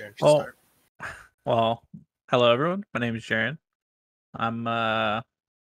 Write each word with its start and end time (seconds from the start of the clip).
Jeren 0.00 0.18
should 0.18 0.26
Oh. 0.26 0.38
start. 0.40 0.56
Well, 1.44 1.82
hello 2.30 2.52
everyone. 2.52 2.84
My 2.94 3.00
name 3.00 3.16
is 3.16 3.24
Jeren. 3.24 3.58
I'm 4.34 4.66
uh 4.66 5.20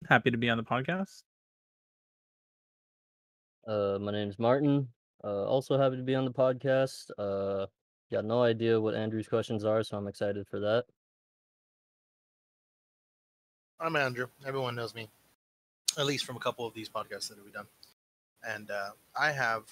happy 0.08 0.30
to 0.30 0.36
be 0.36 0.50
on 0.50 0.58
the 0.58 0.64
podcast. 0.64 1.22
Uh, 3.66 3.98
my 4.00 4.12
name's 4.12 4.38
Martin. 4.38 4.88
Uh, 5.24 5.44
also 5.44 5.78
happy 5.78 5.96
to 5.96 6.02
be 6.02 6.14
on 6.14 6.24
the 6.24 6.30
podcast. 6.32 7.10
Uh, 7.18 7.66
got 8.10 8.24
no 8.24 8.42
idea 8.42 8.80
what 8.80 8.94
Andrew's 8.94 9.28
questions 9.28 9.64
are, 9.64 9.82
so 9.82 9.96
I'm 9.96 10.08
excited 10.08 10.46
for 10.48 10.60
that. 10.60 10.84
I'm 13.80 13.94
Andrew. 13.96 14.26
Everyone 14.46 14.74
knows 14.74 14.94
me, 14.94 15.08
at 15.98 16.06
least 16.06 16.24
from 16.24 16.36
a 16.36 16.40
couple 16.40 16.66
of 16.66 16.74
these 16.74 16.88
podcasts 16.88 17.28
that 17.28 17.42
we've 17.44 17.52
done. 17.52 17.66
And 18.46 18.70
uh, 18.70 18.90
I 19.18 19.32
have 19.32 19.64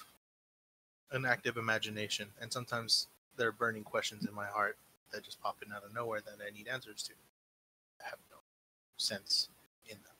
an 1.10 1.24
active 1.24 1.56
imagination, 1.56 2.28
and 2.40 2.52
sometimes 2.52 3.08
there 3.36 3.48
are 3.48 3.52
burning 3.52 3.84
questions 3.84 4.26
in 4.26 4.34
my 4.34 4.46
heart 4.46 4.76
that 5.12 5.24
just 5.24 5.40
pop 5.40 5.56
in 5.64 5.72
out 5.72 5.84
of 5.84 5.94
nowhere 5.94 6.20
that 6.20 6.44
I 6.44 6.50
need 6.54 6.68
answers 6.68 7.02
to. 7.04 7.12
I 8.00 8.08
have 8.10 8.18
no 8.30 8.38
sense 8.96 9.48
in 9.86 9.96
them. 9.96 10.16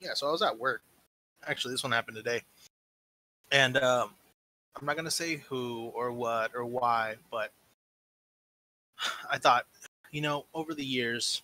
Yeah, 0.00 0.14
so 0.14 0.28
I 0.28 0.32
was 0.32 0.42
at 0.42 0.58
work. 0.58 0.82
Actually, 1.46 1.74
this 1.74 1.82
one 1.82 1.92
happened 1.92 2.16
today. 2.16 2.42
And 3.50 3.76
um, 3.76 4.14
I'm 4.76 4.86
not 4.86 4.96
going 4.96 5.04
to 5.06 5.10
say 5.10 5.36
who 5.36 5.92
or 5.94 6.12
what 6.12 6.54
or 6.54 6.64
why, 6.64 7.16
but 7.30 7.52
I 9.30 9.38
thought, 9.38 9.66
you 10.10 10.20
know, 10.20 10.46
over 10.54 10.74
the 10.74 10.84
years, 10.84 11.42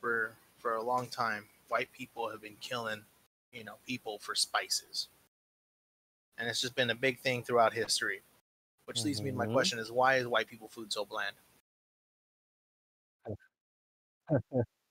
for 0.00 0.36
for 0.58 0.74
a 0.76 0.82
long 0.82 1.08
time, 1.08 1.48
white 1.68 1.92
people 1.92 2.30
have 2.30 2.40
been 2.40 2.56
killing, 2.60 3.04
you 3.52 3.64
know, 3.64 3.76
people 3.86 4.18
for 4.18 4.34
spices. 4.34 5.08
And 6.36 6.46
it's 6.48 6.60
just 6.60 6.74
been 6.74 6.90
a 6.90 6.94
big 6.94 7.20
thing 7.20 7.42
throughout 7.42 7.72
history. 7.72 8.22
Which 8.86 9.04
leads 9.04 9.22
me 9.22 9.30
to 9.30 9.36
my 9.36 9.46
Mhm. 9.46 9.46
question 9.46 9.78
is 9.78 9.92
why 9.92 10.16
is 10.16 10.26
white 10.28 10.48
people 10.48 10.68
food 10.68 10.92
so 10.92 11.04
bland? 11.06 11.36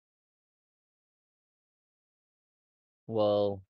Well, 3.08 3.62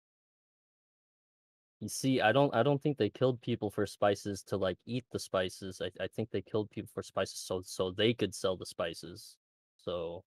you 1.81 1.89
see, 1.89 2.21
I 2.21 2.31
don't, 2.31 2.53
I 2.53 2.61
don't 2.61 2.81
think 2.81 2.97
they 2.97 3.09
killed 3.09 3.41
people 3.41 3.71
for 3.71 3.87
spices 3.87 4.43
to 4.43 4.57
like 4.57 4.77
eat 4.85 5.03
the 5.11 5.19
spices. 5.19 5.81
I, 5.81 5.89
I 6.01 6.07
think 6.07 6.29
they 6.29 6.41
killed 6.41 6.69
people 6.69 6.91
for 6.93 7.01
spices 7.01 7.39
so 7.39 7.61
so 7.65 7.91
they 7.91 8.13
could 8.13 8.35
sell 8.35 8.55
the 8.55 8.67
spices. 8.67 9.35
So 9.77 10.23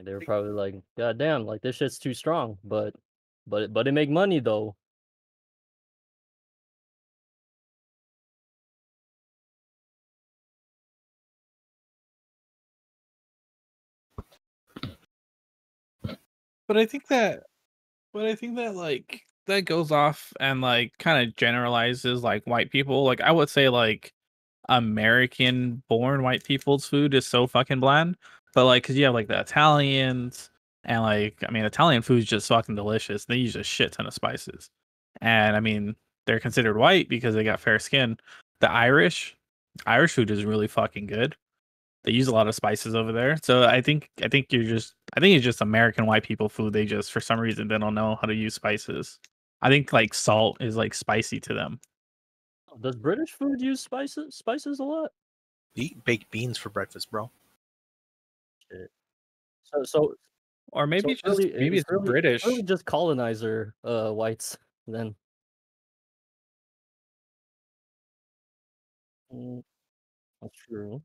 like 0.00 0.06
they 0.06 0.14
were 0.14 0.20
probably 0.20 0.52
like, 0.52 0.74
God 0.96 1.18
damn, 1.18 1.44
like 1.44 1.60
this 1.62 1.76
shit's 1.76 1.98
too 1.98 2.14
strong, 2.14 2.58
but 2.64 2.94
but 3.46 3.72
but 3.72 3.86
it 3.88 3.92
make 3.92 4.08
money 4.10 4.40
though. 4.40 4.76
But 16.66 16.76
I 16.78 16.86
think 16.86 17.08
that 17.08 17.42
but 18.12 18.26
I 18.26 18.34
think 18.34 18.56
that 18.56 18.74
like 18.74 19.22
that 19.46 19.62
goes 19.62 19.90
off 19.90 20.32
and 20.40 20.60
like 20.60 20.92
kind 20.98 21.26
of 21.28 21.36
generalizes 21.36 22.22
like 22.22 22.44
white 22.46 22.70
people. 22.70 23.04
Like 23.04 23.20
I 23.20 23.32
would 23.32 23.50
say 23.50 23.68
like 23.68 24.12
American 24.68 25.82
born 25.88 26.22
white 26.22 26.44
people's 26.44 26.86
food 26.88 27.14
is 27.14 27.26
so 27.26 27.46
fucking 27.46 27.80
bland. 27.80 28.16
But 28.54 28.66
like 28.66 28.84
cuz 28.84 28.96
you 28.96 29.04
have 29.04 29.14
like 29.14 29.28
the 29.28 29.40
Italians 29.40 30.50
and 30.84 31.02
like 31.02 31.42
I 31.46 31.50
mean 31.50 31.64
Italian 31.64 32.02
food 32.02 32.18
is 32.18 32.24
just 32.26 32.48
fucking 32.48 32.74
delicious. 32.74 33.24
They 33.24 33.36
use 33.36 33.56
a 33.56 33.62
shit 33.62 33.92
ton 33.92 34.06
of 34.06 34.14
spices. 34.14 34.70
And 35.20 35.56
I 35.56 35.60
mean 35.60 35.96
they're 36.26 36.40
considered 36.40 36.76
white 36.76 37.08
because 37.08 37.34
they 37.34 37.44
got 37.44 37.60
fair 37.60 37.78
skin. 37.78 38.16
The 38.60 38.70
Irish 38.70 39.36
Irish 39.86 40.14
food 40.14 40.30
is 40.30 40.44
really 40.44 40.68
fucking 40.68 41.06
good. 41.06 41.36
They 42.04 42.12
use 42.12 42.28
a 42.28 42.34
lot 42.34 42.48
of 42.48 42.54
spices 42.54 42.94
over 42.94 43.12
there. 43.12 43.36
So 43.42 43.64
I 43.64 43.82
think 43.82 44.10
I 44.22 44.28
think 44.28 44.52
you're 44.52 44.64
just 44.64 44.94
I 45.14 45.20
think 45.20 45.36
it's 45.36 45.44
just 45.44 45.60
American 45.60 46.06
white 46.06 46.22
people 46.22 46.48
food. 46.48 46.72
They 46.72 46.86
just 46.86 47.12
for 47.12 47.20
some 47.20 47.38
reason 47.38 47.68
they 47.68 47.78
don't 47.78 47.94
know 47.94 48.16
how 48.20 48.26
to 48.26 48.34
use 48.34 48.54
spices. 48.54 49.18
I 49.62 49.68
think 49.68 49.92
like 49.92 50.14
salt 50.14 50.56
is 50.60 50.76
like 50.76 50.94
spicy 50.94 51.40
to 51.40 51.54
them. 51.54 51.80
Does 52.80 52.96
British 52.96 53.32
food 53.32 53.60
use 53.60 53.80
spices 53.80 54.34
spices 54.34 54.80
a 54.80 54.84
lot? 54.84 55.10
Eat 55.74 56.02
baked 56.04 56.30
beans 56.30 56.56
for 56.56 56.70
breakfast, 56.70 57.10
bro. 57.10 57.30
So 59.64 59.82
so 59.84 60.14
Or 60.72 60.86
maybe 60.86 61.02
So 61.02 61.10
it's 61.10 61.22
just 61.22 61.38
really- 61.38 61.52
maybe 61.58 61.78
it's 61.78 61.90
really- 61.90 62.06
British. 62.08 62.46
really 62.46 62.62
just 62.62 62.84
colonizer 62.84 63.74
uh 63.84 64.12
whites 64.12 64.56
then. 64.86 65.16
Mm, 69.32 69.62
That's 70.42 70.56
true. 70.68 71.02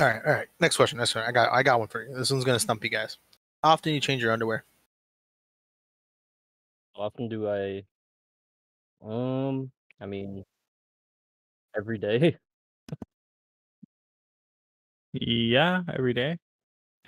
All 0.00 0.06
right, 0.06 0.22
all 0.24 0.32
right. 0.32 0.48
Next 0.60 0.76
question. 0.76 0.96
Next 0.98 1.14
one. 1.14 1.24
I 1.24 1.32
got 1.32 1.52
I 1.52 1.62
got 1.62 1.78
one 1.78 1.88
for 1.88 2.02
you. 2.02 2.14
This 2.14 2.30
one's 2.30 2.44
gonna 2.44 2.58
stump 2.58 2.82
you 2.82 2.88
guys. 2.88 3.18
How 3.62 3.70
often 3.72 3.92
you 3.92 4.00
change 4.00 4.22
your 4.22 4.32
underwear? 4.32 4.64
How 6.96 7.02
often 7.02 7.28
do 7.28 7.46
I 7.48 7.84
um 9.04 9.70
I 10.00 10.06
mean 10.06 10.44
every 11.76 11.98
day. 11.98 12.36
Yeah, 15.12 15.82
every 15.92 16.14
day. 16.14 16.38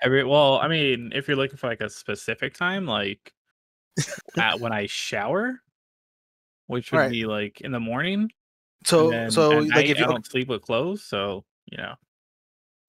Every 0.03 0.25
well, 0.25 0.59
I 0.59 0.69
mean, 0.69 1.12
if 1.15 1.29
you're 1.29 1.37
looking 1.37 1.56
for 1.56 1.69
like 1.69 1.81
a 1.81 1.89
specific 1.89 2.55
time, 2.55 2.85
like 2.85 3.33
at 4.37 4.61
when 4.61 4.73
I 4.73 4.87
shower, 4.87 5.62
which 6.67 6.93
would 6.93 6.99
Right. 6.99 7.11
be 7.11 7.25
like 7.25 7.61
in 7.61 7.73
the 7.73 7.81
morning. 7.81 8.31
So 8.85 9.09
then 9.09 9.31
so 9.31 9.61
like 9.61 9.69
night, 9.69 9.87
if 9.91 9.99
you 9.99 10.05
I 10.05 10.09
don't 10.09 10.27
sleep 10.27 10.49
with 10.49 10.62
clothes, 10.62 11.05
so 11.05 11.44
you 11.71 11.79
know. 11.79 11.94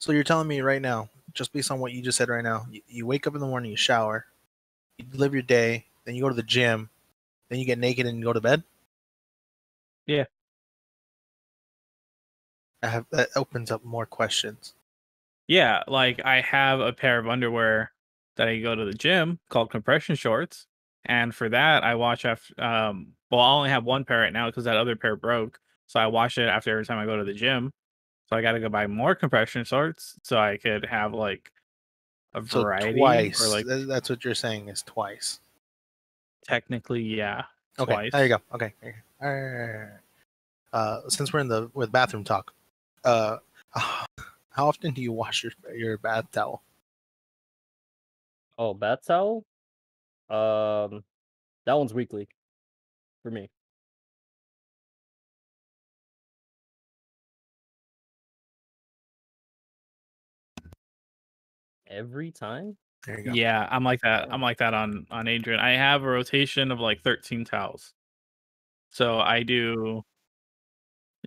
So 0.03 0.11
you're 0.11 0.25
telling 0.25 0.49
me 0.49 0.59
right 0.59 0.81
now, 0.81 1.07
just 1.33 1.53
based 1.53 1.71
on 1.71 1.79
what 1.79 1.93
you 1.93 2.01
just 2.01 2.17
said 2.17 2.27
right 2.27 2.43
now, 2.43 2.65
you, 2.69 2.81
you 2.89 3.05
wake 3.05 3.25
up 3.25 3.35
in 3.35 3.39
the 3.39 3.47
morning, 3.47 3.71
you 3.71 3.77
shower, 3.77 4.25
you 4.97 5.05
live 5.13 5.31
your 5.31 5.41
day, 5.41 5.85
then 6.03 6.13
you 6.13 6.21
go 6.21 6.27
to 6.27 6.35
the 6.35 6.43
gym, 6.43 6.89
then 7.47 7.57
you 7.57 7.63
get 7.63 7.79
naked 7.79 8.05
and 8.05 8.17
you 8.17 8.25
go 8.25 8.33
to 8.33 8.41
bed. 8.41 8.63
Yeah. 10.05 10.25
I 12.81 12.87
have 12.87 13.05
that 13.11 13.29
opens 13.37 13.71
up 13.71 13.85
more 13.85 14.05
questions. 14.05 14.73
Yeah, 15.47 15.83
like 15.87 16.19
I 16.25 16.41
have 16.41 16.81
a 16.81 16.91
pair 16.91 17.17
of 17.17 17.29
underwear 17.29 17.93
that 18.35 18.49
I 18.49 18.59
go 18.59 18.75
to 18.75 18.83
the 18.83 18.93
gym 18.93 19.39
called 19.47 19.71
compression 19.71 20.15
shorts, 20.15 20.67
and 21.05 21.33
for 21.33 21.47
that 21.47 21.85
I 21.85 21.95
wash 21.95 22.25
after. 22.25 22.61
Um, 22.61 23.13
well, 23.31 23.39
I 23.39 23.53
only 23.53 23.69
have 23.69 23.85
one 23.85 24.03
pair 24.03 24.19
right 24.19 24.33
now 24.33 24.49
because 24.49 24.65
that 24.65 24.75
other 24.75 24.97
pair 24.97 25.15
broke, 25.15 25.61
so 25.87 25.97
I 25.97 26.07
wash 26.07 26.37
it 26.37 26.49
after 26.49 26.71
every 26.71 26.85
time 26.85 26.99
I 26.99 27.05
go 27.05 27.15
to 27.15 27.23
the 27.23 27.33
gym. 27.33 27.71
So 28.33 28.37
I 28.37 28.41
got 28.41 28.53
to 28.53 28.59
go 28.59 28.67
buy 28.67 28.87
more 28.87 29.13
compression 29.13 29.63
shorts 29.63 30.15
so 30.23 30.39
I 30.39 30.57
could 30.57 30.85
have 30.85 31.13
like 31.13 31.51
a 32.33 32.43
So 32.43 32.63
variety. 32.63 32.97
twice. 32.97 33.39
Or 33.39 33.47
like 33.47 33.67
that's 33.87 34.09
what 34.09 34.25
you're 34.25 34.33
saying 34.33 34.69
is 34.69 34.81
twice. 34.81 35.39
technically, 36.43 37.03
yeah, 37.03 37.43
Okay. 37.77 37.93
twice. 37.93 38.11
There 38.11 38.23
you 38.23 38.29
go. 38.29 38.41
Okay. 38.55 38.73
there 38.81 38.89
you 38.89 38.95
go. 39.21 39.27
All 39.27 39.31
right, 39.33 39.39
all 39.39 39.67
right, 39.67 39.73
all 39.75 39.81
right. 39.81 39.99
Uh, 41.05 41.09
since 41.09 41.31
we're 41.31 41.41
in 41.41 41.47
the 41.47 41.69
with 41.75 41.91
bathroom 41.91 42.23
talk, 42.23 42.51
uh, 43.03 43.37
How 43.75 44.67
often 44.67 44.95
do 44.95 45.01
you 45.03 45.11
wash 45.11 45.43
your 45.43 45.51
your 45.75 45.99
bath 45.99 46.25
towel? 46.31 46.63
Oh, 48.57 48.73
bath 48.73 49.05
towel. 49.05 49.45
Um, 50.27 51.03
that 51.67 51.73
one's 51.77 51.93
weekly 51.93 52.27
for 53.21 53.29
me. 53.29 53.51
Every 61.93 62.31
time. 62.31 62.77
There 63.05 63.19
you 63.19 63.25
go. 63.25 63.33
Yeah, 63.33 63.67
I'm 63.69 63.83
like 63.83 64.01
that. 64.01 64.27
I'm 64.31 64.41
like 64.41 64.57
that 64.57 64.73
on 64.73 65.05
on 65.11 65.27
Adrian. 65.27 65.59
I 65.59 65.71
have 65.71 66.03
a 66.03 66.07
rotation 66.07 66.71
of 66.71 66.79
like 66.79 67.01
13 67.01 67.45
towels. 67.45 67.93
So 68.91 69.19
I 69.19 69.43
do 69.43 70.03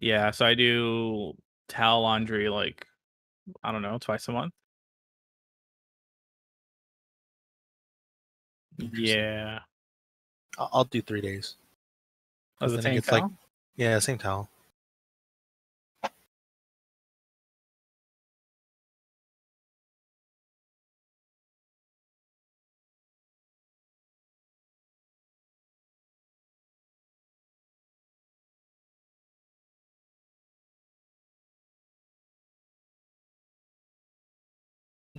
Yeah, 0.01 0.31
so 0.31 0.45
I 0.45 0.55
do 0.55 1.35
towel 1.69 2.03
laundry 2.03 2.49
like 2.49 2.87
I 3.63 3.73
don't 3.73 3.83
know, 3.83 3.99
twice 3.99 4.27
a 4.29 4.33
month. 4.33 4.53
Yeah. 8.79 9.61
I'll, 10.59 10.71
I'll 10.73 10.85
do 10.85 11.01
three 11.01 11.21
days. 11.21 11.57
As 12.61 12.73
then 12.73 12.79
a 12.79 12.97
it 12.97 13.05
tank 13.05 13.13
like. 13.13 13.31
Yeah, 13.77 13.99
same 13.99 14.19
towel. 14.19 14.49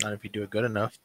Not 0.01 0.13
if 0.13 0.23
you 0.23 0.29
do 0.29 0.44
it 0.44 0.49
good 0.49 0.65
enough. 0.65 0.97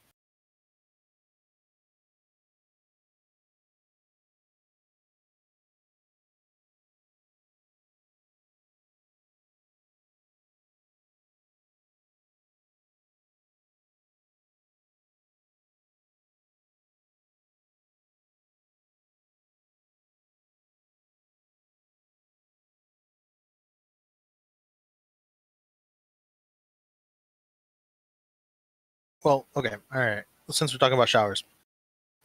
Well, 29.23 29.47
okay, 29.57 29.77
all 29.95 30.01
right. 30.01 30.25
Since 30.51 30.73
we're 30.73 30.79
talking 30.79 30.95
about 30.95 31.09
showers, 31.09 31.45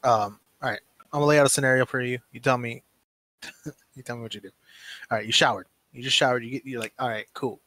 um, 0.03 0.39
all 0.61 0.69
right, 0.69 0.79
I'm 0.99 1.19
gonna 1.19 1.25
lay 1.25 1.39
out 1.39 1.45
a 1.45 1.49
scenario 1.49 1.85
for 1.85 2.01
you. 2.01 2.19
You 2.31 2.39
tell 2.39 2.57
me, 2.57 2.83
you 3.95 4.03
tell 4.03 4.15
me 4.15 4.23
what 4.23 4.33
you 4.33 4.41
do. 4.41 4.49
All 5.11 5.17
right, 5.17 5.25
you 5.25 5.31
showered. 5.31 5.67
You 5.94 6.03
just 6.03 6.15
showered. 6.17 6.44
You 6.44 6.51
get, 6.51 6.65
you're 6.65 6.81
like, 6.81 6.94
all 6.99 7.07
right, 7.07 7.27
cool. 7.33 7.59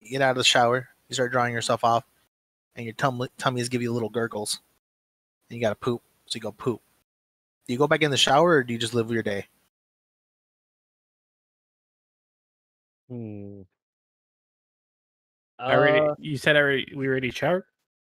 You 0.00 0.10
get 0.10 0.22
out 0.22 0.30
of 0.30 0.36
the 0.36 0.44
shower. 0.44 0.88
You 1.08 1.14
start 1.14 1.32
drying 1.32 1.52
yourself 1.52 1.84
off, 1.84 2.04
and 2.76 2.84
your 2.84 2.94
tum- 2.94 3.28
tummies 3.38 3.68
give 3.68 3.82
you 3.82 3.92
little 3.92 4.08
gurgles. 4.08 4.60
And 5.48 5.56
you 5.56 5.62
gotta 5.62 5.74
poop, 5.74 6.02
so 6.26 6.36
you 6.36 6.40
go 6.40 6.52
poop. 6.52 6.80
Do 7.66 7.72
you 7.74 7.78
go 7.78 7.86
back 7.86 8.02
in 8.02 8.10
the 8.10 8.16
shower, 8.16 8.50
or 8.50 8.62
do 8.64 8.72
you 8.72 8.78
just 8.78 8.94
live 8.94 9.10
your 9.10 9.22
day? 9.22 9.46
Hmm. 13.08 13.62
I 15.58 15.74
already 15.74 15.98
Uh, 16.00 16.14
you 16.18 16.36
said 16.38 16.56
I 16.56 16.60
already 16.60 16.92
we 16.94 17.06
already 17.06 17.30
showered? 17.30 17.64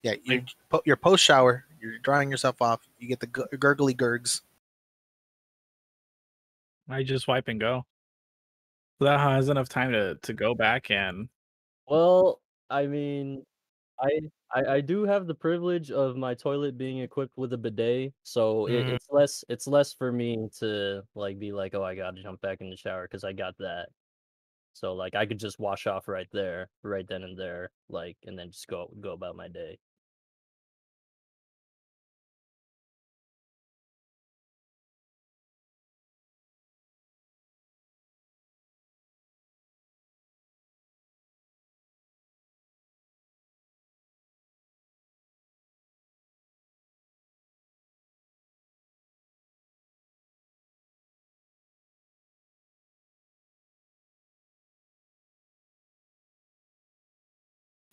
Yeah, 0.04 0.14
you 0.22 0.44
put 0.68 0.86
your 0.86 0.96
post 0.96 1.24
shower. 1.24 1.64
You're 1.80 1.98
drying 1.98 2.30
yourself 2.30 2.60
off. 2.62 2.86
You 2.98 3.08
get 3.08 3.20
the 3.20 3.26
gurgly 3.26 3.94
gurgs. 3.94 4.42
I 6.88 7.02
just 7.02 7.26
wipe 7.26 7.48
and 7.48 7.58
go. 7.58 7.86
That 9.00 9.18
has 9.18 9.48
enough 9.48 9.68
time 9.68 9.92
to 9.92 10.16
to 10.16 10.32
go 10.34 10.54
back 10.54 10.90
and 10.90 11.28
Well, 11.86 12.40
I 12.70 12.86
mean, 12.86 13.44
I, 14.00 14.10
I 14.54 14.64
I 14.76 14.80
do 14.82 15.04
have 15.04 15.26
the 15.26 15.34
privilege 15.34 15.90
of 15.90 16.16
my 16.16 16.34
toilet 16.34 16.76
being 16.78 16.98
equipped 17.00 17.36
with 17.38 17.52
a 17.54 17.58
bidet, 17.58 18.12
so 18.24 18.66
it, 18.66 18.86
Mm. 18.86 18.94
it's 18.94 19.06
less 19.10 19.44
it's 19.48 19.66
less 19.66 19.92
for 19.94 20.12
me 20.12 20.48
to 20.60 21.02
like 21.14 21.38
be 21.38 21.52
like, 21.52 21.74
oh, 21.74 21.82
I 21.84 21.94
gotta 21.96 22.22
jump 22.22 22.40
back 22.42 22.60
in 22.60 22.70
the 22.70 22.76
shower 22.76 23.04
because 23.08 23.24
I 23.24 23.32
got 23.32 23.56
that. 23.58 23.88
So 24.74 24.94
like 24.94 25.14
I 25.14 25.26
could 25.26 25.38
just 25.40 25.58
wash 25.60 25.86
off 25.86 26.08
right 26.08 26.28
there, 26.32 26.70
right 26.82 27.06
then 27.08 27.22
and 27.24 27.38
there, 27.38 27.70
like, 27.88 28.18
and 28.26 28.38
then 28.38 28.50
just 28.52 28.68
go 28.68 28.92
go 29.00 29.12
about 29.12 29.36
my 29.36 29.48
day. 29.48 29.78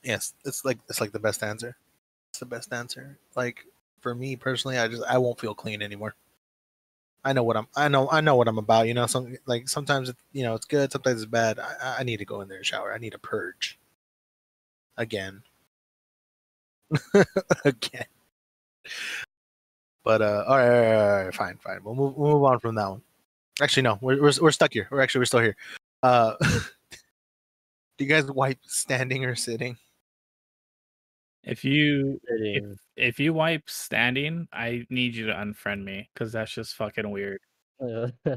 Yes, 0.03 0.33
it's 0.45 0.65
like 0.65 0.79
it's 0.89 0.99
like 1.01 1.11
the 1.11 1.19
best 1.19 1.43
answer. 1.43 1.75
It's 2.31 2.39
the 2.39 2.45
best 2.45 2.73
answer. 2.73 3.17
Like 3.35 3.65
for 4.01 4.15
me 4.15 4.35
personally, 4.35 4.77
I 4.77 4.87
just 4.87 5.03
I 5.07 5.17
won't 5.17 5.39
feel 5.39 5.53
clean 5.55 5.81
anymore. 5.81 6.15
I 7.23 7.33
know 7.33 7.43
what 7.43 7.55
I'm. 7.57 7.67
I 7.75 7.87
know. 7.87 8.09
I 8.09 8.21
know 8.21 8.35
what 8.35 8.47
I'm 8.47 8.57
about. 8.57 8.87
You 8.87 8.93
know, 8.95 9.05
some 9.07 9.35
like 9.45 9.69
sometimes 9.69 10.09
it, 10.09 10.15
you 10.33 10.43
know 10.43 10.55
it's 10.55 10.65
good. 10.65 10.91
Sometimes 10.91 11.21
it's 11.21 11.29
bad. 11.31 11.59
I, 11.59 11.97
I- 11.99 12.03
need 12.03 12.17
to 12.17 12.25
go 12.25 12.41
in 12.41 12.47
there 12.47 12.57
and 12.57 12.65
shower. 12.65 12.93
I 12.93 12.97
need 12.97 13.13
a 13.13 13.19
purge. 13.19 13.79
Again. 14.97 15.43
Again. 17.65 18.05
But 20.03 20.21
uh, 20.21 20.43
all 20.47 20.57
right, 20.57 20.67
all 20.67 20.81
right, 20.81 20.95
all 21.19 21.25
right, 21.25 21.35
fine, 21.35 21.57
fine. 21.57 21.79
We'll 21.83 21.95
move, 21.95 22.15
we'll 22.17 22.31
move 22.33 22.43
on 22.43 22.59
from 22.59 22.75
that 22.75 22.89
one. 22.89 23.01
Actually, 23.61 23.83
no, 23.83 23.99
we're 24.01 24.19
we're, 24.21 24.31
we're 24.41 24.51
stuck 24.51 24.73
here. 24.73 24.87
We're 24.89 25.01
actually 25.01 25.19
we're 25.19 25.25
still 25.25 25.41
here. 25.41 25.55
Uh, 26.01 26.33
do 26.41 28.05
you 28.05 28.07
guys 28.07 28.25
wipe 28.25 28.59
standing 28.65 29.25
or 29.25 29.35
sitting? 29.35 29.77
If 31.43 31.63
you 31.65 32.19
if, 32.23 32.39
Sitting. 32.39 32.75
if 32.95 33.19
you 33.19 33.33
wipe 33.33 33.69
standing, 33.69 34.47
I 34.51 34.85
need 34.89 35.15
you 35.15 35.27
to 35.27 35.33
unfriend 35.33 35.83
me 35.83 36.09
because 36.13 36.31
that's 36.31 36.53
just 36.53 36.75
fucking 36.75 37.09
weird. 37.09 37.39
Uh, 37.79 38.09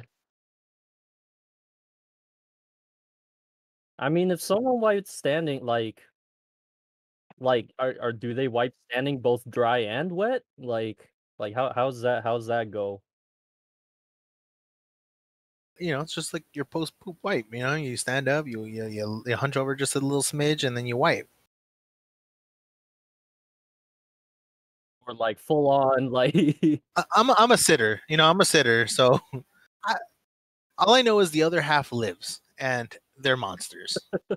I 3.99 4.09
mean, 4.09 4.31
if 4.31 4.41
someone 4.41 4.81
wipes 4.81 5.15
standing, 5.15 5.65
like, 5.65 6.03
like, 7.39 7.71
are, 7.79 7.95
are 8.01 8.13
do 8.13 8.35
they 8.35 8.49
wipe 8.49 8.75
standing 8.91 9.21
both 9.21 9.49
dry 9.49 9.79
and 9.81 10.11
wet? 10.13 10.43
Like, 10.59 11.11
like 11.39 11.55
how 11.55 11.73
how's 11.75 12.03
that? 12.03 12.25
How's 12.25 12.47
that 12.47 12.71
go? 12.71 13.03
you 15.79 15.93
know, 15.93 16.01
it's 16.01 16.15
just 16.15 16.33
like 16.33 16.45
your 16.53 16.65
post 16.65 16.99
poop 17.01 17.17
wipe. 17.23 17.47
You 17.53 17.61
know, 17.61 17.75
you 17.75 17.97
stand 17.97 18.29
up, 18.29 18.47
you, 18.47 18.65
you 18.65 18.87
you 18.87 19.23
you 19.27 19.37
hunch 19.37 19.57
over 19.57 19.75
just 19.75 19.97
a 19.97 20.01
little 20.01 20.23
smidge, 20.23 20.67
and 20.67 20.77
then 20.77 20.87
you 20.87 20.97
wipe. 20.97 21.29
Or 25.07 25.15
like 25.15 25.39
full 25.39 25.69
on, 25.69 26.11
like, 26.11 26.35
I, 26.97 27.05
I'm 27.17 27.31
a, 27.31 27.35
I'm 27.39 27.51
a 27.53 27.59
sitter. 27.59 28.01
You 28.09 28.17
know, 28.17 28.29
I'm 28.29 28.41
a 28.41 28.45
sitter. 28.45 28.87
So, 28.87 29.21
I, 29.85 29.97
all 30.79 30.95
I 30.95 31.03
know 31.03 31.21
is 31.21 31.31
the 31.31 31.43
other 31.43 31.61
half 31.61 31.93
lives, 31.93 32.41
and 32.59 32.95
they're 33.19 33.37
monsters. 33.37 33.99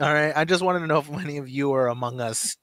all 0.00 0.12
right, 0.14 0.32
I 0.36 0.44
just 0.44 0.62
wanted 0.62 0.80
to 0.80 0.86
know 0.86 0.98
if 0.98 1.10
any 1.12 1.38
of 1.38 1.48
you 1.48 1.72
are 1.72 1.88
among 1.88 2.20
us. 2.20 2.56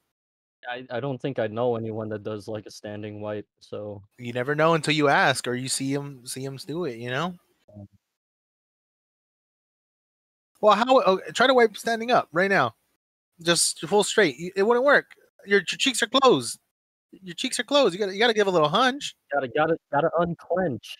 I 0.69 0.85
I 0.89 0.99
don't 0.99 1.21
think 1.21 1.39
I 1.39 1.47
know 1.47 1.75
anyone 1.75 2.09
that 2.09 2.23
does 2.23 2.47
like 2.47 2.65
a 2.65 2.71
standing 2.71 3.21
wipe. 3.21 3.47
So 3.59 4.01
You 4.17 4.33
never 4.33 4.55
know 4.55 4.75
until 4.75 4.93
you 4.93 5.09
ask 5.09 5.47
or 5.47 5.55
you 5.55 5.67
see 5.69 5.93
them 5.93 6.25
see 6.25 6.43
them 6.45 6.57
do 6.57 6.85
it. 6.85 6.97
You 6.97 7.09
know. 7.09 7.35
Um 7.75 7.87
well, 10.61 10.75
how? 10.75 10.85
Oh, 11.05 11.19
try 11.33 11.47
to 11.47 11.53
wipe 11.53 11.75
standing 11.75 12.11
up 12.11 12.29
right 12.31 12.49
now, 12.49 12.75
just 13.41 13.81
full 13.81 14.03
straight. 14.03 14.35
It 14.55 14.63
wouldn't 14.63 14.85
work. 14.85 15.07
Your, 15.45 15.59
your 15.59 15.63
cheeks 15.63 16.01
are 16.03 16.07
closed. 16.07 16.59
Your 17.11 17.35
cheeks 17.35 17.59
are 17.59 17.63
closed. 17.63 17.93
You 17.93 17.99
got 17.99 18.13
you 18.13 18.19
got 18.19 18.27
to 18.27 18.33
give 18.33 18.47
a 18.47 18.51
little 18.51 18.69
hunch. 18.69 19.15
gotta 19.31 19.47
gotta 19.47 19.77
gotta 19.91 20.09
unclench. 20.19 20.97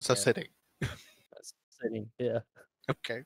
So 0.00 0.14
Yeah. 0.14 0.18
sitting. 0.18 0.48
That's 0.80 1.54
sitting. 1.80 2.10
Yeah. 2.18 2.40
Okay. 2.90 3.22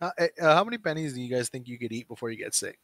Uh, 0.00 0.10
eh, 0.18 0.28
uh, 0.40 0.54
how 0.54 0.64
many 0.64 0.78
pennies 0.78 1.14
do 1.14 1.20
you 1.20 1.28
guys 1.34 1.48
think 1.48 1.68
you 1.68 1.78
could 1.78 1.92
eat 1.92 2.08
before 2.08 2.30
you 2.30 2.36
get 2.36 2.54
sick? 2.54 2.78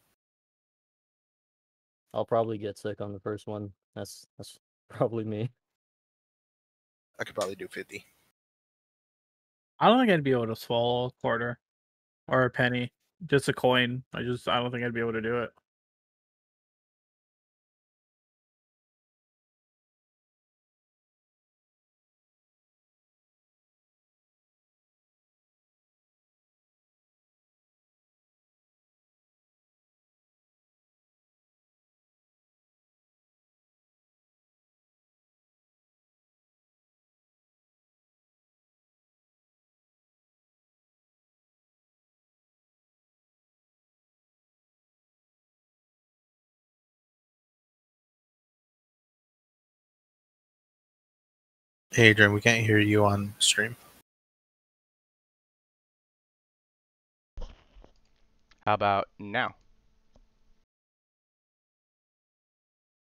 I'll 2.12 2.24
probably 2.24 2.58
get 2.58 2.78
sick 2.78 3.00
on 3.00 3.12
the 3.12 3.20
first 3.20 3.46
one. 3.46 3.72
That's 3.94 4.26
that's 4.36 4.58
probably 4.88 5.24
me. 5.24 5.50
I 7.18 7.24
could 7.24 7.34
probably 7.34 7.54
do 7.54 7.68
50. 7.68 8.04
I 9.78 9.88
don't 9.88 9.98
think 9.98 10.10
I'd 10.10 10.24
be 10.24 10.32
able 10.32 10.46
to 10.46 10.56
swallow 10.56 11.06
a 11.06 11.10
quarter 11.20 11.58
or 12.28 12.44
a 12.44 12.50
penny, 12.50 12.92
just 13.26 13.48
a 13.48 13.52
coin. 13.52 14.02
I 14.14 14.22
just 14.22 14.48
I 14.48 14.60
don't 14.60 14.70
think 14.70 14.84
I'd 14.84 14.94
be 14.94 15.00
able 15.00 15.12
to 15.12 15.20
do 15.20 15.38
it. 15.42 15.50
Hey, 51.92 52.08
Adrian, 52.10 52.32
we 52.32 52.40
can't 52.40 52.64
hear 52.64 52.78
you 52.78 53.04
on 53.04 53.34
stream. 53.40 53.76
How 58.64 58.74
about 58.74 59.08
now? 59.18 59.56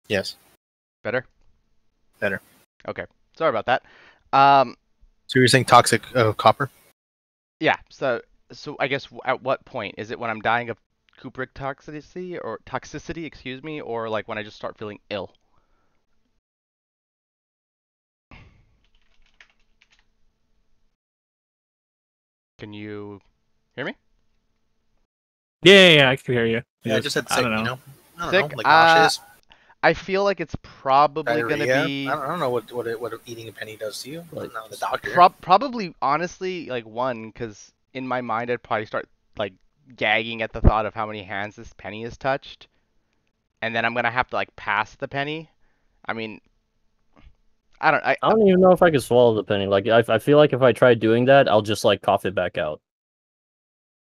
Yes. 0.08 0.38
Better? 1.04 1.26
Better. 2.20 2.42
Okay. 2.88 3.06
Sorry 3.38 3.50
about 3.50 3.66
that. 3.66 3.84
Um, 4.32 4.76
So 5.28 5.40
you're 5.40 5.48
saying 5.48 5.66
toxic 5.66 6.04
uh, 6.16 6.34
copper? 6.34 6.70
yeah. 7.60 7.76
So, 7.90 8.22
so 8.52 8.78
I 8.80 8.88
guess 8.88 9.08
at 9.26 9.42
what 9.44 9.66
point 9.66 9.96
is 9.98 10.12
it 10.12 10.20
when 10.20 10.30
I'm 10.30 10.40
dying 10.42 10.70
of 10.70 10.78
cupric 11.22 11.50
toxicity 11.54 12.40
or 12.42 12.60
toxicity, 12.66 13.26
excuse 13.26 13.62
me, 13.62 13.82
or 13.82 14.08
like 14.10 14.30
when 14.30 14.38
I 14.38 14.44
just 14.44 14.56
start 14.56 14.78
feeling 14.78 15.00
ill? 15.10 15.34
Can 22.60 22.74
you 22.74 23.22
hear 23.76 23.86
me? 23.86 23.96
Yeah, 25.64 25.74
yeah, 25.74 25.96
yeah 25.96 26.10
I 26.10 26.16
can 26.16 26.34
hear 26.34 26.46
you. 26.46 26.62
Yeah, 26.84 26.96
I 26.96 26.96
Yes, 26.96 27.04
just 27.04 27.14
said 27.14 27.26
I 27.30 27.42
don't 27.42 27.52
know. 27.52 27.60
you 27.60 27.66
know? 27.66 27.80
I 28.18 28.26
don't 28.26 28.32
Sick? 28.32 28.52
know, 28.52 28.58
like 28.58 28.68
Uh, 28.68 29.10
I 29.82 29.94
feel 29.94 30.24
like 30.26 30.42
it's 30.42 30.56
probably 30.62 31.42
gonna 31.42 31.68
be 31.68 32.08
I, 32.08 32.12
don't, 32.16 32.22
I 32.24 32.28
don't 32.28 32.40
know 32.40 32.50
what 32.50 32.72
what 32.72 33.00
what 33.00 33.14
eating 33.26 33.48
a 33.48 33.52
penny 33.54 33.78
does 33.78 34.02
to 34.04 34.10
you. 34.10 34.26
Like, 34.32 34.52
I'm 34.56 34.70
the 34.70 34.78
doctor. 34.78 35.12
Prob- 35.14 35.42
probably, 35.42 35.96
honestly, 36.02 36.66
like 36.68 36.86
one, 36.86 37.28
because 37.30 37.72
in 37.94 38.08
my 38.08 38.22
mind, 38.22 38.52
I'd 38.52 38.64
probably 38.64 38.86
start 38.86 39.08
like 39.38 39.54
gagging 39.96 40.42
at 40.42 40.52
the 40.54 40.62
thought 40.62 40.86
of 40.86 40.94
how 40.94 41.06
many 41.06 41.24
hands 41.24 41.56
this 41.56 41.74
penny 41.74 42.04
has 42.04 42.18
touched, 42.18 42.68
and 43.62 43.76
then 43.76 43.86
I'm 43.86 43.94
gonna 43.94 44.12
have 44.12 44.30
to 44.30 44.36
like 44.36 44.56
pass 44.56 44.96
the 44.96 45.08
penny. 45.08 45.50
I 46.06 46.14
mean, 46.14 46.42
I 47.82 47.92
don't. 47.92 48.04
I, 48.04 48.18
I 48.22 48.30
don't 48.30 48.48
even 48.48 48.60
know 48.60 48.72
if 48.72 48.82
I 48.82 48.92
could 48.92 49.04
swallow 49.04 49.36
the 49.36 49.44
penny. 49.44 49.66
Like 49.66 49.88
I, 49.88 50.04
I 50.08 50.20
feel 50.20 50.38
like 50.38 50.54
if 50.54 50.62
I 50.62 50.74
try 50.74 50.94
doing 50.94 51.26
that, 51.26 51.48
I'll 51.48 51.62
just 51.62 51.86
like 51.86 52.02
cough 52.02 52.26
it 52.26 52.36
back 52.36 52.58
out. 52.58 52.82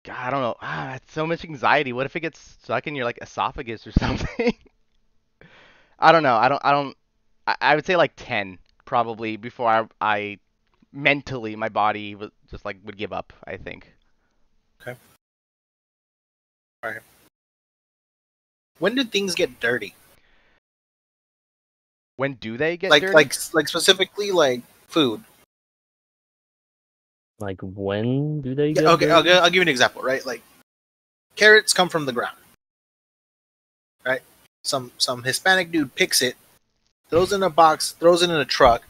God, 0.06 0.16
I 0.18 0.30
don't 0.30 0.42
know. 0.42 0.56
Ah, 0.62 0.96
it's 0.96 1.12
so 1.12 1.28
much 1.28 1.44
anxiety. 1.44 1.92
What 1.92 2.06
if 2.06 2.16
it 2.16 2.22
gets 2.22 2.40
stuck 2.62 2.88
in 2.88 2.96
your 2.96 3.04
like 3.04 3.20
esophagus 3.22 3.86
or 3.86 3.92
something? 4.00 4.56
I 6.00 6.12
don't 6.12 6.24
know. 6.24 6.36
I 6.36 6.48
don't. 6.48 6.62
I 6.64 6.72
don't. 6.72 6.98
I, 7.46 7.56
I 7.60 7.76
would 7.76 7.86
say 7.86 7.98
like 7.98 8.14
ten 8.16 8.58
probably 8.86 9.36
before 9.36 9.70
I, 9.70 9.86
I 10.00 10.40
mentally 10.94 11.56
my 11.58 11.68
body 11.68 12.16
was 12.16 12.32
just 12.50 12.64
like 12.64 12.78
would 12.86 12.98
give 12.98 13.12
up. 13.12 13.34
I 13.46 13.58
think. 13.58 13.94
Okay. 14.82 14.98
All 16.84 16.92
right. 16.92 17.02
When 18.80 18.96
did 18.96 19.12
things 19.12 19.36
get 19.36 19.60
dirty? 19.60 19.94
When 22.18 22.34
do 22.34 22.58
they 22.58 22.78
get 22.78 22.90
like 22.92 23.02
dirty? 23.02 23.14
like 23.14 23.34
like 23.54 23.68
specifically 23.70 24.32
like 24.32 24.62
food. 24.88 25.24
Like 27.40 27.60
when 27.62 28.42
do 28.42 28.56
they 28.56 28.70
Yeah, 28.70 28.74
get? 28.74 28.86
okay, 28.88 29.10
I'll, 29.12 29.30
I'll 29.44 29.46
give 29.46 29.56
you 29.56 29.62
an 29.62 29.68
example, 29.68 30.02
right? 30.02 30.26
Like 30.26 30.42
carrots 31.36 31.74
come 31.74 31.90
from 31.90 32.06
the 32.06 32.12
ground, 32.12 32.38
right? 34.04 34.22
Some 34.64 34.92
some 34.98 35.24
Hispanic 35.24 35.72
dude 35.72 35.94
picks 35.94 36.22
it, 36.24 36.36
throws 37.10 37.32
it 37.32 37.36
in 37.36 37.44
a 37.44 37.50
box, 37.52 37.92
throws 37.92 38.24
it 38.24 38.32
in 38.32 38.36
a 38.36 38.46
truck, 38.46 38.84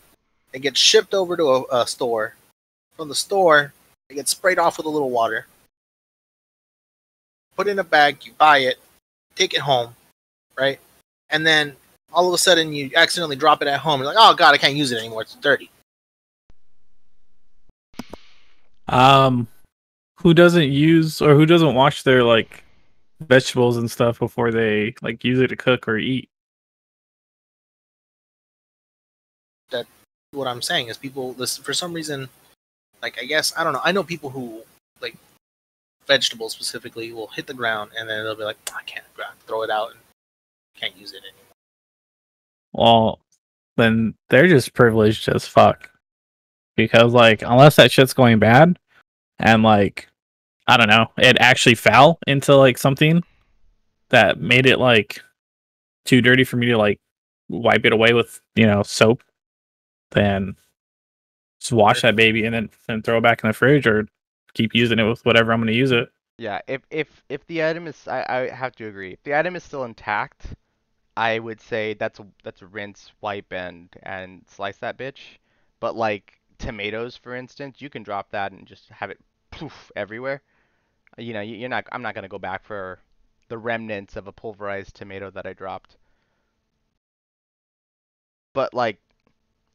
it 0.54 0.60
gets 0.60 0.80
shipped 0.80 1.14
over 1.14 1.36
to 1.36 1.44
a, 1.44 1.82
a 1.82 1.88
store. 1.88 2.36
From 2.96 3.10
the 3.10 3.16
store, 3.16 3.74
it 4.10 4.16
gets 4.16 4.32
sprayed 4.32 4.58
off 4.58 4.78
with 4.78 4.86
a 4.86 4.90
little 4.90 5.12
water. 5.12 5.46
Put 7.58 7.68
in 7.68 7.78
a 7.78 7.84
bag, 7.84 8.26
you 8.26 8.32
buy 8.38 8.60
it, 8.60 8.80
take 9.36 9.54
it 9.54 9.60
home, 9.62 9.96
right? 10.58 10.80
And 11.30 11.46
then 11.46 11.76
all 12.18 12.28
of 12.28 12.34
a 12.34 12.38
sudden 12.40 12.74
you 12.74 12.90
accidentally 12.96 13.36
drop 13.36 13.62
it 13.62 13.68
at 13.68 13.80
home. 13.80 14.00
You're 14.02 14.08
like, 14.08 14.18
oh 14.18 14.34
god, 14.34 14.56
I 14.56 14.58
can't 14.58 14.74
use 14.74 14.92
it 14.92 14.98
anymore. 14.98 15.22
It's 15.22 15.36
dirty. 15.36 15.70
Um, 18.88 19.48
who 20.16 20.34
doesn't 20.34 20.72
use 20.72 21.22
or 21.22 21.36
who 21.36 21.46
doesn't 21.46 21.76
wash 21.76 22.02
their 22.02 22.24
like 22.24 22.64
vegetables 23.20 23.78
and 23.78 23.90
stuff 23.90 24.18
before 24.18 24.50
they 24.52 24.96
like 25.04 25.24
use 25.24 25.40
it 25.40 25.50
to 25.50 25.56
cook 25.56 25.88
or 25.88 26.00
eat? 26.00 26.28
That 29.70 29.86
what 30.32 30.48
I'm 30.48 30.64
saying 30.64 30.88
is 30.88 30.98
people 30.98 31.34
this 31.34 31.58
for 31.58 31.74
some 31.74 31.94
reason 31.94 32.30
like 33.04 33.22
I 33.22 33.26
guess 33.26 33.54
I 33.56 33.64
don't 33.64 33.74
know 33.74 33.82
I 33.84 33.92
know 33.92 34.04
people 34.04 34.32
who 34.32 34.64
like 35.04 35.16
vegetables 36.08 36.54
specifically 36.54 37.14
will 37.14 37.28
hit 37.28 37.46
the 37.46 37.54
ground 37.54 37.92
and 37.96 38.10
then 38.10 38.24
they'll 38.24 38.36
be 38.36 38.44
like 38.44 38.58
I 38.76 38.82
can't 38.88 39.06
throw 39.46 39.62
it 39.62 39.70
out 39.70 39.92
and 39.92 40.00
can't 40.76 40.98
use 40.98 41.12
it 41.12 41.22
anymore. 41.22 41.47
Well, 42.78 43.20
then 43.76 44.14
they're 44.30 44.48
just 44.48 44.74
privileged 44.74 45.28
as 45.28 45.48
fuck. 45.48 45.90
Because 46.76 47.12
like 47.12 47.42
unless 47.42 47.76
that 47.78 47.92
shit's 47.92 48.14
going 48.14 48.40
bad 48.40 48.78
and 49.40 49.64
like 49.64 50.08
I 50.68 50.78
don't 50.78 50.90
know, 50.90 51.08
it 51.18 51.38
actually 51.40 51.76
fell 51.76 52.20
into 52.28 52.56
like 52.56 52.78
something 52.78 53.24
that 54.10 54.40
made 54.40 54.66
it 54.68 54.80
like 54.80 55.22
too 56.06 56.22
dirty 56.22 56.44
for 56.44 56.58
me 56.58 56.68
to 56.68 56.78
like 56.78 57.00
wipe 57.50 57.86
it 57.86 57.94
away 57.94 58.14
with, 58.14 58.40
you 58.56 58.68
know, 58.68 58.84
soap, 58.84 59.24
then 60.12 60.56
just 61.60 61.72
wash 61.72 62.04
that 62.04 62.16
baby 62.16 62.46
and 62.46 62.54
then 62.54 62.70
then 62.88 63.02
throw 63.02 63.18
it 63.18 63.22
back 63.22 63.44
in 63.44 63.50
the 63.50 63.54
fridge 63.54 63.88
or 63.88 64.08
keep 64.54 64.76
using 64.76 65.00
it 65.00 65.04
with 65.04 65.26
whatever 65.26 65.52
I'm 65.52 65.62
gonna 65.62 65.72
use 65.72 65.92
it. 65.92 66.10
Yeah, 66.38 66.60
if 66.68 66.82
if 66.92 67.24
if 67.30 67.46
the 67.48 67.64
item 67.64 67.88
is, 67.88 68.08
I, 68.08 68.24
I 68.30 68.56
have 68.56 68.76
to 68.76 68.88
agree. 68.88 69.14
If 69.14 69.24
the 69.24 69.36
item 69.36 69.56
is 69.56 69.64
still 69.64 69.84
intact, 69.84 70.54
I 71.18 71.40
would 71.40 71.60
say 71.60 71.96
that's 71.96 72.20
a 72.20 72.28
that's 72.44 72.62
rinse, 72.62 73.12
wipe, 73.22 73.52
and 73.52 73.90
and 74.04 74.44
slice 74.48 74.78
that 74.78 75.00
bitch. 75.00 75.40
But 75.80 75.96
like 75.96 76.40
tomatoes, 76.60 77.18
for 77.18 77.36
instance, 77.36 77.82
you 77.82 77.90
can 77.90 78.04
drop 78.04 78.30
that 78.32 78.52
and 78.52 78.68
just 78.68 78.90
have 78.90 79.10
it 79.10 79.20
poof 79.50 79.92
everywhere. 79.96 80.44
You 81.18 81.34
know, 81.34 81.42
you're 81.42 81.70
not. 81.70 81.88
I'm 81.92 82.04
not 82.04 82.14
gonna 82.14 82.28
go 82.28 82.38
back 82.38 82.64
for 82.64 83.00
the 83.50 83.58
remnants 83.58 84.16
of 84.16 84.28
a 84.28 84.32
pulverized 84.32 84.96
tomato 84.96 85.32
that 85.32 85.48
I 85.48 85.54
dropped. 85.54 85.98
But 88.54 88.76
like 88.76 89.00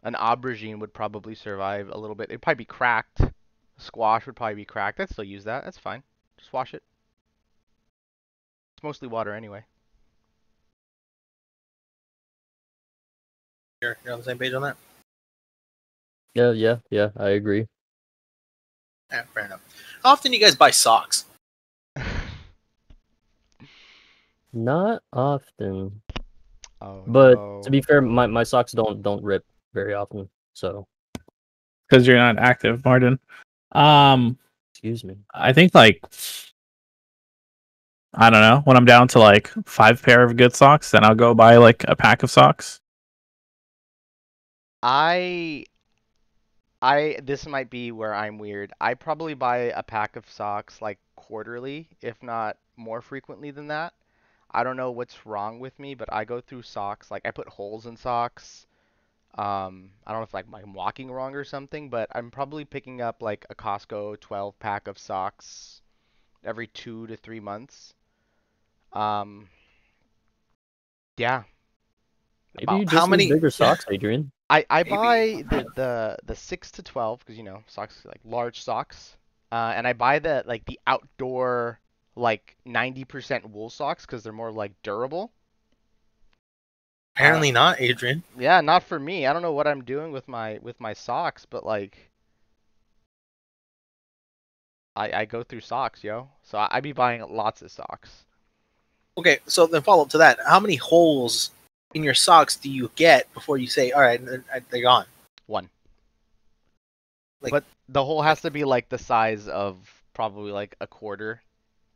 an 0.05 0.15
aubergine 0.15 0.79
would 0.79 0.95
probably 0.95 1.35
survive 1.35 1.89
a 1.89 1.99
little 1.99 2.15
bit. 2.15 2.31
It'd 2.31 2.43
probably 2.43 2.63
be 2.63 2.67
cracked. 2.67 3.21
Squash 3.79 4.27
would 4.27 4.37
probably 4.37 4.55
be 4.55 4.65
cracked. 4.65 5.01
I'd 5.01 5.11
still 5.11 5.25
use 5.25 5.43
that. 5.45 5.65
That's 5.65 5.79
fine. 5.79 6.05
Just 6.39 6.53
wash 6.53 6.73
it. 6.73 6.85
It's 8.77 8.85
mostly 8.85 9.09
water 9.09 9.35
anyway. 9.35 9.65
You're, 13.83 13.99
you're 14.05 14.13
on 14.13 14.21
the 14.21 14.25
same 14.25 14.39
page 14.39 14.53
on 14.55 14.63
that. 14.63 14.77
Yeah, 16.35 16.53
yeah, 16.53 16.77
yeah. 16.89 17.09
I 17.17 17.31
agree. 17.31 17.67
Yeah, 19.11 19.25
fair 19.35 19.47
enough. 19.47 19.61
How 20.05 20.11
often 20.11 20.31
do 20.31 20.39
you 20.39 20.43
guys 20.43 20.55
buy 20.55 20.71
socks? 20.71 21.25
Not 24.53 25.03
often, 25.13 26.01
Oh 26.81 27.03
but 27.07 27.35
no. 27.35 27.61
to 27.65 27.71
be 27.71 27.81
fair, 27.83 28.01
my, 28.01 28.27
my 28.27 28.43
socks 28.45 28.71
don't 28.73 29.03
don't 29.03 29.23
rip 29.25 29.45
very 29.75 29.95
often. 29.95 30.29
So 30.53 30.87
Because 31.89 32.07
you're 32.07 32.17
not 32.17 32.39
active, 32.39 32.85
Martin. 32.85 33.19
Um 33.73 34.39
excuse 34.75 35.03
me. 35.03 35.17
I 35.33 35.53
think 35.53 35.75
like 35.75 36.05
I 38.15 38.29
don't 38.31 38.43
know. 38.43 38.61
When 38.65 38.77
I'm 38.77 38.85
down 38.85 39.09
to 39.09 39.19
like 39.19 39.51
five 39.65 40.03
pair 40.03 40.23
of 40.23 40.37
good 40.37 40.55
socks, 40.55 40.91
then 40.91 41.03
I'll 41.05 41.15
go 41.15 41.35
buy 41.35 41.57
like 41.57 41.85
a 41.89 41.97
pack 41.97 42.23
of 42.23 42.31
socks. 42.31 42.82
I 44.83 45.65
I 46.83 47.19
this 47.23 47.47
might 47.47 47.71
be 47.71 47.93
where 47.93 48.15
I'm 48.15 48.39
weird. 48.39 48.73
I 48.81 48.95
probably 48.95 49.35
buy 49.35 49.57
a 49.75 49.83
pack 49.83 50.17
of 50.17 50.29
socks 50.29 50.83
like 50.83 50.99
quarterly, 51.17 51.89
if 52.03 52.23
not 52.23 52.59
more 52.77 53.01
frequently 53.01 53.51
than 53.51 53.69
that. 53.69 53.95
I 54.51 54.65
don't 54.65 54.77
know 54.77 54.91
what's 54.91 55.27
wrong 55.27 55.61
with 55.61 55.79
me, 55.79 55.95
but 55.95 56.13
I 56.13 56.25
go 56.25 56.41
through 56.41 56.63
socks. 56.63 57.11
Like 57.11 57.27
I 57.27 57.31
put 57.33 57.49
holes 57.49 57.87
in 57.87 57.97
socks. 57.97 58.67
Um, 59.37 59.93
I 60.07 60.13
don't 60.13 60.21
know 60.21 60.25
if 60.25 60.35
like 60.35 60.47
I'm 60.55 60.75
walking 60.75 61.11
wrong 61.11 61.35
or 61.37 61.45
something, 61.45 61.91
but 61.91 62.09
I'm 62.15 62.31
probably 62.31 62.65
picking 62.65 63.01
up 63.03 63.23
like 63.23 63.47
a 63.51 63.55
Costco 63.57 64.21
12 64.21 64.59
pack 64.61 64.89
of 64.89 64.99
socks 64.99 65.83
every 66.45 66.69
two 66.69 67.07
to 67.09 67.17
three 67.17 67.41
months. 67.41 67.95
Um, 68.93 69.49
yeah, 71.17 71.45
Maybe 72.55 72.65
About 72.65 72.81
you 72.81 72.87
how 72.99 73.07
many- 73.07 73.31
bigger 73.31 73.51
socks, 73.51 73.85
Adrian. 73.91 74.31
I 74.51 74.67
I 74.69 74.83
Maybe. 74.83 74.91
buy 74.97 75.45
the 75.49 75.67
the 75.75 76.17
the 76.25 76.37
six 76.37 76.71
to 76.73 76.83
twelve 76.83 77.21
because 77.21 77.39
you 77.39 77.45
know 77.45 77.63
socks 77.67 78.05
like 78.05 78.21
large 78.25 78.61
socks, 78.63 79.17
uh, 79.51 79.73
and 79.75 79.87
I 79.87 79.95
buy 79.95 80.19
the 80.19 80.43
like 80.47 80.65
the 80.67 80.79
outdoor 80.87 81.81
like 82.17 82.57
ninety 82.67 83.05
percent 83.05 83.49
wool 83.49 83.71
socks 83.71 84.05
because 84.05 84.23
they're 84.23 84.33
more 84.35 84.53
like 84.53 84.73
durable. 84.83 85.33
Apparently 87.17 87.53
not, 87.53 87.81
Adrian. 87.81 88.23
Yeah, 88.39 88.61
not 88.61 88.83
for 88.83 88.99
me. 88.99 89.27
I 89.27 89.33
don't 89.33 89.43
know 89.43 89.53
what 89.53 89.67
I'm 89.67 89.85
doing 89.85 90.13
with 90.13 90.29
my 90.29 90.59
with 90.63 90.79
my 90.81 90.93
socks, 90.93 91.47
but 91.49 91.65
like 91.65 92.11
I 94.97 95.13
I 95.21 95.25
go 95.25 95.43
through 95.43 95.61
socks, 95.61 96.05
yo. 96.05 96.29
So 96.43 96.59
I, 96.59 96.69
I 96.73 96.81
be 96.81 96.93
buying 96.93 97.23
lots 97.35 97.63
of 97.63 97.71
socks. 97.71 98.25
Okay, 99.17 99.39
so 99.47 99.67
then 99.67 99.83
follow 99.83 100.03
up 100.03 100.11
to 100.11 100.19
that. 100.19 100.39
How 100.47 100.61
many 100.61 100.77
holes 100.77 101.51
in 101.95 102.03
your 102.03 102.15
socks 102.15 102.57
do 102.57 102.71
you 102.71 102.91
get 102.97 103.33
before 103.35 103.59
you 103.59 103.67
say, 103.67 103.93
"All 103.93 104.01
right, 104.01 104.25
they're, 104.25 104.45
they're 104.71 104.83
gone"? 104.83 105.07
One. 105.47 105.69
Like- 107.41 107.53
but 107.53 107.65
the 107.89 108.05
hole 108.05 108.23
has 108.23 108.41
to 108.43 108.51
be 108.51 108.65
like 108.65 108.89
the 108.89 108.99
size 108.99 109.49
of 109.49 109.79
probably 110.15 110.53
like 110.53 110.77
a 110.81 110.87
quarter 110.87 111.43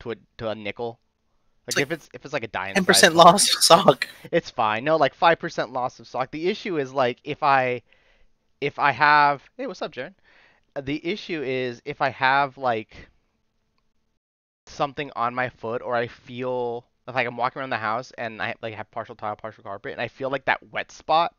to 0.01 0.13
a 0.13 0.17
to 0.39 0.49
a 0.49 0.55
nickel. 0.55 0.99
Like, 1.67 1.77
like 1.77 1.83
if 1.83 1.93
it's 1.93 2.09
if 2.15 2.25
it's 2.25 2.33
like 2.33 2.45
a 2.45 2.49
dime 2.49 2.75
Ten 2.75 2.85
percent 2.85 3.15
loss 3.15 3.55
of 3.55 3.63
sock. 3.63 4.07
It's 4.31 4.51
fine. 4.51 4.85
No, 4.85 4.97
like 4.97 5.15
five 5.15 5.39
percent 5.39 5.73
loss 5.73 5.99
of 5.99 6.07
sock. 6.07 6.31
The 6.31 6.49
issue 6.49 6.79
is 6.79 6.93
like 6.93 7.19
if 7.25 7.43
I 7.43 7.83
if 8.61 8.79
I 8.79 8.93
have 8.93 9.43
hey, 9.57 9.67
what's 9.67 9.83
up, 9.83 9.93
Jared? 9.93 10.15
The 10.81 11.05
issue 11.05 11.43
is 11.43 11.81
if 11.85 12.01
I 12.01 12.11
have 12.11 12.59
like 12.59 13.09
something 14.67 15.11
on 15.17 15.35
my 15.35 15.49
foot 15.49 15.83
or 15.83 15.95
I 15.97 16.07
feel 16.07 16.85
if 17.09 17.15
like 17.15 17.27
I'm 17.27 17.37
walking 17.37 17.61
around 17.61 17.71
the 17.71 17.77
house 17.77 18.13
and 18.19 18.43
I 18.43 18.55
like 18.63 18.75
have 18.75 18.91
partial 18.91 19.15
tile, 19.15 19.37
partial 19.37 19.65
carpet, 19.65 19.93
and 19.93 20.01
I 20.01 20.09
feel 20.09 20.31
like 20.31 20.45
that 20.47 20.73
wet 20.73 20.91
spot 20.91 21.35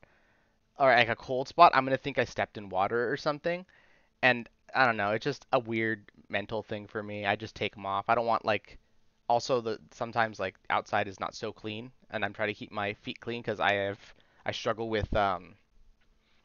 or 0.80 0.92
like 0.92 1.10
a 1.10 1.16
cold 1.16 1.48
spot, 1.48 1.72
I'm 1.76 1.86
gonna 1.86 1.98
think 1.98 2.18
I 2.18 2.26
stepped 2.26 2.58
in 2.58 2.70
water 2.70 3.12
or 3.12 3.18
something. 3.18 3.66
And 4.22 4.50
I 4.76 4.86
don't 4.86 4.98
know, 4.98 5.12
it's 5.12 5.24
just 5.24 5.46
a 5.54 5.60
weird 5.60 6.12
mental 6.30 6.64
thing 6.64 6.88
for 6.88 7.04
me. 7.04 7.26
I 7.26 7.36
just 7.36 7.56
take 7.56 7.76
them 7.76 7.86
off. 7.86 8.06
I 8.08 8.16
don't 8.16 8.26
want 8.26 8.46
like 8.46 8.78
also 9.30 9.62
the 9.62 9.80
sometimes 9.92 10.40
like 10.40 10.56
outside 10.70 11.08
is 11.08 11.20
not 11.20 11.36
so 11.36 11.52
clean 11.52 11.92
and 12.12 12.24
I'm 12.24 12.34
trying 12.34 12.50
to 12.50 12.54
keep 12.54 12.72
my 12.72 12.94
feet 12.94 13.20
clean 13.20 13.42
because 13.42 13.60
I 13.60 13.74
have 13.74 14.00
I 14.46 14.52
struggle 14.52 14.90
with 14.90 15.14
um 15.16 15.56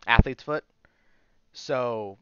athlete's 0.07 0.43
foot. 0.43 0.64
So 1.52 2.19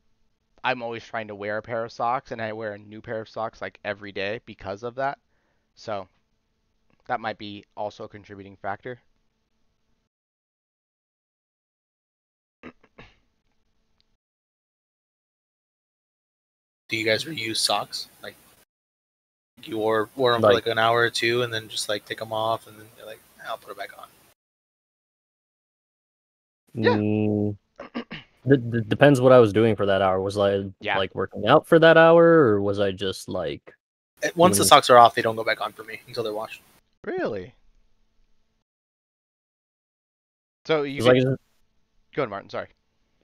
I'm 0.62 0.82
always 0.82 1.04
trying 1.04 1.28
to 1.28 1.34
wear 1.34 1.58
a 1.58 1.62
pair 1.62 1.84
of 1.84 1.92
socks 1.92 2.32
and 2.32 2.42
I 2.42 2.52
wear 2.52 2.72
a 2.74 2.78
new 2.78 3.00
pair 3.00 3.20
of 3.20 3.28
socks 3.28 3.62
like 3.62 3.78
every 3.84 4.12
day 4.12 4.40
because 4.44 4.82
of 4.82 4.96
that. 4.96 5.18
So 5.74 6.08
that 7.10 7.18
might 7.18 7.38
be 7.38 7.64
also 7.76 8.04
a 8.04 8.08
contributing 8.08 8.54
factor. 8.54 9.00
Do 16.88 16.96
you 16.96 17.04
guys 17.04 17.24
reuse 17.24 17.56
socks? 17.56 18.08
Like 18.22 18.34
you 19.62 19.78
wore 19.78 20.08
wore 20.16 20.32
them 20.32 20.40
for 20.40 20.48
Like- 20.48 20.66
like 20.66 20.66
an 20.66 20.78
hour 20.78 21.00
or 21.00 21.10
two, 21.10 21.42
and 21.42 21.52
then 21.52 21.68
just 21.68 21.88
like 21.88 22.04
take 22.04 22.18
them 22.18 22.32
off, 22.32 22.66
and 22.66 22.78
then 22.78 22.88
you're 22.96 23.06
like, 23.06 23.20
"I'll 23.46 23.58
put 23.58 23.70
it 23.70 23.76
back 23.76 23.96
on." 23.98 24.08
Yeah. 26.74 26.90
Mm, 26.96 27.56
d- 28.48 28.56
d- 28.56 28.80
depends 28.86 29.20
what 29.20 29.32
I 29.32 29.38
was 29.38 29.52
doing 29.52 29.74
for 29.76 29.86
that 29.86 30.02
hour. 30.02 30.20
Was 30.20 30.38
I 30.38 30.70
Yeah. 30.80 30.98
like 30.98 31.14
working 31.14 31.46
out 31.46 31.66
for 31.66 31.78
that 31.80 31.96
hour, 31.96 32.24
or 32.24 32.60
was 32.62 32.78
I 32.80 32.92
just 32.92 33.28
like? 33.28 33.74
Once 34.36 34.58
the 34.58 34.64
socks 34.64 34.90
are 34.90 34.98
off, 34.98 35.14
they 35.14 35.22
don't 35.22 35.36
go 35.36 35.44
back 35.44 35.60
on 35.60 35.72
for 35.72 35.82
me 35.84 36.02
until 36.06 36.22
they're 36.22 36.32
washed. 36.34 36.62
Really? 37.04 37.54
So 40.66 40.82
you 40.82 41.02
like, 41.02 41.22
go 41.22 41.36
ahead, 42.22 42.30
Martin. 42.30 42.50
Sorry. 42.50 42.68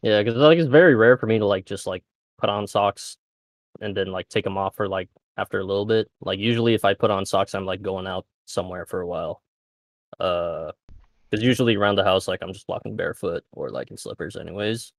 yeah, 0.02 0.22
because 0.22 0.36
like 0.36 0.58
it's 0.58 0.68
very 0.68 0.94
rare 0.94 1.16
for 1.16 1.26
me 1.26 1.38
to 1.38 1.46
like 1.46 1.66
just 1.66 1.86
like 1.86 2.02
put 2.38 2.48
on 2.48 2.66
socks 2.66 3.18
and 3.80 3.96
then 3.96 4.08
like 4.08 4.28
take 4.28 4.44
them 4.44 4.56
off 4.56 4.74
for 4.76 4.88
like 4.88 5.08
after 5.36 5.60
a 5.60 5.64
little 5.64 5.84
bit. 5.84 6.10
Like 6.20 6.38
usually, 6.38 6.74
if 6.74 6.84
I 6.84 6.94
put 6.94 7.10
on 7.10 7.26
socks, 7.26 7.54
I'm 7.54 7.66
like 7.66 7.82
going 7.82 8.06
out 8.06 8.26
somewhere 8.46 8.86
for 8.86 9.00
a 9.00 9.06
while. 9.06 9.42
Uh, 10.18 10.72
because 11.30 11.44
usually 11.44 11.76
around 11.76 11.96
the 11.96 12.04
house, 12.04 12.28
like 12.28 12.40
I'm 12.42 12.52
just 12.52 12.68
walking 12.68 12.96
barefoot 12.96 13.44
or 13.52 13.70
like 13.70 13.90
in 13.90 13.96
slippers, 13.96 14.36
anyways. 14.36 14.92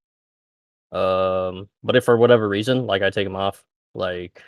Um, 0.91 1.69
but 1.83 1.95
if 1.95 2.05
for 2.05 2.17
whatever 2.17 2.47
reason, 2.47 2.85
like 2.85 3.01
I 3.01 3.09
take 3.09 3.25
them 3.25 3.35
off, 3.35 3.63
like, 3.93 4.41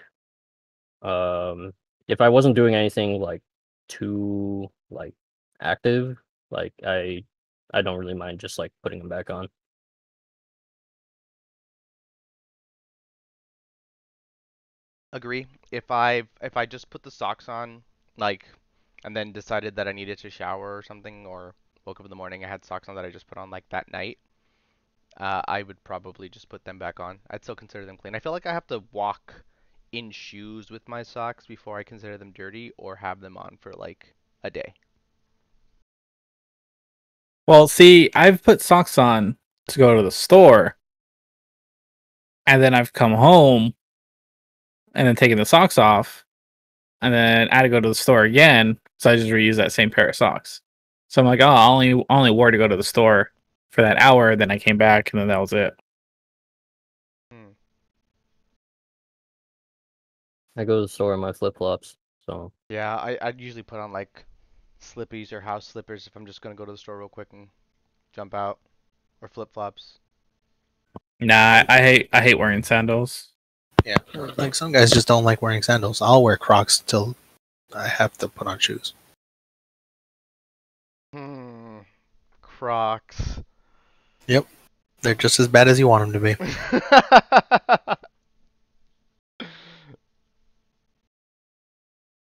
um, 1.02 1.74
if 2.08 2.22
I 2.22 2.30
wasn't 2.30 2.56
doing 2.56 2.76
anything 2.76 3.20
like 3.20 3.42
too 3.89 4.71
like 4.91 5.15
active, 5.62 6.17
like 6.52 6.73
I, 6.86 7.25
I 7.73 7.82
don't 7.84 7.99
really 7.99 8.15
mind 8.15 8.39
just 8.41 8.60
like 8.60 8.73
putting 8.84 8.99
them 8.99 9.10
back 9.10 9.32
on. 9.32 9.49
Agree. 15.13 15.45
If 15.71 15.91
I 15.91 16.23
if 16.41 16.58
I 16.58 16.65
just 16.65 16.89
put 16.89 17.04
the 17.04 17.12
socks 17.12 17.47
on, 17.47 17.84
like, 18.17 18.47
and 19.04 19.15
then 19.15 19.32
decided 19.32 19.75
that 19.75 19.88
I 19.88 19.91
needed 19.91 20.17
to 20.19 20.32
shower 20.32 20.75
or 20.78 20.82
something, 20.82 21.28
or 21.28 21.54
woke 21.86 21.99
up 21.99 22.08
in 22.08 22.10
the 22.10 22.15
morning, 22.15 22.43
I 22.43 22.47
had 22.47 22.65
socks 22.65 22.89
on 22.89 22.95
that 22.95 23.06
I 23.06 23.12
just 23.12 23.28
put 23.28 23.38
on 23.38 23.52
like 23.52 23.69
that 23.69 23.91
night, 23.91 24.19
uh, 25.17 25.41
I 25.47 25.63
would 25.63 25.84
probably 25.84 26.30
just 26.30 26.49
put 26.49 26.63
them 26.65 26.80
back 26.80 26.99
on. 26.99 27.19
I'd 27.30 27.43
still 27.43 27.56
consider 27.56 27.86
them 27.86 27.97
clean. 27.97 28.15
I 28.15 28.19
feel 28.19 28.32
like 28.32 28.45
I 28.45 28.54
have 28.54 28.67
to 28.67 28.84
walk 28.91 29.43
in 29.91 30.12
shoes 30.12 30.69
with 30.69 30.88
my 30.88 31.04
socks 31.04 31.45
before 31.45 31.78
I 31.78 31.84
consider 31.84 32.17
them 32.17 32.32
dirty 32.32 32.71
or 32.78 32.95
have 32.97 33.19
them 33.21 33.38
on 33.38 33.58
for 33.60 33.73
like 33.73 34.15
a 34.43 34.49
day. 34.49 34.73
Well, 37.47 37.67
see, 37.67 38.12
I've 38.13 38.43
put 38.43 38.62
socks 38.62 38.97
on 38.97 39.38
to 39.69 39.80
go 39.80 39.95
to 39.95 40.04
the 40.04 40.12
store, 40.12 40.78
and 42.45 42.62
then 42.62 42.73
I've 42.75 42.93
come 42.93 43.13
home, 43.13 43.73
and 44.93 45.08
then 45.08 45.15
taken 45.15 45.38
the 45.38 45.45
socks 45.45 45.78
off, 45.78 46.25
and 47.02 47.13
then 47.13 47.49
I 47.49 47.56
had 47.56 47.62
to 47.63 47.69
go 47.69 47.80
to 47.80 47.89
the 47.89 47.95
store 47.95 48.23
again, 48.23 48.80
so 48.97 49.12
I 49.12 49.15
just 49.15 49.30
reuse 49.30 49.56
that 49.56 49.71
same 49.71 49.89
pair 49.89 50.10
of 50.10 50.15
socks. 50.15 50.62
So 51.08 51.21
I'm 51.21 51.28
like, 51.28 51.41
oh, 51.41 51.47
I 51.47 51.67
only 51.67 52.06
only 52.10 52.32
wore 52.32 52.52
to 52.52 52.58
go 52.58 52.67
to 52.67 52.78
the 52.78 52.84
store 52.84 53.32
for 53.71 53.82
that 53.82 53.97
hour. 54.02 54.36
Then 54.36 54.52
I 54.52 54.60
came 54.60 54.78
back, 54.78 55.12
and 55.12 55.19
then 55.19 55.28
that 55.30 55.39
was 55.41 55.54
it. 55.54 55.73
Hmm. 57.32 57.52
I 60.60 60.65
go 60.65 60.76
to 60.76 60.82
the 60.82 60.89
store 60.89 61.13
in 61.13 61.22
my 61.22 61.32
flip 61.32 61.58
flops. 61.58 61.95
So 62.26 62.52
Yeah, 62.67 62.95
I 62.95 63.17
I'd 63.22 63.39
usually 63.39 63.63
put 63.63 63.80
on 63.80 63.93
like 63.93 64.26
slippies 64.82 65.32
or 65.32 65.39
house 65.39 65.65
slippers 65.65 66.06
if 66.06 66.15
I'm 66.17 66.26
just 66.26 66.41
gonna 66.41 66.54
go 66.54 66.65
to 66.65 66.74
the 66.74 66.78
store 66.78 67.00
real 67.00 67.08
quick 67.08 67.30
and 67.32 67.48
jump 68.13 68.34
out, 68.34 68.60
or 69.22 69.30
flip 69.30 69.54
flops. 69.54 70.00
Nah, 71.22 71.34
I, 71.34 71.65
I 71.69 71.78
hate 71.78 72.10
I 72.12 72.22
hate 72.22 72.38
wearing 72.38 72.62
sandals. 72.62 73.30
Yeah, 73.86 73.95
like 74.36 74.54
some 74.54 74.74
guys 74.74 74.91
just 74.91 75.08
don't 75.08 75.24
like 75.24 75.41
wearing 75.41 75.63
sandals. 75.63 76.02
I'll 76.02 76.22
wear 76.22 76.36
Crocs 76.36 76.80
till 76.80 77.15
I 77.74 77.88
have 77.88 78.17
to 78.17 78.28
put 78.28 78.45
on 78.45 78.60
shoes. 78.60 78.93
Hmm. 81.13 81.80
Crocs. 82.41 83.39
Yep, 84.28 84.45
they're 85.02 85.15
just 85.15 85.39
as 85.39 85.48
bad 85.48 85.69
as 85.69 85.80
you 85.80 85.88
want 85.88 86.12
them 86.12 86.22
to 86.22 86.36
be. 87.95 87.95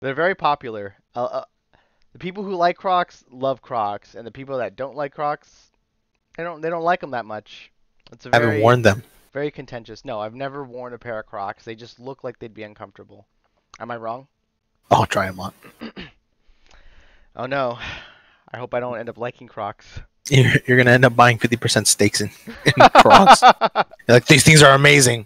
They're 0.05 0.13
very 0.13 0.35
popular. 0.35 0.93
Uh, 1.15 1.23
uh, 1.23 1.43
the 2.13 2.19
people 2.19 2.43
who 2.43 2.55
like 2.55 2.77
Crocs 2.77 3.23
love 3.31 3.63
Crocs, 3.63 4.13
and 4.13 4.25
the 4.25 4.29
people 4.29 4.59
that 4.59 4.75
don't 4.75 4.95
like 4.95 5.15
Crocs, 5.15 5.71
they 6.37 6.43
don't 6.43 6.61
they 6.61 6.69
don't 6.69 6.83
like 6.83 7.01
them 7.01 7.09
that 7.09 7.25
much. 7.25 7.71
It's 8.11 8.27
a 8.27 8.29
I 8.29 8.37
very 8.37 8.45
haven't 8.45 8.61
worn 8.61 8.81
them. 8.83 9.01
very 9.33 9.49
contentious. 9.49 10.05
No, 10.05 10.19
I've 10.19 10.35
never 10.35 10.63
worn 10.63 10.93
a 10.93 10.99
pair 10.99 11.17
of 11.17 11.25
Crocs. 11.25 11.63
They 11.65 11.73
just 11.73 11.99
look 11.99 12.23
like 12.23 12.37
they'd 12.37 12.53
be 12.53 12.61
uncomfortable. 12.61 13.25
Am 13.79 13.89
I 13.89 13.97
wrong? 13.97 14.27
I'll 14.91 15.07
try 15.07 15.25
them 15.25 15.39
on. 15.39 15.53
Oh 17.37 17.47
no. 17.47 17.79
I 18.53 18.57
hope 18.57 18.75
I 18.75 18.79
don't 18.79 18.97
end 18.99 19.09
up 19.09 19.17
liking 19.17 19.47
Crocs. 19.47 19.99
You're, 20.29 20.53
you're 20.67 20.77
gonna 20.77 20.91
end 20.91 21.03
up 21.03 21.15
buying 21.15 21.39
fifty 21.39 21.57
percent 21.57 21.87
stakes 21.87 22.21
in, 22.21 22.29
in 22.63 22.73
Crocs. 22.93 23.41
Like 24.07 24.27
these 24.27 24.43
things 24.43 24.61
are 24.61 24.75
amazing. 24.75 25.25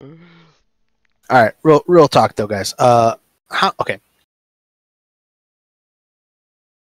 All 1.30 1.40
right, 1.42 1.54
real 1.62 1.82
real 1.86 2.08
talk 2.08 2.34
though, 2.34 2.48
guys. 2.48 2.74
Uh, 2.78 3.14
how 3.50 3.72
okay? 3.80 4.00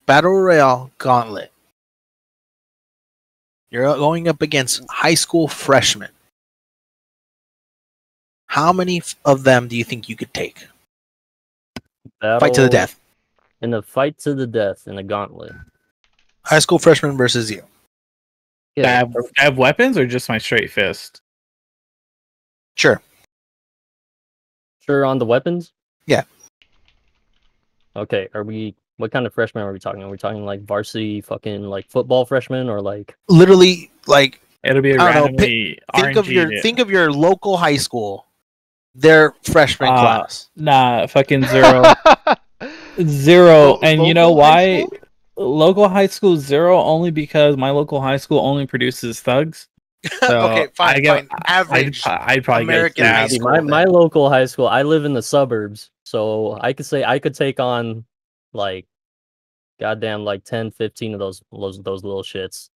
Battle 0.07 0.33
Royale 0.33 0.90
Gauntlet. 0.98 1.53
You're 3.70 3.94
going 3.96 4.29
up 4.29 4.42
against 4.42 4.83
high 4.90 5.14
school 5.14 5.46
freshmen. 5.46 6.11
How 8.46 8.72
many 8.72 9.03
of 9.24 9.44
them 9.44 9.68
do 9.68 9.76
you 9.76 9.85
think 9.85 10.09
you 10.09 10.16
could 10.16 10.35
take? 10.35 10.66
Fight 12.20 12.55
to 12.55 12.62
the 12.62 12.68
death. 12.68 12.98
in 13.61 13.74
a 13.74 13.83
fight 13.83 14.18
to 14.20 14.35
the 14.35 14.46
death 14.46 14.88
in 14.88 14.98
a 14.98 15.03
gauntlet. 15.03 15.53
High 16.44 16.59
school 16.59 16.79
freshman 16.79 17.16
versus 17.16 17.50
you. 17.50 17.62
Do 18.74 18.85
I 18.85 18.88
have, 18.88 19.14
I 19.38 19.42
have 19.42 19.59
weapons 19.59 19.98
or 19.98 20.07
just 20.07 20.29
my 20.29 20.38
straight 20.38 20.70
fist? 20.70 21.20
Sure. 22.76 23.00
Sure 24.90 25.05
on 25.05 25.18
the 25.18 25.24
weapons? 25.26 25.72
Yeah. 26.07 26.22
Okay, 27.96 28.29
are 28.35 28.42
we 28.44 28.74
what 28.96 29.11
kind 29.12 29.26
of 29.26 29.33
freshmen 29.33 29.64
are 29.64 29.72
we 29.72 29.79
talking? 29.79 30.03
Are 30.03 30.09
we 30.11 30.18
talking 30.18 30.44
like 30.44 30.62
varsity 30.62 31.20
fucking 31.20 31.62
like 31.62 31.88
football 31.88 32.24
freshmen 32.24 32.68
or 32.68 32.81
like 32.81 33.16
Literally, 33.29 33.90
like 34.07 34.40
It'll 34.62 34.83
be 34.83 34.92
a 34.92 35.00
I 35.00 35.12
don't 35.12 35.14
know, 35.14 35.38
randomly 35.38 35.79
think 35.96 36.16
of 36.16 36.29
your 36.29 36.46
RNG'd 36.46 36.53
it. 36.55 36.62
think 36.62 36.79
of 36.81 36.90
your 36.90 37.11
local 37.12 37.57
high 37.57 37.76
school, 37.79 38.26
their 38.94 39.33
freshman 39.42 39.88
Uh, 39.90 40.00
class. 40.00 40.50
Nah, 40.57 41.07
fucking 41.07 41.46
zero, 41.46 41.83
zero. 43.03 43.55
Lo- 43.72 43.79
and 43.83 44.05
you 44.07 44.12
know 44.14 44.31
local 44.33 44.42
high 44.44 44.66
why? 44.81 44.85
school? 44.87 44.98
Local 45.37 45.88
high 45.88 46.07
school 46.09 46.37
zero 46.37 46.79
only 46.83 47.11
because 47.11 47.57
my 47.57 47.70
local 47.70 48.03
high 48.03 48.18
school 48.18 48.40
only 48.40 48.66
produces 48.66 49.20
thugs. 49.20 49.68
So 50.20 50.40
okay, 50.48 50.68
fine, 50.74 50.96
I 50.96 51.00
get- 51.00 51.28
fine. 51.28 51.40
Average. 51.46 52.06
I'd, 52.06 52.20
I'd 52.38 52.44
probably 52.44 52.64
American 52.64 53.04
get 53.04 53.14
high 53.14 53.26
school 53.26 53.50
my, 53.50 53.56
then. 53.56 53.66
my 53.66 53.84
local 53.84 54.30
high 54.30 54.46
school, 54.46 54.66
I 54.66 54.82
live 54.82 55.04
in 55.04 55.12
the 55.12 55.22
suburbs, 55.22 55.90
so 56.04 56.58
I 56.60 56.72
could 56.72 56.86
say 56.86 57.04
I 57.04 57.18
could 57.18 57.34
take 57.34 57.60
on 57.60 58.04
like 58.52 58.86
goddamn 59.78 60.24
like 60.24 60.44
10, 60.44 60.70
15 60.70 61.14
of 61.14 61.20
those 61.20 61.42
those 61.52 61.78
those 61.82 62.02
little 62.04 62.22
shits. 62.22 62.70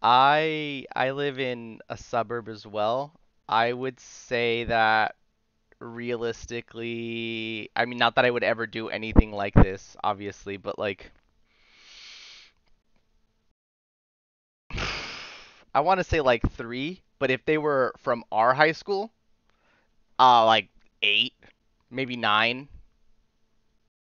I 0.00 0.86
I 0.96 1.10
live 1.10 1.38
in 1.38 1.80
a 1.88 1.96
suburb 1.96 2.48
as 2.48 2.66
well. 2.66 3.12
I 3.48 3.72
would 3.72 4.00
say 4.00 4.64
that 4.64 5.14
realistically, 5.80 7.70
I 7.76 7.84
mean, 7.84 7.98
not 7.98 8.14
that 8.16 8.24
I 8.24 8.30
would 8.30 8.44
ever 8.44 8.66
do 8.66 8.88
anything 8.88 9.32
like 9.32 9.54
this, 9.54 9.96
obviously, 10.02 10.56
but 10.56 10.78
like, 10.78 11.10
I 15.74 15.80
want 15.80 15.98
to 15.98 16.04
say 16.04 16.20
like 16.20 16.42
three, 16.52 17.00
but 17.18 17.30
if 17.30 17.44
they 17.44 17.58
were 17.58 17.94
from 17.98 18.24
our 18.30 18.54
high 18.54 18.72
school, 18.72 19.10
uh, 20.18 20.44
like 20.44 20.68
eight, 21.02 21.34
maybe 21.90 22.16
nine, 22.16 22.68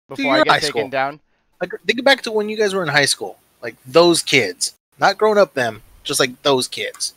before 0.09 0.35
I 0.35 0.38
get 0.38 0.48
high 0.48 0.59
taken 0.61 0.70
school. 0.70 0.88
down. 0.88 1.20
Like 1.61 1.72
think 1.87 2.05
back 2.05 2.22
to 2.22 2.33
when 2.33 2.48
you 2.48 2.57
guys 2.57 2.74
were 2.74 2.83
in 2.83 2.88
high 2.88 3.07
school. 3.07 3.38
Like 3.62 3.76
those 3.87 4.22
kids, 4.22 4.74
not 4.98 5.18
grown 5.18 5.38
up 5.38 5.55
them, 5.55 5.83
just 6.05 6.20
like 6.20 6.42
those 6.42 6.68
kids. 6.68 7.14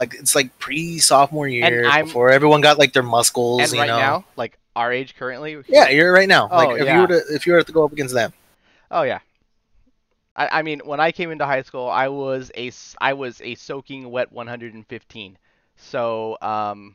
Like 0.00 0.14
it's 0.14 0.34
like 0.34 0.58
pre 0.58 0.98
sophomore 0.98 1.48
year 1.48 1.90
before 2.02 2.30
everyone 2.30 2.60
got 2.60 2.78
like 2.78 2.92
their 2.92 3.02
muscles. 3.02 3.60
And 3.60 3.72
you 3.72 3.80
right 3.80 3.86
know. 3.86 3.98
now, 3.98 4.24
like 4.36 4.58
our 4.74 4.92
age 4.92 5.14
currently, 5.16 5.56
yeah, 5.68 5.88
you're 5.88 6.12
right 6.12 6.28
now. 6.28 6.48
Oh, 6.50 6.56
like 6.56 6.80
if 6.80 6.86
yeah. 6.86 6.94
you 6.94 7.00
were 7.00 7.06
to 7.06 7.22
if 7.34 7.46
you 7.46 7.52
were 7.52 7.62
to 7.62 7.72
go 7.72 7.84
up 7.84 7.92
against 7.92 8.14
them, 8.14 8.32
Oh 8.90 9.02
yeah. 9.02 9.20
I, 10.36 10.58
I 10.58 10.62
mean, 10.62 10.80
when 10.84 11.00
I 11.00 11.10
came 11.12 11.30
into 11.30 11.46
high 11.46 11.62
school, 11.62 11.88
I 11.88 12.08
was 12.08 12.52
a 12.56 12.70
I 13.00 13.14
was 13.14 13.40
a 13.40 13.54
soaking 13.54 14.10
wet 14.10 14.30
115. 14.30 15.38
So 15.76 16.36
um, 16.40 16.94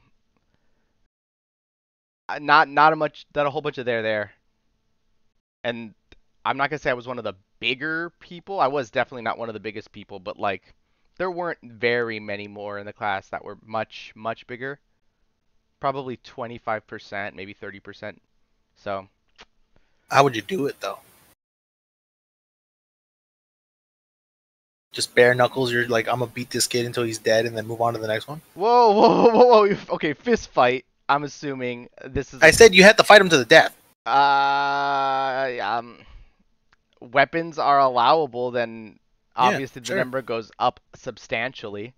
not 2.39 2.69
not 2.69 2.93
a 2.93 2.95
much 2.95 3.25
not 3.35 3.47
a 3.47 3.49
whole 3.49 3.61
bunch 3.61 3.79
of 3.79 3.85
there 3.85 4.03
there. 4.03 4.31
And 5.63 5.93
I'm 6.45 6.57
not 6.57 6.69
gonna 6.69 6.79
say 6.79 6.91
I 6.91 6.93
was 6.93 7.07
one 7.07 7.17
of 7.17 7.23
the 7.23 7.33
bigger 7.59 8.11
people. 8.19 8.59
I 8.59 8.67
was 8.67 8.91
definitely 8.91 9.23
not 9.23 9.37
one 9.37 9.49
of 9.49 9.53
the 9.53 9.59
biggest 9.59 9.91
people, 9.91 10.19
but 10.19 10.39
like 10.39 10.73
there 11.17 11.31
weren't 11.31 11.59
very 11.63 12.19
many 12.19 12.47
more 12.47 12.77
in 12.77 12.85
the 12.85 12.93
class 12.93 13.29
that 13.29 13.43
were 13.43 13.57
much 13.65 14.13
much 14.15 14.45
bigger. 14.47 14.79
Probably 15.79 16.17
25%, 16.17 17.33
maybe 17.33 17.55
30%. 17.55 18.17
So 18.75 19.07
how 20.09 20.23
would 20.23 20.35
you 20.35 20.43
do 20.43 20.67
it 20.67 20.79
though? 20.79 20.99
Just 24.91 25.15
bare 25.15 25.33
knuckles. 25.33 25.71
You're 25.71 25.87
like, 25.87 26.07
I'm 26.07 26.19
gonna 26.19 26.31
beat 26.31 26.49
this 26.49 26.67
kid 26.67 26.85
until 26.85 27.03
he's 27.03 27.17
dead, 27.17 27.45
and 27.45 27.55
then 27.55 27.65
move 27.65 27.81
on 27.81 27.93
to 27.93 27.99
the 27.99 28.07
next 28.07 28.27
one. 28.27 28.41
Whoa, 28.55 28.91
whoa, 28.91 29.23
whoa, 29.23 29.31
whoa, 29.31 29.67
whoa. 29.67 29.77
Okay, 29.91 30.13
fist 30.13 30.49
fight. 30.49 30.85
I'm 31.07 31.23
assuming 31.23 31.89
this 32.05 32.33
is. 32.33 32.41
I 32.41 32.51
said 32.51 32.75
you 32.75 32.83
had 32.83 32.97
to 32.97 33.03
fight 33.03 33.21
him 33.21 33.29
to 33.29 33.37
the 33.37 33.45
death. 33.45 33.75
Uh, 34.05 35.57
um, 35.61 35.97
weapons 36.99 37.59
are 37.59 37.79
allowable, 37.79 38.51
then 38.51 38.99
Yeah, 39.37 39.43
obviously 39.43 39.81
the 39.81 39.95
number 39.95 40.21
goes 40.21 40.51
up 40.59 40.79
substantially. 40.95 41.93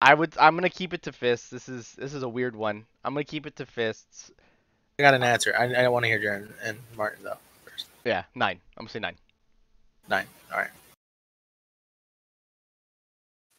I 0.00 0.14
would. 0.14 0.36
I'm 0.38 0.54
gonna 0.56 0.68
keep 0.68 0.92
it 0.92 1.02
to 1.04 1.12
fists. 1.12 1.48
This 1.48 1.68
is 1.68 1.92
this 1.92 2.12
is 2.12 2.22
a 2.22 2.28
weird 2.28 2.54
one. 2.54 2.86
I'm 3.04 3.14
gonna 3.14 3.24
keep 3.24 3.46
it 3.46 3.56
to 3.56 3.66
fists. 3.66 4.30
I 4.98 5.02
got 5.02 5.14
an 5.14 5.22
answer. 5.22 5.54
I, 5.58 5.72
I 5.72 5.88
want 5.88 6.04
to 6.04 6.08
hear 6.08 6.20
Jeren 6.20 6.52
and 6.62 6.78
Martin 6.96 7.24
though 7.24 7.38
first. 7.64 7.86
Yeah, 8.04 8.24
nine. 8.34 8.60
I'm 8.76 8.82
gonna 8.82 8.90
say 8.90 8.98
nine. 8.98 9.16
Nine. 10.08 10.26
All 10.52 10.58
right. 10.58 10.70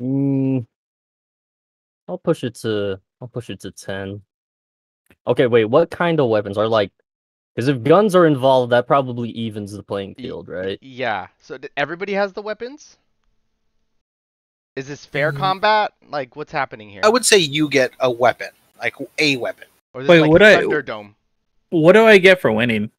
Mm, 0.01 0.65
I'll 2.08 2.17
push 2.17 2.43
it 2.43 2.55
to 2.55 2.99
I'll 3.21 3.27
push 3.27 3.49
it 3.49 3.60
to 3.62 3.71
10. 3.71 4.21
Okay, 5.27 5.47
wait, 5.47 5.65
what 5.65 5.89
kind 5.89 6.19
of 6.19 6.29
weapons 6.29 6.58
are 6.58 6.67
like 6.67 6.91
because 7.55 7.69
if 7.69 7.81
guns 7.84 8.15
are 8.15 8.25
involved, 8.25 8.73
that 8.73 8.86
probably 8.86 9.29
evens 9.29 9.71
the 9.71 9.81
playing 9.81 10.15
field, 10.15 10.49
right? 10.49 10.77
Yeah. 10.81 11.27
So 11.41 11.58
everybody 11.77 12.12
has 12.13 12.34
the 12.34 12.41
weapons. 12.41 12.97
Is 14.75 14.89
this 14.89 15.05
fair 15.05 15.31
Mhm. 15.31 15.38
combat? 15.38 15.93
Like, 16.10 16.36
what's 16.36 16.51
happening 16.51 16.89
here? 16.89 16.99
I 17.05 17.08
would 17.08 17.25
say 17.25 17.38
you 17.38 17.69
get 17.69 17.91
a 18.01 18.12
weapon, 18.12 18.49
like 18.77 18.95
a 19.19 19.38
weapon, 19.38 19.67
Or 19.93 20.01
this 20.01 20.10
Wait, 20.10 20.19
like 20.19 20.29
would 20.31 20.41
I- 20.41 20.55
Thunderdome? 20.58 21.15
What 21.69 21.93
do 21.93 22.05
I 22.05 22.17
get 22.17 22.41
for 22.41 22.51
winning? 22.51 22.91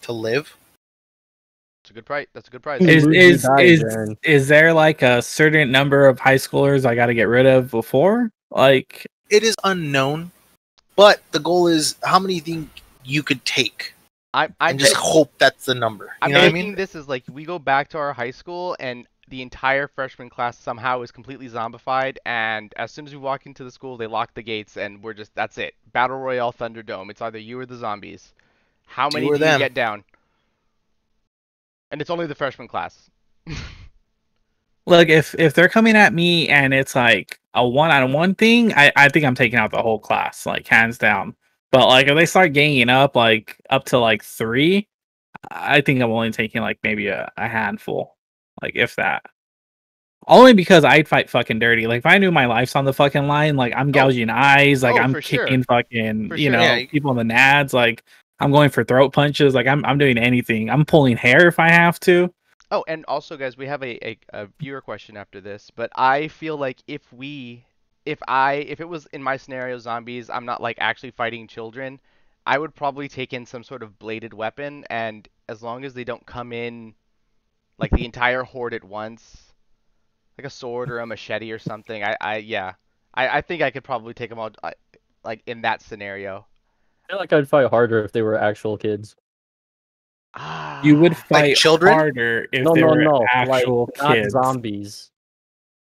to 0.00 0.10
live. 0.12 0.56
It's 1.92 1.98
a 1.98 2.00
good 2.00 2.06
price. 2.06 2.26
That's 2.32 2.48
a 2.48 2.50
good 2.50 2.62
price. 2.62 2.80
You 2.80 2.88
Is 2.88 3.06
is 3.06 3.46
is, 3.58 4.14
is 4.22 4.48
there 4.48 4.72
like 4.72 5.02
a 5.02 5.20
certain 5.20 5.70
number 5.70 6.06
of 6.08 6.18
high 6.18 6.36
schoolers 6.36 6.86
I 6.86 6.94
got 6.94 7.06
to 7.06 7.14
get 7.14 7.24
rid 7.24 7.44
of 7.44 7.70
before? 7.70 8.30
Like, 8.50 9.06
It 9.28 9.42
is 9.42 9.54
unknown, 9.62 10.30
but 10.96 11.22
the 11.32 11.38
goal 11.38 11.66
is 11.66 11.96
how 12.02 12.18
many 12.18 12.38
think 12.40 12.70
you 13.04 13.22
could 13.22 13.44
take, 13.44 13.92
I, 14.32 14.44
I'm 14.58 14.78
and 14.78 14.78
just 14.78 14.96
hope 14.96 15.32
that's 15.36 15.66
the 15.66 15.74
number. 15.74 16.06
You 16.06 16.10
I'm 16.22 16.30
know 16.32 16.40
what 16.40 16.48
I 16.48 16.52
mean? 16.52 16.74
this 16.74 16.94
is 16.94 17.08
like 17.08 17.24
we 17.30 17.44
go 17.44 17.58
back 17.58 17.88
to 17.90 17.98
our 17.98 18.14
high 18.14 18.30
school 18.30 18.74
and 18.80 19.06
the 19.28 19.42
entire 19.42 19.86
freshman 19.88 20.30
class 20.30 20.58
somehow 20.58 21.02
is 21.02 21.10
completely 21.10 21.48
zombified 21.48 22.16
and 22.24 22.72
as 22.76 22.90
soon 22.90 23.06
as 23.06 23.12
we 23.12 23.18
walk 23.18 23.44
into 23.46 23.64
the 23.64 23.70
school 23.70 23.96
they 23.98 24.06
lock 24.06 24.32
the 24.34 24.42
gates 24.42 24.76
and 24.78 25.02
we're 25.02 25.12
just 25.14 25.34
that's 25.34 25.58
it. 25.58 25.74
Battle 25.92 26.18
Royale 26.18 26.52
Thunderdome. 26.52 27.10
It's 27.10 27.20
either 27.22 27.38
you 27.38 27.58
or 27.60 27.66
the 27.66 27.76
zombies. 27.76 28.32
How 28.86 29.08
You 29.08 29.10
many 29.10 29.26
or 29.26 29.38
do 29.38 29.44
you 29.48 29.52
them. 29.52 29.58
get 29.58 29.74
down? 29.74 30.04
And 31.92 32.00
it's 32.00 32.10
only 32.10 32.26
the 32.26 32.34
freshman 32.34 32.66
class. 32.66 33.10
look 34.86 35.08
if 35.08 35.34
if 35.38 35.54
they're 35.54 35.68
coming 35.68 35.94
at 35.94 36.12
me 36.12 36.48
and 36.48 36.74
it's 36.74 36.96
like 36.96 37.38
a 37.54 37.66
one 37.66 37.90
on 37.90 38.12
one 38.12 38.34
thing, 38.34 38.72
I 38.74 38.90
I 38.96 39.08
think 39.08 39.24
I'm 39.24 39.34
taking 39.34 39.58
out 39.58 39.70
the 39.70 39.82
whole 39.82 39.98
class, 39.98 40.46
like 40.46 40.66
hands 40.66 40.98
down. 40.98 41.36
But 41.70 41.88
like 41.88 42.08
if 42.08 42.16
they 42.16 42.26
start 42.26 42.52
ganging 42.52 42.88
up, 42.88 43.14
like 43.14 43.60
up 43.70 43.84
to 43.86 43.98
like 43.98 44.24
three, 44.24 44.88
I 45.50 45.80
think 45.82 46.00
I'm 46.00 46.10
only 46.10 46.30
taking 46.32 46.62
like 46.62 46.78
maybe 46.82 47.08
a, 47.08 47.30
a 47.36 47.46
handful, 47.48 48.16
like 48.60 48.72
if 48.74 48.96
that. 48.96 49.22
Only 50.28 50.52
because 50.54 50.84
I'd 50.84 51.08
fight 51.08 51.28
fucking 51.28 51.58
dirty. 51.58 51.86
Like 51.88 51.98
if 51.98 52.06
I 52.06 52.16
knew 52.18 52.30
my 52.30 52.46
life's 52.46 52.76
on 52.76 52.84
the 52.84 52.92
fucking 52.92 53.26
line, 53.26 53.56
like 53.56 53.72
I'm 53.76 53.88
oh. 53.88 53.92
gouging 53.92 54.30
eyes, 54.30 54.82
like 54.82 54.94
Oh, 54.94 54.98
I'm 54.98 55.12
for 55.12 55.20
sure. 55.20 55.46
kicking 55.46 55.64
fucking, 55.64 56.28
For 56.28 56.36
you 56.36 56.44
sure. 56.44 56.52
know, 56.52 56.62
Yeah, 56.62 56.76
you- 56.76 56.88
people 56.88 57.18
in 57.18 57.26
the 57.26 57.34
nads. 57.34 57.72
Like 57.72 58.04
I'm 58.42 58.52
going 58.52 58.70
for 58.70 58.84
throat 58.84 59.12
punches. 59.12 59.54
Like 59.54 59.66
I'm 59.66 59.84
I'm 59.84 59.98
doing 59.98 60.18
anything. 60.18 60.68
I'm 60.68 60.84
pulling 60.84 61.16
hair 61.16 61.46
if 61.46 61.58
I 61.58 61.70
have 61.70 62.00
to. 62.00 62.32
Oh, 62.72 62.82
and 62.88 63.04
also, 63.06 63.36
guys, 63.36 63.58
we 63.58 63.66
have 63.66 63.82
a, 63.82 64.02
a, 64.02 64.18
a 64.32 64.48
viewer 64.58 64.80
question 64.80 65.14
after 65.14 65.42
this, 65.42 65.70
but 65.76 65.90
I 65.94 66.28
feel 66.28 66.56
like 66.56 66.78
if 66.86 67.12
we, 67.12 67.66
if 68.06 68.18
I, 68.26 68.54
if 68.54 68.80
it 68.80 68.88
was 68.88 69.04
in 69.12 69.22
my 69.22 69.36
scenario, 69.36 69.78
zombies, 69.78 70.30
I'm 70.30 70.46
not 70.46 70.62
like 70.62 70.78
actually 70.80 71.10
fighting 71.10 71.46
children, 71.46 72.00
I 72.46 72.56
would 72.56 72.74
probably 72.74 73.08
take 73.08 73.34
in 73.34 73.44
some 73.44 73.62
sort 73.62 73.82
of 73.82 73.98
bladed 73.98 74.32
weapon, 74.32 74.86
and 74.88 75.28
as 75.50 75.62
long 75.62 75.84
as 75.84 75.92
they 75.92 76.04
don't 76.04 76.24
come 76.24 76.50
in, 76.50 76.94
like 77.76 77.90
the 77.90 78.06
entire 78.06 78.42
horde 78.42 78.72
at 78.72 78.84
once, 78.84 79.52
like 80.38 80.46
a 80.46 80.50
sword 80.50 80.90
or 80.90 81.00
a 81.00 81.06
machete 81.06 81.52
or 81.52 81.58
something, 81.58 82.02
I, 82.02 82.16
I, 82.22 82.36
yeah, 82.38 82.72
I, 83.12 83.28
I 83.28 83.40
think 83.42 83.60
I 83.60 83.70
could 83.70 83.84
probably 83.84 84.14
take 84.14 84.30
them 84.30 84.38
all, 84.38 84.50
I, 84.62 84.72
like 85.22 85.42
in 85.46 85.60
that 85.60 85.82
scenario. 85.82 86.46
I 87.12 87.14
feel 87.14 87.20
like 87.20 87.32
I'd 87.34 87.46
fight 87.48 87.68
harder 87.68 88.02
if 88.04 88.12
they 88.12 88.22
were 88.22 88.38
actual 88.38 88.78
kids. 88.78 89.14
You 90.82 90.98
would 90.98 91.12
Ah, 91.12 91.24
fight 91.28 91.56
children? 91.56 91.92
harder 91.92 92.48
if 92.50 92.64
no, 92.64 92.72
they 92.74 92.80
no, 92.80 92.86
were 92.86 93.02
no, 93.04 93.26
actual 93.30 93.90
like 94.02 94.22
not 94.22 94.30
zombies. 94.30 95.10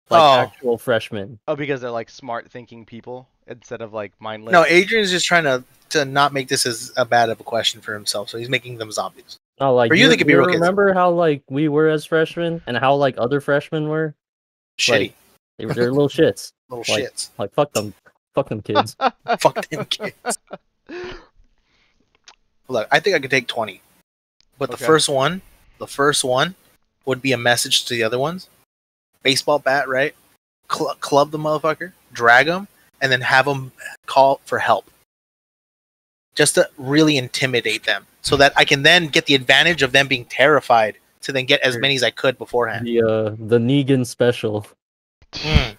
Like 0.10 0.22
Oh. 0.22 0.40
actual 0.40 0.78
freshmen. 0.80 1.38
Oh, 1.48 1.56
because 1.56 1.82
they're 1.82 1.92
like 1.92 2.10
smart 2.10 2.50
thinking 2.50 2.84
people 2.84 3.28
instead 3.46 3.82
of 3.84 3.94
like 3.94 4.14
mindless. 4.20 4.54
No, 4.54 4.66
Adrian's 4.66 5.12
just 5.12 5.28
trying 5.28 5.44
to 5.44 5.64
to 5.90 6.04
not 6.04 6.34
make 6.34 6.48
this 6.48 6.66
as 6.66 6.92
a 6.98 7.06
bad 7.06 7.30
of 7.30 7.40
a 7.40 7.44
question 7.44 7.80
for 7.80 7.94
himself, 7.94 8.28
so 8.30 8.40
he's 8.40 8.50
making 8.50 8.80
them 8.80 8.92
zombies. 8.92 9.38
No, 9.60 9.76
like 9.76 9.90
For 9.92 9.96
you, 9.96 10.08
they 10.10 10.18
could 10.18 10.26
be 10.26 10.34
real 10.34 10.48
kids. 10.48 10.60
remember 10.60 10.94
how 10.96 11.12
like 11.12 11.44
we 11.48 11.68
were 11.68 11.90
as 11.90 12.06
freshmen 12.06 12.64
and 12.66 12.76
how 12.76 12.96
like 12.96 13.16
other 13.20 13.40
freshmen 13.40 13.88
were? 13.88 14.16
Shitty 14.80 15.14
They 15.60 15.68
were 15.68 15.76
they're 15.76 15.92
little 15.92 16.10
shits. 16.10 16.54
little 16.70 16.86
like- 16.92 17.04
shits. 17.04 17.30
Like 17.38 17.54
fuck 17.54 17.72
them. 17.74 17.94
Fuck 18.34 18.50
them 18.50 18.62
kids. 18.64 18.96
Fuck 19.40 19.68
them 19.70 19.86
kids. 19.86 20.40
Look, 22.68 22.88
I 22.92 23.00
think 23.00 23.16
I 23.16 23.20
could 23.20 23.32
take 23.32 23.48
twenty, 23.48 23.82
but 24.58 24.70
the 24.70 24.76
Okay. 24.76 24.86
first 24.86 25.10
one, 25.10 25.42
the 25.80 25.88
first 25.88 26.24
one, 26.24 26.56
would 27.06 27.22
be 27.22 27.32
a 27.32 27.38
message 27.38 27.86
to 27.86 27.94
the 27.96 28.04
other 28.04 28.20
ones. 28.20 28.48
Baseball 29.24 29.60
bat, 29.60 29.88
right? 29.90 30.14
Cl- 30.72 30.96
club 31.00 31.32
the 31.32 31.40
motherfucker, 31.40 31.94
drag 32.14 32.48
him, 32.48 32.68
and 33.02 33.12
then 33.12 33.22
have 33.22 33.46
them 33.46 33.72
call 34.06 34.40
for 34.46 34.60
help. 34.60 34.90
Just 36.36 36.56
to 36.56 36.70
really 36.78 37.18
intimidate 37.18 37.84
them, 37.86 38.06
so 38.22 38.38
that 38.38 38.54
I 38.56 38.66
can 38.66 38.84
then 38.84 39.08
get 39.08 39.26
the 39.26 39.34
advantage 39.36 39.82
of 39.82 39.92
them 39.92 40.08
being 40.08 40.26
terrified 40.26 40.98
to 41.22 41.32
then 41.32 41.46
get 41.46 41.60
as 41.62 41.76
many 41.78 41.96
as 41.96 42.04
I 42.04 42.12
could 42.12 42.38
beforehand. 42.38 42.86
The 42.86 43.02
uh 43.02 43.36
the 43.38 43.58
Negan 43.58 44.06
special. 44.06 44.68
Mm. 45.34 45.79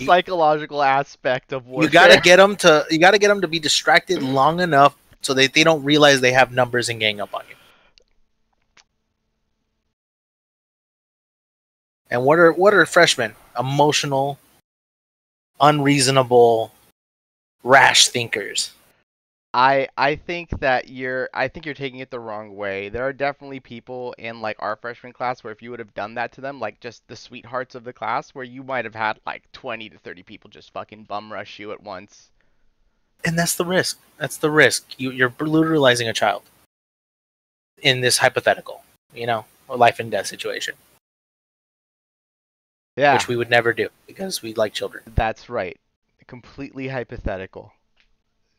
psychological 0.06 0.82
aspect 0.82 1.52
of 1.52 1.66
warfare. 1.66 1.88
You 1.88 1.92
gotta 1.92 2.20
get 2.20 2.36
them 2.36 2.56
to 2.56 2.86
you 2.90 2.98
gotta 2.98 3.18
get 3.18 3.28
them 3.28 3.40
to 3.40 3.48
be 3.48 3.58
distracted 3.58 4.22
long 4.22 4.60
enough 4.60 4.96
so 5.22 5.34
that 5.34 5.52
they 5.52 5.64
don't 5.64 5.82
realize 5.84 6.20
they 6.20 6.32
have 6.32 6.52
numbers 6.52 6.88
and 6.88 7.00
gang 7.00 7.20
up 7.20 7.34
on 7.34 7.42
you. 7.48 7.56
And 12.10 12.24
what 12.24 12.38
are 12.38 12.52
what 12.52 12.74
are 12.74 12.84
freshmen? 12.86 13.34
Emotional, 13.58 14.38
unreasonable, 15.60 16.72
rash 17.62 18.08
thinkers. 18.08 18.72
I 19.52 19.88
I 19.96 20.14
think 20.14 20.60
that 20.60 20.88
you're 20.88 21.28
I 21.34 21.48
think 21.48 21.66
you're 21.66 21.74
taking 21.74 21.98
it 21.98 22.10
the 22.10 22.20
wrong 22.20 22.54
way. 22.54 22.88
There 22.88 23.04
are 23.04 23.12
definitely 23.12 23.58
people 23.58 24.14
in 24.16 24.40
like 24.40 24.56
our 24.60 24.76
freshman 24.76 25.12
class 25.12 25.42
where 25.42 25.52
if 25.52 25.60
you 25.60 25.70
would 25.70 25.80
have 25.80 25.94
done 25.94 26.14
that 26.14 26.30
to 26.32 26.40
them, 26.40 26.60
like 26.60 26.78
just 26.78 27.06
the 27.08 27.16
sweethearts 27.16 27.74
of 27.74 27.82
the 27.82 27.92
class, 27.92 28.30
where 28.30 28.44
you 28.44 28.62
might 28.62 28.84
have 28.84 28.94
had 28.94 29.18
like 29.26 29.50
20 29.52 29.88
to 29.90 29.98
30 29.98 30.22
people 30.22 30.50
just 30.50 30.72
fucking 30.72 31.04
bum 31.04 31.32
rush 31.32 31.58
you 31.58 31.72
at 31.72 31.82
once. 31.82 32.30
And 33.24 33.36
that's 33.38 33.56
the 33.56 33.64
risk. 33.64 33.98
That's 34.18 34.36
the 34.36 34.50
risk. 34.50 34.98
You, 34.98 35.10
you're 35.10 35.28
brutalizing 35.28 36.08
a 36.08 36.12
child 36.12 36.42
in 37.82 38.00
this 38.02 38.18
hypothetical, 38.18 38.84
you 39.12 39.26
know, 39.26 39.46
or 39.68 39.76
life 39.76 39.98
and 39.98 40.10
death 40.10 40.26
situation, 40.28 40.74
Yeah, 42.96 43.14
which 43.14 43.26
we 43.28 43.36
would 43.36 43.50
never 43.50 43.72
do 43.72 43.88
because 44.06 44.42
we 44.42 44.54
like 44.54 44.72
children. 44.72 45.02
that's 45.14 45.50
right. 45.50 45.76
Completely 46.28 46.88
hypothetical. 46.88 47.72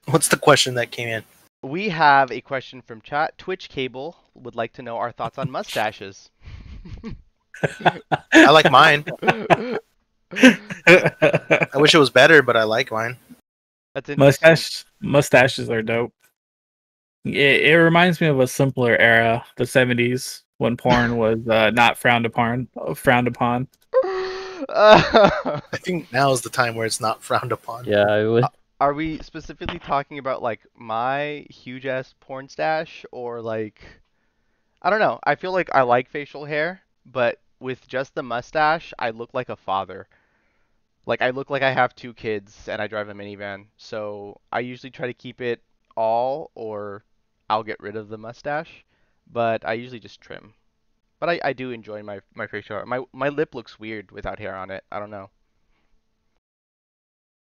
What's 0.05 0.27
the 0.27 0.37
question 0.37 0.73
that 0.75 0.91
came 0.91 1.07
in? 1.07 1.23
We 1.63 1.89
have 1.89 2.31
a 2.31 2.41
question 2.41 2.81
from 2.81 3.01
chat. 3.01 3.37
Twitch 3.37 3.69
Cable 3.69 4.15
would 4.33 4.55
like 4.55 4.73
to 4.73 4.81
know 4.81 4.97
our 4.97 5.11
thoughts 5.11 5.37
on 5.37 5.51
mustaches. 5.51 6.31
I 8.33 8.49
like 8.49 8.71
mine. 8.71 9.05
I 9.21 9.77
wish 11.75 11.93
it 11.93 11.99
was 11.99 12.09
better, 12.09 12.41
but 12.41 12.57
I 12.57 12.63
like 12.63 12.91
mine. 12.91 13.17
That's 13.93 14.09
interesting. 14.09 14.49
Mustache 14.49 14.85
mustaches 15.01 15.69
are 15.69 15.81
dope. 15.81 16.13
It, 17.25 17.65
it 17.65 17.75
reminds 17.75 18.19
me 18.19 18.27
of 18.27 18.39
a 18.39 18.47
simpler 18.47 18.97
era, 18.97 19.45
the 19.57 19.65
'70s, 19.65 20.41
when 20.57 20.77
porn 20.77 21.17
was 21.17 21.47
uh, 21.47 21.69
not 21.71 21.97
frowned 21.97 22.25
upon. 22.25 22.67
Frowned 22.95 23.27
upon. 23.27 23.67
I 24.69 25.61
think 25.73 26.11
now 26.11 26.31
is 26.31 26.41
the 26.41 26.49
time 26.49 26.75
where 26.75 26.85
it's 26.85 27.01
not 27.01 27.21
frowned 27.21 27.51
upon. 27.51 27.85
Yeah, 27.85 28.05
I 28.05 28.25
would. 28.25 28.45
Are 28.81 28.95
we 28.95 29.19
specifically 29.19 29.77
talking 29.77 30.17
about 30.17 30.41
like 30.41 30.65
my 30.75 31.45
huge 31.51 31.85
ass 31.85 32.15
porn 32.19 32.49
stash 32.49 33.05
or 33.11 33.39
like 33.39 33.79
I 34.81 34.89
don't 34.89 34.99
know. 34.99 35.19
I 35.23 35.35
feel 35.35 35.51
like 35.51 35.69
I 35.71 35.83
like 35.83 36.09
facial 36.09 36.45
hair, 36.45 36.81
but 37.05 37.39
with 37.59 37.87
just 37.87 38.15
the 38.15 38.23
mustache, 38.23 38.91
I 38.97 39.11
look 39.11 39.35
like 39.35 39.49
a 39.49 39.55
father. 39.55 40.07
Like 41.05 41.21
I 41.21 41.29
look 41.29 41.51
like 41.51 41.61
I 41.61 41.71
have 41.71 41.93
two 41.93 42.15
kids 42.15 42.67
and 42.67 42.81
I 42.81 42.87
drive 42.87 43.07
a 43.07 43.13
minivan. 43.13 43.67
So 43.77 44.41
I 44.51 44.61
usually 44.61 44.89
try 44.89 45.05
to 45.05 45.13
keep 45.13 45.41
it 45.41 45.61
all 45.95 46.49
or 46.55 47.05
I'll 47.51 47.61
get 47.61 47.79
rid 47.79 47.95
of 47.95 48.09
the 48.09 48.17
mustache, 48.17 48.83
but 49.31 49.63
I 49.63 49.73
usually 49.73 49.99
just 49.99 50.21
trim. 50.21 50.55
But 51.19 51.29
I, 51.29 51.39
I 51.43 51.53
do 51.53 51.69
enjoy 51.69 52.01
my 52.01 52.21
my 52.33 52.47
facial 52.47 52.77
hair. 52.77 52.85
My 52.87 53.03
my 53.13 53.29
lip 53.29 53.53
looks 53.53 53.79
weird 53.79 54.09
without 54.11 54.39
hair 54.39 54.55
on 54.55 54.71
it. 54.71 54.83
I 54.91 54.97
don't 54.97 55.11
know. 55.11 55.29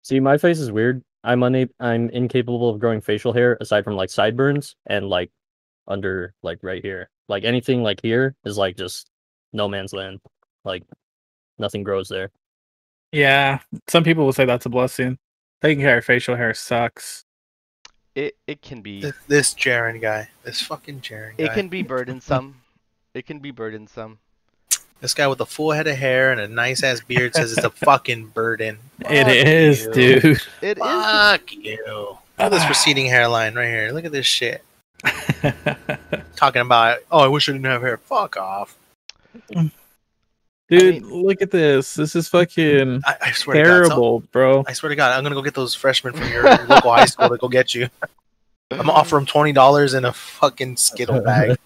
See, 0.03 0.19
my 0.19 0.37
face 0.37 0.59
is 0.59 0.71
weird. 0.71 1.03
I'm 1.23 1.43
unable. 1.43 1.73
I'm 1.79 2.09
incapable 2.09 2.69
of 2.69 2.79
growing 2.79 3.01
facial 3.01 3.33
hair 3.33 3.57
aside 3.61 3.83
from 3.83 3.95
like 3.95 4.09
sideburns 4.09 4.75
and 4.87 5.07
like 5.07 5.31
under 5.87 6.33
like 6.41 6.59
right 6.61 6.83
here. 6.83 7.09
Like 7.27 7.43
anything 7.43 7.83
like 7.83 8.01
here 8.01 8.35
is 8.45 8.57
like 8.57 8.77
just 8.77 9.09
no 9.53 9.67
man's 9.67 9.93
land. 9.93 10.19
Like 10.65 10.83
nothing 11.57 11.83
grows 11.83 12.09
there. 12.09 12.31
Yeah, 13.11 13.59
some 13.87 14.03
people 14.03 14.25
will 14.25 14.33
say 14.33 14.45
that's 14.45 14.65
a 14.65 14.69
blessing. 14.69 15.17
Taking 15.61 15.83
care 15.83 15.97
of 15.97 16.05
facial 16.05 16.35
hair 16.35 16.53
sucks. 16.53 17.25
It 18.15 18.35
it 18.47 18.61
can 18.61 18.81
be 18.81 19.01
This, 19.01 19.15
this 19.27 19.53
Jeren 19.53 20.01
guy, 20.01 20.29
this 20.43 20.61
fucking 20.61 21.01
Jeren 21.01 21.37
guy, 21.37 21.45
It 21.45 21.53
can 21.53 21.69
be 21.69 21.81
burdensome. 21.83 22.61
It 23.13 23.25
can 23.25 23.39
be 23.39 23.51
burdensome. 23.51 24.19
This 25.01 25.13
guy 25.13 25.27
with 25.27 25.41
a 25.41 25.45
full 25.45 25.71
head 25.71 25.87
of 25.87 25.97
hair 25.97 26.31
and 26.31 26.39
a 26.39 26.47
nice 26.47 26.83
ass 26.83 27.01
beard 27.01 27.35
says 27.35 27.51
it's 27.51 27.65
a 27.65 27.69
fucking 27.85 28.27
burden. 28.27 28.77
It 29.01 29.23
Fuck 29.25 29.33
is, 29.33 29.85
you. 29.85 29.93
dude. 29.93 30.41
It 30.61 30.77
is. 30.77 30.83
Fuck 30.83 31.53
you. 31.53 31.83
Look 31.87 32.19
at 32.37 32.51
this 32.51 32.63
ah. 32.63 32.69
receding 32.69 33.07
hairline 33.07 33.55
right 33.55 33.67
here. 33.67 33.91
Look 33.91 34.05
at 34.05 34.11
this 34.11 34.25
shit. 34.25 34.63
Talking 36.35 36.61
about, 36.61 36.99
oh, 37.11 37.19
I 37.19 37.27
wish 37.27 37.49
I 37.49 37.53
didn't 37.53 37.65
have 37.65 37.81
hair. 37.81 37.97
Fuck 37.97 38.37
off. 38.37 38.77
Dude, 39.49 39.71
mean- 41.03 41.23
look 41.25 41.41
at 41.41 41.51
this. 41.51 41.95
This 41.95 42.15
is 42.15 42.27
fucking 42.29 43.01
I, 43.05 43.15
I 43.21 43.31
swear 43.31 43.57
to 43.57 43.63
God. 43.63 43.67
so- 43.67 43.89
terrible, 43.89 44.19
bro. 44.31 44.63
I 44.67 44.73
swear 44.73 44.89
to 44.89 44.95
God, 44.95 45.17
I'm 45.17 45.23
gonna 45.23 45.35
go 45.35 45.41
get 45.41 45.53
those 45.55 45.75
freshmen 45.75 46.13
from 46.13 46.29
your 46.29 46.43
local 46.43 46.93
high 46.93 47.05
school 47.05 47.29
to 47.29 47.37
go 47.37 47.49
get 47.49 47.75
you. 47.75 47.89
I'm 48.71 48.77
gonna 48.77 48.91
offer 48.93 49.17
them 49.17 49.25
twenty 49.25 49.51
dollars 49.51 49.93
in 49.93 50.05
a 50.05 50.13
fucking 50.13 50.77
Skittle 50.77 51.21
bag. 51.21 51.57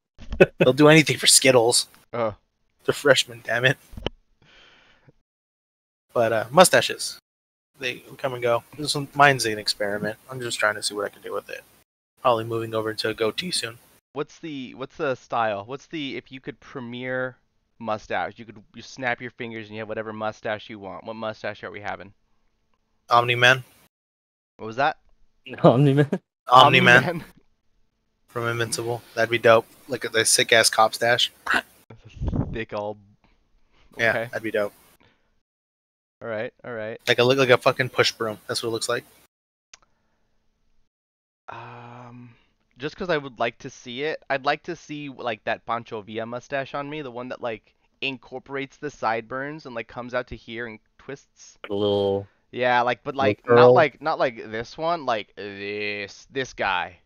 They'll 0.58 0.72
do 0.72 0.88
anything 0.88 1.18
for 1.18 1.26
Skittles. 1.26 1.88
Oh. 2.12 2.34
They're 2.84 2.94
freshmen, 2.94 3.40
damn 3.44 3.64
it. 3.64 3.76
But 6.12 6.32
uh, 6.32 6.44
mustaches, 6.50 7.18
they 7.78 8.02
come 8.18 8.34
and 8.34 8.42
go. 8.42 8.64
This 8.76 8.94
one, 8.94 9.08
mine's 9.14 9.46
an 9.46 9.58
experiment. 9.58 10.18
I'm 10.30 10.40
just 10.40 10.58
trying 10.58 10.74
to 10.74 10.82
see 10.82 10.94
what 10.94 11.06
I 11.06 11.08
can 11.08 11.22
do 11.22 11.32
with 11.32 11.48
it. 11.48 11.62
Probably 12.20 12.44
moving 12.44 12.74
over 12.74 12.92
to 12.94 13.08
a 13.08 13.14
goatee 13.14 13.50
soon. 13.50 13.78
What's 14.12 14.38
the 14.38 14.74
what's 14.74 14.96
the 14.96 15.14
style? 15.14 15.64
What's 15.64 15.86
the 15.86 16.16
if 16.16 16.30
you 16.30 16.40
could 16.40 16.60
premiere 16.60 17.36
mustache, 17.78 18.34
you 18.36 18.44
could 18.44 18.62
you 18.74 18.82
snap 18.82 19.20
your 19.20 19.30
fingers 19.30 19.66
and 19.66 19.74
you 19.74 19.80
have 19.80 19.88
whatever 19.88 20.12
mustache 20.12 20.68
you 20.68 20.78
want. 20.78 21.04
What 21.04 21.16
mustache 21.16 21.64
are 21.64 21.70
we 21.70 21.80
having? 21.80 22.12
Omni 23.10 23.34
Man, 23.34 23.64
What 24.58 24.66
was 24.66 24.76
that? 24.76 24.98
Omni 25.62 25.94
man. 25.94 26.10
Omni 26.48 26.80
Man 26.80 27.04
Omni-Man. 27.04 27.24
from 28.28 28.48
Invincible. 28.48 29.02
That'd 29.14 29.30
be 29.30 29.38
dope. 29.38 29.66
Look 29.88 30.04
at 30.04 30.12
the 30.12 30.24
sick 30.24 30.52
ass 30.52 30.70
cop 30.70 30.94
stash. 30.94 31.32
Thick 32.52 32.72
all. 32.72 32.98
Yeah, 33.98 34.26
that'd 34.26 34.42
be 34.42 34.50
dope. 34.50 34.72
All 36.22 36.28
right. 36.28 36.52
All 36.64 36.72
right. 36.72 37.00
Like 37.08 37.18
a 37.18 37.24
look 37.24 37.38
like 37.38 37.50
a 37.50 37.58
fucking 37.58 37.88
push 37.88 38.12
broom. 38.12 38.38
That's 38.46 38.62
what 38.62 38.68
it 38.68 38.72
looks 38.72 38.88
like. 38.88 39.04
Um, 41.48 42.30
just 42.78 42.94
because 42.94 43.10
I 43.10 43.18
would 43.18 43.38
like 43.38 43.58
to 43.58 43.70
see 43.70 44.04
it, 44.04 44.22
I'd 44.30 44.44
like 44.44 44.62
to 44.64 44.76
see 44.76 45.08
like 45.08 45.42
that 45.44 45.66
Pancho 45.66 46.00
Villa 46.02 46.24
mustache 46.26 46.74
on 46.74 46.88
me, 46.88 47.02
the 47.02 47.10
one 47.10 47.28
that 47.28 47.42
like 47.42 47.74
incorporates 48.00 48.76
the 48.76 48.90
sideburns 48.90 49.66
and 49.66 49.74
like 49.74 49.88
comes 49.88 50.14
out 50.14 50.28
to 50.28 50.36
here 50.36 50.66
and 50.66 50.78
twists. 50.98 51.58
A 51.68 51.72
little. 51.72 52.26
Yeah, 52.52 52.82
like 52.82 53.02
but 53.02 53.16
like 53.16 53.42
not 53.48 53.72
like 53.72 54.00
not 54.00 54.18
like 54.18 54.50
this 54.50 54.78
one, 54.78 55.04
like 55.06 55.34
this 55.36 56.26
this 56.30 56.52
guy. 56.52 56.98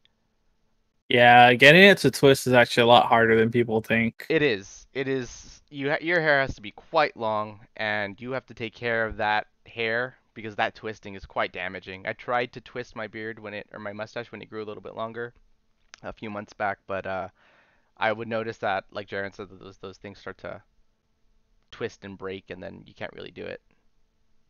Yeah, 1.09 1.55
getting 1.55 1.85
it 1.85 1.99
to 1.99 2.11
twist 2.11 2.47
is 2.47 2.53
actually 2.53 2.83
a 2.85 2.87
lot 2.87 3.07
harder 3.07 3.39
than 3.39 3.51
people 3.51 3.81
think. 3.81 4.27
It 4.29 4.43
is. 4.43 4.87
It 4.93 5.09
is. 5.09 5.63
You 5.71 5.91
ha 5.91 5.97
your 6.01 6.21
hair 6.21 6.41
has 6.41 6.55
to 6.57 6.63
be 6.63 6.73
quite 6.73 7.17
long, 7.17 7.61
and 7.77 8.21
you 8.21 8.33
have 8.33 8.47
to 8.47 8.55
take 8.55 8.75
care 8.75 9.07
of 9.07 9.17
that 9.19 9.47
hair 9.67 10.17
because 10.35 10.57
that 10.57 10.75
twisting 10.75 11.15
is 11.15 11.25
quite 11.25 11.53
damaging. 11.53 12.07
I 12.07 12.13
tried 12.13 12.53
to 12.53 12.61
twist 12.61 12.97
my 12.97 13.07
beard 13.07 13.39
when 13.39 13.55
it 13.55 13.69
or 13.73 13.79
my 13.79 13.93
mustache 13.93 14.33
when 14.33 14.43
it 14.43 14.51
grew 14.51 14.63
a 14.63 14.67
little 14.67 14.83
bit 14.83 14.97
longer 14.97 15.33
a 16.03 16.13
few 16.13 16.31
months 16.31 16.53
back, 16.53 16.79
but 16.87 17.07
uh, 17.07 17.29
I 17.97 18.13
would 18.13 18.29
notice 18.29 18.59
that, 18.59 18.85
like 18.91 19.09
Jeren 19.09 19.35
said, 19.35 19.49
that 19.49 19.61
those 19.61 19.79
those 19.79 19.99
things 19.99 20.19
start 20.19 20.39
to 20.39 20.63
twist 21.71 22.05
and 22.05 22.19
break, 22.19 22.51
and 22.51 22.63
then 22.63 22.83
you 22.87 22.95
can't 22.95 23.13
really 23.13 23.31
do 23.31 23.45
it. 23.45 23.61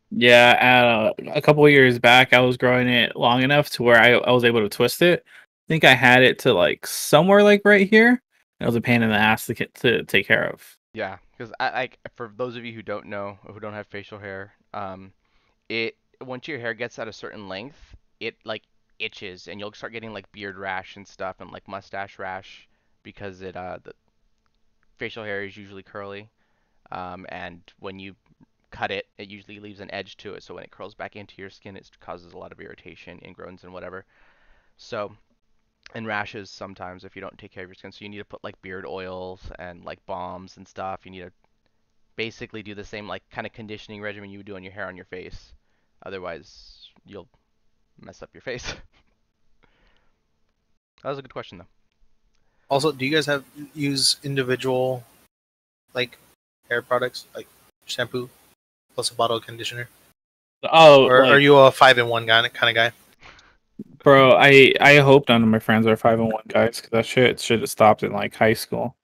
Yeah, 0.09 1.11
uh, 1.19 1.31
a 1.33 1.41
couple 1.41 1.65
of 1.65 1.71
years 1.71 1.99
back, 1.99 2.33
I 2.33 2.39
was 2.39 2.57
growing 2.57 2.87
it 2.87 3.15
long 3.15 3.43
enough 3.43 3.69
to 3.71 3.83
where 3.83 3.99
I, 3.99 4.13
I 4.13 4.31
was 4.31 4.45
able 4.45 4.61
to 4.61 4.69
twist 4.69 5.01
it. 5.01 5.25
Think 5.67 5.83
I 5.83 5.95
had 5.95 6.23
it 6.23 6.39
to 6.39 6.53
like 6.53 6.87
somewhere 6.87 7.43
like 7.43 7.61
right 7.65 7.89
here. 7.89 8.21
It 8.59 8.65
was 8.65 8.75
a 8.75 8.81
pain 8.81 9.03
in 9.03 9.09
the 9.09 9.15
ass 9.15 9.45
to 9.47 9.53
get 9.53 9.73
to 9.75 10.03
take 10.03 10.27
care 10.27 10.49
of. 10.49 10.77
Yeah, 10.93 11.17
because 11.37 11.53
I 11.59 11.69
like 11.71 11.99
for 12.15 12.31
those 12.35 12.55
of 12.55 12.65
you 12.65 12.73
who 12.73 12.81
don't 12.81 13.07
know 13.07 13.37
or 13.45 13.53
who 13.53 13.59
don't 13.59 13.73
have 13.73 13.87
facial 13.87 14.17
hair, 14.17 14.53
um, 14.73 15.11
it 15.69 15.95
once 16.21 16.47
your 16.47 16.59
hair 16.59 16.73
gets 16.73 16.97
at 16.99 17.07
a 17.07 17.13
certain 17.13 17.47
length, 17.47 17.95
it 18.19 18.35
like 18.45 18.63
itches 18.99 19.47
and 19.47 19.59
you'll 19.59 19.73
start 19.73 19.93
getting 19.93 20.13
like 20.13 20.31
beard 20.31 20.57
rash 20.57 20.95
and 20.95 21.07
stuff 21.07 21.35
and 21.39 21.51
like 21.51 21.67
mustache 21.67 22.17
rash 22.17 22.67
because 23.03 23.41
it 23.41 23.55
uh 23.55 23.77
the 23.83 23.93
facial 24.97 25.23
hair 25.23 25.43
is 25.43 25.55
usually 25.55 25.83
curly, 25.83 26.29
um, 26.91 27.25
and 27.29 27.61
when 27.79 27.99
you 27.99 28.15
cut 28.71 28.89
it, 28.89 29.05
it 29.17 29.29
usually 29.29 29.59
leaves 29.59 29.79
an 29.79 29.91
edge 29.93 30.17
to 30.17 30.33
it, 30.33 30.43
so 30.43 30.55
when 30.55 30.63
it 30.63 30.71
curls 30.71 30.95
back 30.95 31.15
into 31.15 31.35
your 31.37 31.49
skin, 31.49 31.77
it 31.77 31.89
causes 31.99 32.33
a 32.33 32.37
lot 32.37 32.51
of 32.51 32.59
irritation, 32.59 33.19
ingrowns, 33.19 33.63
and 33.63 33.73
whatever. 33.73 34.05
So 34.77 35.11
and 35.95 36.05
rashes 36.05 36.49
sometimes 36.49 37.03
if 37.03 37.15
you 37.15 37.21
don't 37.21 37.37
take 37.37 37.51
care 37.51 37.63
of 37.63 37.69
your 37.69 37.75
skin. 37.75 37.91
So 37.91 38.03
you 38.03 38.09
need 38.09 38.17
to 38.17 38.25
put 38.25 38.43
like 38.43 38.61
beard 38.61 38.85
oils 38.85 39.39
and 39.59 39.83
like 39.85 40.05
balms 40.05 40.57
and 40.57 40.67
stuff. 40.67 41.01
You 41.05 41.11
need 41.11 41.21
to 41.21 41.31
basically 42.15 42.63
do 42.63 42.75
the 42.75 42.83
same 42.83 43.07
like 43.07 43.23
kind 43.31 43.47
of 43.47 43.53
conditioning 43.53 44.01
regimen 44.01 44.29
you 44.29 44.39
would 44.39 44.45
do 44.45 44.55
on 44.55 44.63
your 44.63 44.73
hair 44.73 44.87
on 44.87 44.95
your 44.95 45.05
face. 45.05 45.53
Otherwise, 46.05 46.89
you'll 47.05 47.27
mess 48.01 48.21
up 48.21 48.29
your 48.33 48.41
face. 48.41 48.65
that 51.03 51.09
was 51.09 51.17
a 51.17 51.21
good 51.21 51.33
question 51.33 51.57
though. 51.59 51.67
Also, 52.69 52.91
do 52.91 53.05
you 53.05 53.11
guys 53.11 53.25
have 53.25 53.45
use 53.73 54.17
individual 54.23 55.03
like 55.93 56.17
hair 56.69 56.81
products 56.81 57.25
like 57.33 57.47
shampoo 57.85 58.29
plus 58.93 59.09
a 59.09 59.13
bottle 59.15 59.37
of 59.37 59.45
conditioner, 59.45 59.87
Oh, 60.63 61.05
or 61.05 61.23
like, 61.23 61.31
are 61.31 61.39
you 61.39 61.55
a 61.55 61.71
five 61.71 61.97
in 61.97 62.07
one 62.07 62.25
guy 62.25 62.45
kind 62.49 62.69
of 62.69 62.75
guy? 62.75 62.91
Bro? 64.07 64.37
I 64.37 64.73
I 64.79 64.99
hope 64.99 65.27
none 65.27 65.43
of 65.43 65.49
my 65.49 65.59
friends 65.59 65.85
are 65.85 65.97
five 65.97 66.17
and 66.21 66.31
one 66.31 66.43
guys 66.47 66.77
because 66.77 66.91
that 66.91 67.05
shit 67.05 67.41
should 67.41 67.59
have 67.59 67.69
stopped 67.69 68.03
in 68.03 68.13
like 68.13 68.33
high 68.33 68.53
school. 68.53 68.95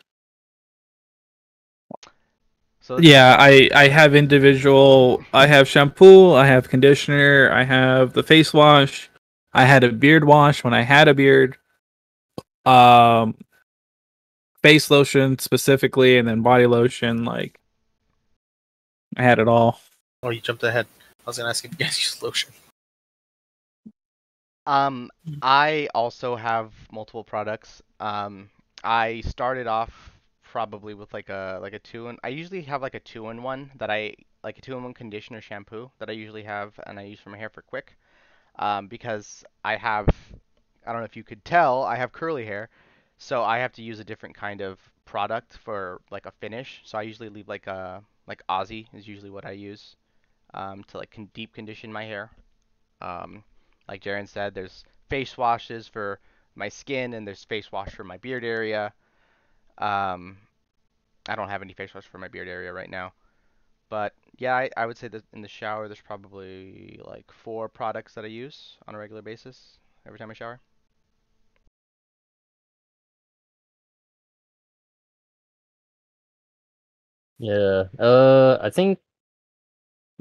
So 2.80 2.98
Yeah, 3.00 3.36
I 3.38 3.70
I 3.76 3.90
have 3.90 4.16
individual. 4.16 5.22
I 5.34 5.48
have 5.48 5.68
shampoo. 5.68 6.32
I 6.32 6.46
have 6.46 6.70
conditioner. 6.70 7.52
I 7.52 7.64
have 7.64 8.14
the 8.14 8.24
face 8.24 8.54
wash. 8.54 9.10
I 9.52 9.66
had 9.66 9.84
a 9.84 9.92
beard 9.92 10.24
wash 10.24 10.64
when 10.64 10.74
I 10.74 10.84
had 10.84 11.10
a 11.10 11.14
beard. 11.14 11.58
Um, 12.66 13.36
face 14.62 14.90
lotion 14.90 15.38
specifically, 15.38 16.18
and 16.18 16.26
then 16.26 16.44
body 16.44 16.66
lotion. 16.66 17.26
Like, 17.26 17.60
I 19.18 19.24
had 19.24 19.40
it 19.40 19.50
all. 19.50 19.82
Oh, 20.24 20.30
you 20.30 20.40
jumped 20.40 20.64
ahead. 20.64 20.88
I 21.26 21.30
was 21.30 21.38
gonna 21.38 21.50
ask 21.50 21.66
if 21.66 21.72
you 21.72 21.78
guys 21.78 22.00
use 22.06 22.24
lotion. 22.24 22.54
Um, 24.66 25.10
Mm. 25.26 25.42
I 25.42 25.90
also 25.94 26.36
have 26.36 26.74
multiple 26.92 27.24
products. 27.24 27.82
Um, 28.00 28.50
I 28.84 29.22
started 29.22 29.68
off 29.68 30.12
probably 30.42 30.94
with 30.94 31.14
like 31.14 31.30
a 31.30 31.60
like 31.62 31.74
a 31.74 31.80
two 31.80 32.08
in. 32.08 32.18
I 32.24 32.30
usually 32.30 32.62
have 32.64 32.82
like 32.82 32.96
a 32.96 33.00
two 33.00 33.30
in 33.30 33.44
one 33.44 33.72
that 33.76 33.90
I 33.90 34.16
like 34.44 34.58
a 34.58 34.62
two 34.62 34.76
in 34.78 34.84
one 34.84 34.94
conditioner 34.94 35.42
shampoo 35.42 35.92
that 36.00 36.10
I 36.10 36.14
usually 36.14 36.44
have 36.44 36.80
and 36.86 37.00
I 37.00 37.04
use 37.04 37.20
for 37.20 37.30
my 37.30 37.38
hair 37.38 37.50
for 37.50 37.62
quick. 37.62 37.98
Um, 38.60 38.88
because 38.88 39.44
I 39.64 39.76
have, 39.78 40.08
I 40.86 40.92
don't 40.94 41.02
know 41.02 41.06
if 41.06 41.16
you 41.18 41.24
could 41.24 41.44
tell, 41.46 41.84
I 41.84 41.96
have 41.98 42.12
curly 42.14 42.46
hair, 42.46 42.70
so 43.18 43.44
I 43.44 43.60
have 43.60 43.74
to 43.74 43.84
use 43.84 44.00
a 44.00 44.04
different 44.06 44.36
kind 44.36 44.62
of 44.62 44.80
product 45.06 45.58
for 45.58 46.02
like 46.12 46.26
a 46.26 46.32
finish. 46.32 46.82
So 46.86 46.98
I 46.98 47.04
usually 47.04 47.30
leave 47.30 47.48
like 47.50 47.68
a 47.68 48.04
like 48.28 48.44
Aussie 48.50 48.88
is 48.94 49.08
usually 49.08 49.32
what 49.32 49.46
I 49.46 49.52
use, 49.52 49.96
um, 50.54 50.84
to 50.86 50.98
like 50.98 51.12
con 51.12 51.30
deep 51.34 51.54
condition 51.54 51.92
my 51.94 52.06
hair. 52.06 52.32
Um, 53.02 53.44
like 53.88 54.04
Jeren 54.04 54.28
said, 54.28 54.54
there's 54.54 54.84
face 55.10 55.38
washes 55.38 55.88
for 55.88 56.20
my 56.56 56.70
skin 56.70 57.14
and 57.14 57.28
there's 57.28 57.44
face 57.44 57.72
wash 57.72 57.92
for 57.94 58.04
my 58.04 58.18
beard 58.18 58.44
area. 58.44 58.94
Um, 59.78 60.38
I 61.28 61.36
don't 61.36 61.50
have 61.50 61.62
any 61.62 61.74
face 61.74 61.94
wash 61.94 62.06
for 62.08 62.18
my 62.18 62.28
beard 62.28 62.48
area 62.48 62.74
right 62.74 62.90
now. 62.90 63.14
But 63.90 64.14
yeah, 64.38 64.56
I, 64.56 64.70
I 64.78 64.86
would 64.86 64.98
say 64.98 65.08
that 65.10 65.24
in 65.34 65.42
the 65.42 65.48
shower 65.48 65.88
there's 65.88 66.02
probably 66.02 67.00
like 67.06 67.32
four 67.32 67.70
products 67.70 68.14
that 68.16 68.26
I 68.26 68.30
use 68.30 68.78
on 68.88 68.96
a 68.96 68.98
regular 68.98 69.22
basis 69.22 69.78
every 70.06 70.20
time 70.20 70.32
I 70.32 70.34
shower. 70.34 70.60
Yeah. 77.40 77.86
Uh, 78.00 78.58
I 78.62 78.70
think 78.70 79.00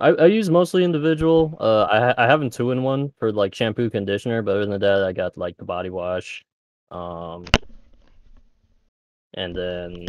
I, 0.03 0.09
I 0.09 0.27
use 0.27 0.51
mostly 0.51 0.83
individual. 0.83 1.57
Uh, 1.61 1.85
I 1.85 2.25
I 2.25 2.27
have 2.27 2.43
a 2.43 2.51
two 2.51 2.73
in 2.73 2.83
one 2.83 3.13
for 3.21 3.31
like 3.31 3.55
shampoo 3.55 3.89
conditioner, 3.89 4.43
but 4.43 4.57
other 4.57 4.67
than 4.67 4.81
that, 4.81 5.05
I 5.05 5.13
got 5.13 5.39
like 5.39 5.57
the 5.57 5.65
body 5.65 5.91
wash. 5.91 6.45
Um, 6.91 7.45
and 9.35 9.55
then 9.55 10.09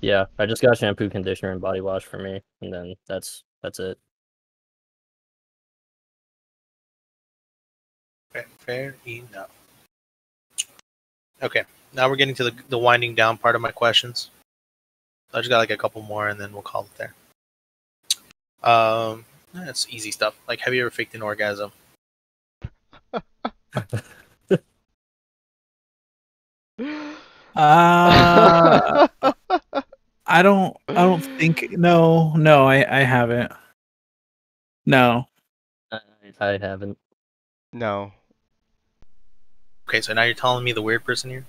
yeah, 0.00 0.26
I 0.38 0.46
just 0.46 0.62
got 0.62 0.78
shampoo, 0.78 1.10
conditioner, 1.10 1.50
and 1.50 1.60
body 1.60 1.80
wash 1.80 2.04
for 2.04 2.18
me, 2.18 2.40
and 2.62 2.72
then 2.72 2.94
that's 3.08 3.42
that's 3.64 3.80
it. 3.80 3.98
Fair 8.58 8.94
enough. 9.06 9.50
Okay, 11.42 11.64
now 11.92 12.08
we're 12.08 12.16
getting 12.16 12.34
to 12.36 12.44
the, 12.44 12.54
the 12.68 12.78
winding 12.78 13.16
down 13.16 13.38
part 13.38 13.56
of 13.56 13.60
my 13.60 13.72
questions. 13.72 14.30
I 15.32 15.38
just 15.38 15.50
got 15.50 15.58
like 15.58 15.70
a 15.70 15.76
couple 15.76 16.00
more, 16.02 16.28
and 16.28 16.40
then 16.40 16.52
we'll 16.52 16.62
call 16.62 16.82
it 16.82 16.96
there. 16.96 17.14
Um, 18.64 19.24
that's 19.52 19.86
easy 19.90 20.10
stuff. 20.10 20.36
Like, 20.48 20.58
have 20.60 20.74
you 20.74 20.80
ever 20.80 20.90
faked 20.90 21.14
an 21.14 21.22
orgasm? 21.22 21.70
Uh, 27.56 29.06
I 30.26 30.42
don't. 30.42 30.76
I 30.88 30.94
don't 30.94 31.20
think. 31.20 31.70
No, 31.70 32.34
no, 32.34 32.66
I 32.66 33.00
I 33.00 33.04
haven't. 33.04 33.52
No. 34.86 35.26
I, 35.92 36.00
I 36.40 36.58
haven't. 36.58 36.98
no. 37.72 38.12
Okay, 39.88 40.00
so 40.00 40.12
now 40.14 40.22
you're 40.22 40.34
telling 40.34 40.64
me 40.64 40.72
the 40.72 40.82
weird 40.82 41.04
person 41.04 41.30
here, 41.30 41.44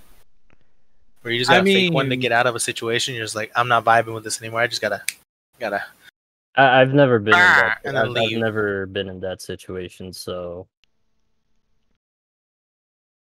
where 1.22 1.32
you 1.32 1.40
just 1.40 1.50
I 1.50 1.58
gotta 1.58 1.64
fake 1.64 1.92
one 1.92 2.10
to 2.10 2.16
get 2.16 2.32
out 2.32 2.46
of 2.46 2.54
a 2.54 2.60
situation. 2.60 3.14
You're 3.14 3.24
just 3.24 3.34
like, 3.34 3.50
I'm 3.56 3.66
not 3.66 3.84
vibing 3.84 4.14
with 4.14 4.24
this 4.24 4.40
anymore. 4.40 4.60
I 4.60 4.66
just 4.68 4.82
gotta, 4.82 5.02
gotta. 5.58 5.82
I, 6.56 6.80
I've 6.80 6.94
never 6.94 7.18
been 7.18 7.34
in 7.34 7.40
Ah, 7.40 7.60
that. 7.60 7.80
and 7.84 7.98
I've, 7.98 8.10
I've 8.16 8.38
never 8.38 8.86
been 8.86 9.08
in 9.08 9.20
that 9.20 9.42
situation, 9.42 10.12
so 10.12 10.66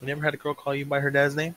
You 0.00 0.06
never 0.06 0.22
had 0.22 0.34
a 0.34 0.36
girl 0.36 0.54
call 0.54 0.74
you 0.74 0.86
by 0.86 1.00
her 1.00 1.10
dad's 1.10 1.34
name, 1.34 1.56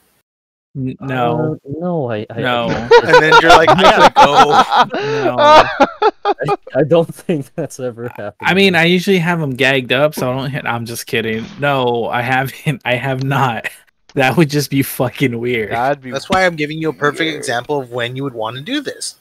No. 0.73 1.53
Uh, 1.65 1.69
no, 1.79 2.09
I, 2.11 2.25
I 2.29 2.41
No. 2.41 2.67
and 3.03 3.23
then 3.23 3.33
you're 3.41 3.51
like, 3.51 3.69
I 3.69 3.81
gotta 3.81 4.93
go. 4.95 4.99
No. 4.99 5.35
I, 6.25 6.55
I 6.79 6.83
don't 6.83 7.13
think 7.13 7.53
that's 7.55 7.79
ever 7.79 8.07
happened. 8.09 8.33
I 8.41 8.53
mean, 8.53 8.73
I 8.73 8.85
usually 8.85 9.19
have 9.19 9.39
them 9.39 9.51
gagged 9.55 9.91
up, 9.91 10.15
so 10.15 10.31
I 10.31 10.35
don't. 10.35 10.49
hit- 10.49 10.65
I'm 10.65 10.85
just 10.85 11.05
kidding. 11.05 11.45
No, 11.59 12.05
I 12.07 12.21
haven't. 12.21 12.81
I 12.85 12.95
have 12.95 13.23
not. 13.23 13.67
That 14.15 14.37
would 14.37 14.49
just 14.49 14.69
be 14.71 14.81
fucking 14.81 15.37
weird. 15.39 15.69
Be 16.01 16.11
That's 16.11 16.29
why 16.29 16.45
I'm 16.45 16.55
giving 16.55 16.79
you 16.79 16.89
a 16.89 16.93
perfect 16.93 17.19
weird. 17.21 17.35
example 17.37 17.79
of 17.79 17.91
when 17.91 18.15
you 18.15 18.23
would 18.23 18.33
want 18.33 18.55
to 18.57 18.61
do 18.63 18.81
this. 18.81 19.15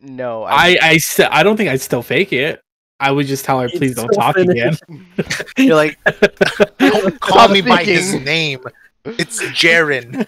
No. 0.00 0.44
I 0.44 0.76
I 0.80 0.96
still. 0.98 1.28
I 1.30 1.42
don't 1.42 1.56
think 1.56 1.68
I'd 1.70 1.80
still 1.80 2.02
fake 2.02 2.32
it. 2.32 2.60
I 3.00 3.10
would 3.10 3.26
just 3.26 3.44
tell 3.44 3.58
her, 3.60 3.66
It's 3.66 3.76
please 3.76 3.94
don't 3.96 4.12
so 4.14 4.20
talk 4.20 4.36
again. 4.36 4.76
You're 5.58 5.74
like, 5.74 5.98
don't 6.78 7.20
call 7.20 7.38
Stop 7.38 7.50
me 7.50 7.60
by 7.60 7.82
his 7.84 8.06
thinking. 8.12 8.24
name. 8.24 8.60
It's 9.04 9.42
Jeren. 9.42 10.26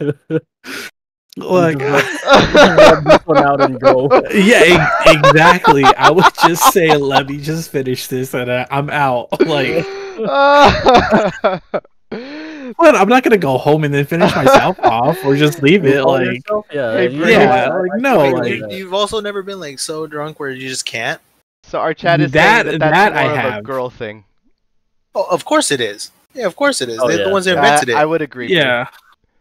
Like, 1.38 1.78
Grab 1.78 3.04
this 3.04 3.20
one 3.24 3.38
out 3.38 3.62
and 3.62 3.80
go. 3.80 4.06
yeah, 4.34 4.64
e- 4.64 5.16
exactly. 5.16 5.82
I 5.82 6.10
would 6.10 6.26
just 6.46 6.74
say, 6.74 6.94
let 6.94 7.26
me 7.26 7.38
just 7.38 7.70
finish 7.70 8.06
this, 8.06 8.34
and 8.34 8.50
uh, 8.50 8.66
I'm 8.70 8.90
out. 8.90 9.28
Like, 9.40 9.86
what? 12.76 12.94
I'm 12.94 13.08
not 13.08 13.22
gonna 13.22 13.38
go 13.38 13.58
home 13.58 13.84
and 13.84 13.92
then 13.92 14.04
finish 14.06 14.34
myself 14.34 14.78
off, 14.82 15.24
or 15.24 15.36
just 15.36 15.62
leave 15.62 15.84
it. 15.84 16.04
Like, 16.04 16.26
yourself? 16.26 16.66
yeah, 16.72 16.92
Hey, 16.96 17.08
yeah, 17.10 17.70
I- 17.70 17.80
like 17.80 18.00
no, 18.00 18.18
Wait, 18.18 18.34
like 18.34 18.52
you, 18.52 18.68
you've 18.70 18.94
also 18.94 19.20
never 19.20 19.42
been 19.42 19.60
like 19.60 19.78
so 19.78 20.06
drunk 20.06 20.38
where 20.40 20.50
you 20.50 20.68
just 20.68 20.84
can't. 20.84 21.20
so 21.62 21.78
our 21.80 21.94
chat 21.94 22.20
is 22.20 22.32
That- 22.32 22.66
saying 22.66 22.78
that 22.78 22.90
that's 22.92 23.12
that 23.14 23.16
I 23.16 23.22
more 23.24 23.32
of 23.32 23.38
a 23.38 23.50
have. 23.52 23.64
girl 23.64 23.90
thing. 23.90 24.24
Oh, 25.14 25.24
of 25.30 25.44
course 25.44 25.70
it 25.70 25.80
is. 25.80 26.10
Yeah, 26.34 26.46
of 26.46 26.56
course 26.56 26.80
it 26.80 26.88
is. 26.88 26.98
Oh, 26.98 27.08
They're 27.08 27.18
yeah. 27.18 27.24
the 27.24 27.30
ones 27.30 27.44
that 27.44 27.58
I, 27.58 27.60
invented 27.60 27.88
it. 27.90 27.96
I 27.96 28.04
would 28.06 28.22
agree. 28.22 28.48
Yeah, 28.48 28.86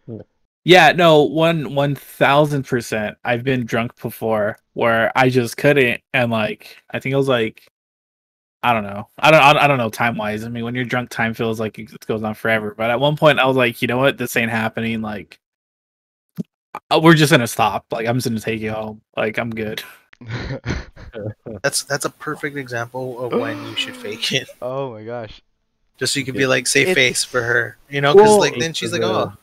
Yeah. 0.08 0.18
yeah. 0.66 0.92
No, 0.92 1.24
one 1.24 1.74
one 1.74 1.96
thousand 1.96 2.64
percent. 2.68 3.18
I've 3.24 3.44
been 3.46 3.66
drunk 3.66 4.00
before 4.02 4.58
where 4.74 5.12
I 5.16 5.30
just 5.30 5.56
couldn't, 5.58 6.02
and 6.14 6.30
like, 6.32 6.78
I 6.92 7.00
think 7.00 7.14
it 7.14 7.18
was 7.18 7.30
like. 7.30 7.68
I 8.64 8.74
don't 8.74 8.84
know. 8.84 9.08
I 9.18 9.32
don't. 9.32 9.42
I 9.42 9.68
don't 9.68 9.80
know 9.80 9.90
time 9.90 10.18
wise. 10.18 10.44
I 10.44 10.50
mean, 10.50 10.64
when 10.64 10.76
you're 10.76 10.86
drunk, 10.86 11.10
time 11.10 11.34
feels 11.34 11.60
like 11.60 11.80
it 11.80 12.06
goes 12.06 12.22
on 12.22 12.36
forever. 12.36 12.76
But 12.78 12.92
at 12.92 13.00
one 13.00 13.18
point, 13.18 13.40
I 13.40 13.46
was 13.46 13.58
like, 13.58 13.82
you 13.82 13.88
know 13.88 13.98
what? 13.98 14.18
This 14.20 14.38
ain't 14.38 14.52
happening. 14.52 15.02
Like, 15.02 15.40
uh, 16.92 17.00
we're 17.02 17.16
just 17.16 17.32
gonna 17.32 17.48
stop. 17.48 17.86
Like, 17.92 18.08
I'm 18.08 18.18
just 18.18 18.28
gonna 18.28 18.40
take 18.40 18.62
you 18.62 18.72
home. 18.72 19.02
Like, 19.18 19.40
I'm 19.40 19.50
good. 19.50 19.84
That's 21.64 21.84
that's 21.84 22.06
a 22.06 22.10
perfect 22.10 22.56
example 22.56 23.20
of 23.26 23.40
when 23.40 23.66
you 23.68 23.76
should 23.76 23.96
fake 23.96 24.32
it, 24.32 24.48
oh 24.62 24.92
my 24.92 25.04
gosh. 25.04 25.42
just 25.98 26.14
so 26.14 26.20
you 26.20 26.26
can 26.26 26.36
be 26.36 26.46
like 26.46 26.68
safe 26.68 26.96
face 26.96 27.24
for 27.24 27.42
her. 27.42 27.78
You 27.90 28.02
know, 28.02 28.14
because 28.14 28.30
Well, 28.30 28.40
like 28.40 28.58
then 28.60 28.74
she's 28.74 28.94
like, 28.94 29.02
oh 29.02 29.34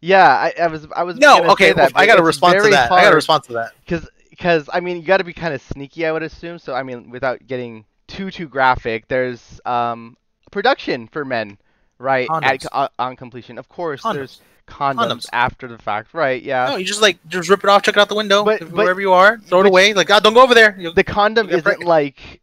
Yeah, 0.00 0.26
I, 0.26 0.52
I 0.60 0.66
was 0.66 0.86
I 0.94 1.04
was 1.04 1.16
no, 1.16 1.44
okay, 1.52 1.68
say 1.68 1.72
that, 1.74 1.92
I 1.94 2.04
gotta 2.04 2.20
it's 2.20 2.26
respond 2.26 2.54
to 2.54 2.60
very 2.60 2.72
that. 2.72 2.86
I 2.86 2.96
gotta 2.96 3.04
hard 3.04 3.14
respond 3.14 3.44
to 3.44 3.52
that. 3.54 3.72
Because, 3.84 4.08
because 4.30 4.68
I 4.72 4.80
mean, 4.80 4.96
you 4.96 5.02
got 5.04 5.18
to 5.18 5.24
be 5.24 5.32
kind 5.32 5.54
of 5.54 5.62
sneaky, 5.62 6.04
I 6.04 6.12
would 6.12 6.22
assume. 6.22 6.58
So, 6.58 6.74
I 6.74 6.82
mean, 6.82 7.10
without 7.10 7.46
getting 7.46 7.84
too 8.08 8.30
too 8.30 8.48
graphic, 8.48 9.06
there's 9.08 9.60
um 9.64 10.16
production 10.50 11.06
for 11.06 11.24
men, 11.24 11.58
right? 11.98 12.28
At, 12.42 12.60
Condoms. 12.62 12.66
on, 12.72 12.88
on 12.98 13.16
completion, 13.16 13.58
of 13.58 13.68
course. 13.68 14.02
Condoms. 14.02 14.14
There's 14.14 14.40
condoms, 14.66 14.96
Condoms. 14.96 15.26
after 15.32 15.68
the 15.68 15.78
fact, 15.78 16.12
right? 16.12 16.42
Yeah. 16.42 16.66
No, 16.70 16.76
you 16.76 16.84
just 16.84 17.00
like 17.02 17.18
just 17.28 17.48
rip 17.48 17.64
it 17.64 17.70
off, 17.70 17.82
chuck 17.82 17.96
it 17.96 18.00
out 18.00 18.08
the 18.08 18.14
window, 18.14 18.44
But- 18.44 18.60
but- 18.60 18.72
wherever 18.72 19.00
you 19.00 19.12
are, 19.12 19.38
throw 19.38 19.60
it 19.60 19.66
away. 19.66 19.94
Like, 19.94 20.08
God, 20.08 20.22
don't 20.22 20.34
go 20.34 20.42
over 20.42 20.54
there. 20.54 20.74
You'll- 20.78 20.92
the 20.94 21.04
condom 21.04 21.48
isn't 21.48 21.62
pregnant. 21.62 21.88
like 21.88 22.40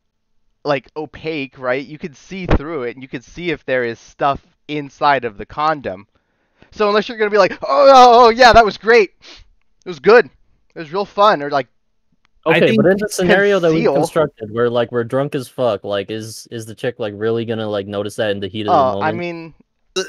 like 0.63 0.89
opaque, 0.97 1.59
right? 1.59 1.85
You 1.85 1.99
could 1.99 2.15
see 2.17 2.47
through 2.47 2.83
it, 2.83 2.95
and 2.95 3.03
you 3.03 3.07
could 3.07 3.23
see 3.23 3.51
if 3.51 3.63
there 3.65 3.83
is 3.83 3.99
stuff 3.99 4.41
inside 4.67 5.23
of 5.23 5.37
the 5.37 5.45
condom. 5.45 6.07
So 6.71 6.87
unless 6.87 7.07
you're 7.07 7.19
gonna 7.19 7.29
be 7.29 7.37
like, 7.37 7.53
oh, 7.61 7.67
oh, 7.93 8.25
oh 8.25 8.29
yeah, 8.29 8.51
that 8.51 8.65
was 8.65 8.77
great, 8.77 9.11
it 9.21 9.87
was 9.87 9.99
good, 9.99 10.25
it 10.73 10.79
was 10.79 10.91
real 10.91 11.05
fun, 11.05 11.43
or 11.43 11.49
like, 11.51 11.67
I 11.67 11.69
Okay, 12.47 12.75
but 12.75 12.85
in 12.85 12.97
the 12.97 13.09
scenario 13.09 13.59
that 13.59 13.71
we 13.71 13.83
constructed, 13.83 14.51
where 14.51 14.69
like 14.69 14.91
we're 14.91 15.03
drunk 15.03 15.33
as 15.33 15.47
fuck, 15.47 15.83
like 15.83 16.11
is 16.11 16.47
is 16.51 16.65
the 16.65 16.75
chick 16.75 16.99
like 16.99 17.13
really 17.17 17.43
gonna 17.45 17.67
like 17.67 17.87
notice 17.87 18.15
that 18.17 18.29
in 18.31 18.39
the 18.39 18.47
heat 18.47 18.61
of 18.61 18.67
the 18.67 18.71
oh, 18.73 18.83
moment? 18.93 19.03
I 19.03 19.11
mean, 19.13 19.53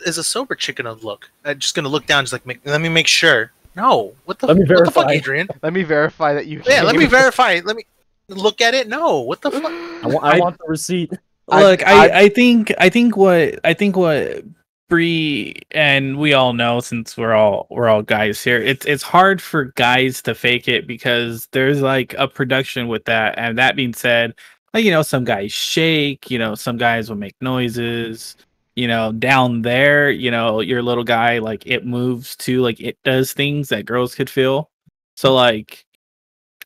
Is 0.05 0.19
a 0.19 0.25
sober 0.25 0.55
chick 0.55 0.77
gonna 0.77 0.93
look? 0.93 1.31
I'm 1.45 1.59
just 1.59 1.75
gonna 1.75 1.89
look 1.89 2.07
down, 2.07 2.25
just 2.25 2.33
like, 2.33 2.45
make, 2.45 2.61
let 2.67 2.81
me 2.81 2.89
make 2.91 3.07
sure. 3.07 3.53
No, 3.75 4.15
what 4.25 4.39
the, 4.39 4.47
Let 4.47 4.57
me 4.57 4.63
what 4.65 4.69
the 4.69 4.91
fuck, 4.91 5.05
verify. 5.07 5.11
Adrian? 5.13 5.49
let 5.63 5.73
me 5.73 5.83
verify 5.83 6.33
that 6.35 6.47
you. 6.47 6.63
Yeah, 6.67 6.83
let 6.83 6.97
me 6.97 7.05
verify. 7.21 7.53
it. 7.53 7.67
Let 7.67 7.77
me 7.77 7.85
look 8.29 8.61
at 8.61 8.75
it. 8.75 8.89
No, 8.89 9.21
what 9.21 9.41
the 9.43 9.51
fuck? 9.51 9.65
I, 9.71 10.11
I 10.11 10.37
I- 10.37 10.39
want 10.39 10.59
the 10.59 10.65
receipt. 10.67 11.13
I- 11.49 11.63
Look, 11.63 11.87
I- 11.87 12.09
I, 12.09 12.19
I 12.23 12.29
think 12.29 12.73
I 12.79 12.89
think 12.89 13.17
what 13.17 13.61
I 13.65 13.73
think 13.73 13.97
what 13.97 14.43
Bree 14.89 15.55
and 15.73 16.19
we 16.19 16.33
all 16.33 16.53
know 16.53 16.81
since 16.81 17.17
we're 17.17 17.35
all 17.35 17.67
we're 17.71 17.89
all 17.89 18.03
guys 18.03 18.43
here, 18.43 18.61
it's 18.61 18.87
it's 18.87 19.03
hard 19.03 19.43
for 19.43 19.67
guys 19.77 20.23
to 20.23 20.35
fake 20.35 20.69
it 20.69 20.87
because 20.87 21.49
there's 21.53 21.81
like 21.81 22.15
a 22.19 22.29
production 22.29 22.89
with 22.89 23.05
that. 23.07 23.39
And 23.39 23.59
that 23.59 23.77
being 23.77 23.95
said, 23.95 24.35
like 24.73 24.85
you 24.85 24.91
know, 24.91 25.03
some 25.03 25.25
guys 25.25 25.53
shake, 25.53 26.31
you 26.31 26.39
know, 26.39 26.55
some 26.55 26.77
guys 26.77 27.09
will 27.09 27.17
make 27.17 27.37
noises. 27.41 28.37
You 28.77 28.89
know, 28.89 29.11
down 29.11 29.63
there, 29.63 30.11
you 30.11 30.31
know, 30.31 30.61
your 30.61 30.83
little 30.83 31.05
guy, 31.05 31.39
like 31.39 31.67
it 31.67 31.87
moves 31.87 32.37
too, 32.37 32.61
like 32.61 32.79
it 32.79 32.99
does 33.05 33.33
things 33.33 33.71
that 33.71 33.87
girls 33.87 34.15
could 34.15 34.29
feel. 34.29 34.71
So 35.17 35.35
like 35.35 35.87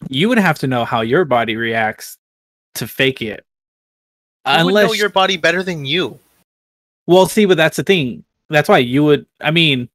you 0.08 0.28
would 0.28 0.38
have 0.38 0.58
to 0.58 0.66
know 0.66 0.84
how 0.84 1.02
your 1.02 1.24
body 1.24 1.56
reacts 1.56 2.18
to 2.74 2.88
fake 2.88 3.22
it. 3.22 3.44
Who 4.46 4.64
would 4.66 4.74
know 4.74 4.92
your 4.92 5.08
body 5.10 5.36
better 5.36 5.62
than 5.62 5.84
you? 5.84 6.18
Well, 7.10 7.26
see, 7.26 7.44
but 7.44 7.56
that's 7.56 7.76
the 7.76 7.82
thing. 7.82 8.22
That's 8.50 8.68
why 8.68 8.78
you 8.78 9.02
would. 9.02 9.26
I 9.40 9.50
mean, 9.50 9.88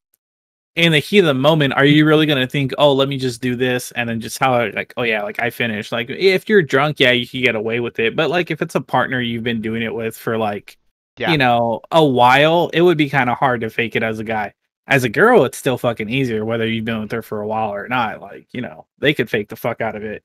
in 0.75 0.91
the 0.91 0.99
heat 0.99 1.19
of 1.19 1.25
the 1.27 1.33
moment, 1.33 1.73
are 1.73 1.85
you 1.85 2.05
really 2.05 2.25
gonna 2.25 2.45
think, 2.45 2.73
"Oh, 2.77 2.91
let 2.91 3.07
me 3.07 3.17
just 3.17 3.41
do 3.41 3.55
this," 3.55 3.91
and 3.91 4.09
then 4.09 4.19
just 4.19 4.37
how, 4.37 4.69
like, 4.71 4.93
"Oh 4.97 5.03
yeah, 5.03 5.23
like 5.23 5.39
I 5.41 5.49
finished." 5.49 5.93
Like, 5.93 6.09
if 6.09 6.49
you're 6.49 6.61
drunk, 6.61 6.99
yeah, 6.99 7.11
you 7.11 7.25
can 7.25 7.41
get 7.41 7.55
away 7.55 7.79
with 7.79 7.99
it. 7.99 8.17
But 8.17 8.29
like, 8.29 8.51
if 8.51 8.61
it's 8.61 8.75
a 8.75 8.81
partner 8.81 9.21
you've 9.21 9.43
been 9.43 9.61
doing 9.61 9.81
it 9.81 9.95
with 9.95 10.17
for 10.17 10.37
like, 10.37 10.77
Yeah. 11.17 11.31
you 11.31 11.37
know, 11.37 11.79
a 11.91 12.03
while, 12.03 12.69
it 12.73 12.81
would 12.81 12.97
be 12.97 13.09
kind 13.09 13.29
of 13.29 13.37
hard 13.37 13.61
to 13.61 13.69
fake 13.69 13.95
it 13.95 14.03
as 14.03 14.19
a 14.19 14.25
guy. 14.25 14.53
As 14.87 15.05
a 15.05 15.09
girl, 15.09 15.45
it's 15.45 15.57
still 15.57 15.77
fucking 15.77 16.09
easier, 16.09 16.43
whether 16.43 16.67
you've 16.67 16.83
been 16.85 16.99
with 16.99 17.11
her 17.13 17.21
for 17.21 17.39
a 17.41 17.47
while 17.47 17.69
or 17.73 17.87
not. 17.87 18.19
Like, 18.21 18.47
you 18.51 18.59
know, 18.61 18.87
they 18.99 19.13
could 19.13 19.29
fake 19.29 19.47
the 19.49 19.55
fuck 19.55 19.79
out 19.79 19.95
of 19.95 20.03
it. 20.03 20.23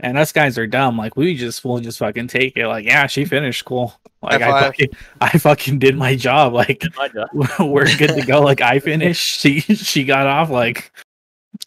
And 0.00 0.18
us 0.18 0.30
guys 0.30 0.58
are 0.58 0.66
dumb. 0.66 0.98
Like, 0.98 1.16
we 1.16 1.34
just 1.34 1.64
will 1.64 1.80
just 1.80 1.98
fucking 1.98 2.28
take 2.28 2.56
it. 2.56 2.68
Like, 2.68 2.84
yeah, 2.84 3.06
she 3.06 3.24
finished. 3.24 3.64
Cool. 3.64 3.94
Like, 4.22 4.42
I 4.42 4.60
fucking, 4.60 4.88
I 5.20 5.38
fucking 5.38 5.78
did 5.78 5.96
my 5.96 6.16
job. 6.16 6.52
Like, 6.52 6.82
My 6.96 7.08
God. 7.08 7.28
we're 7.60 7.86
good 7.96 8.14
to 8.14 8.26
go. 8.26 8.40
Like, 8.40 8.60
I 8.60 8.78
finished. 8.78 9.40
She 9.40 9.60
she 9.60 10.04
got 10.04 10.26
off. 10.26 10.50
Like, 10.50 10.92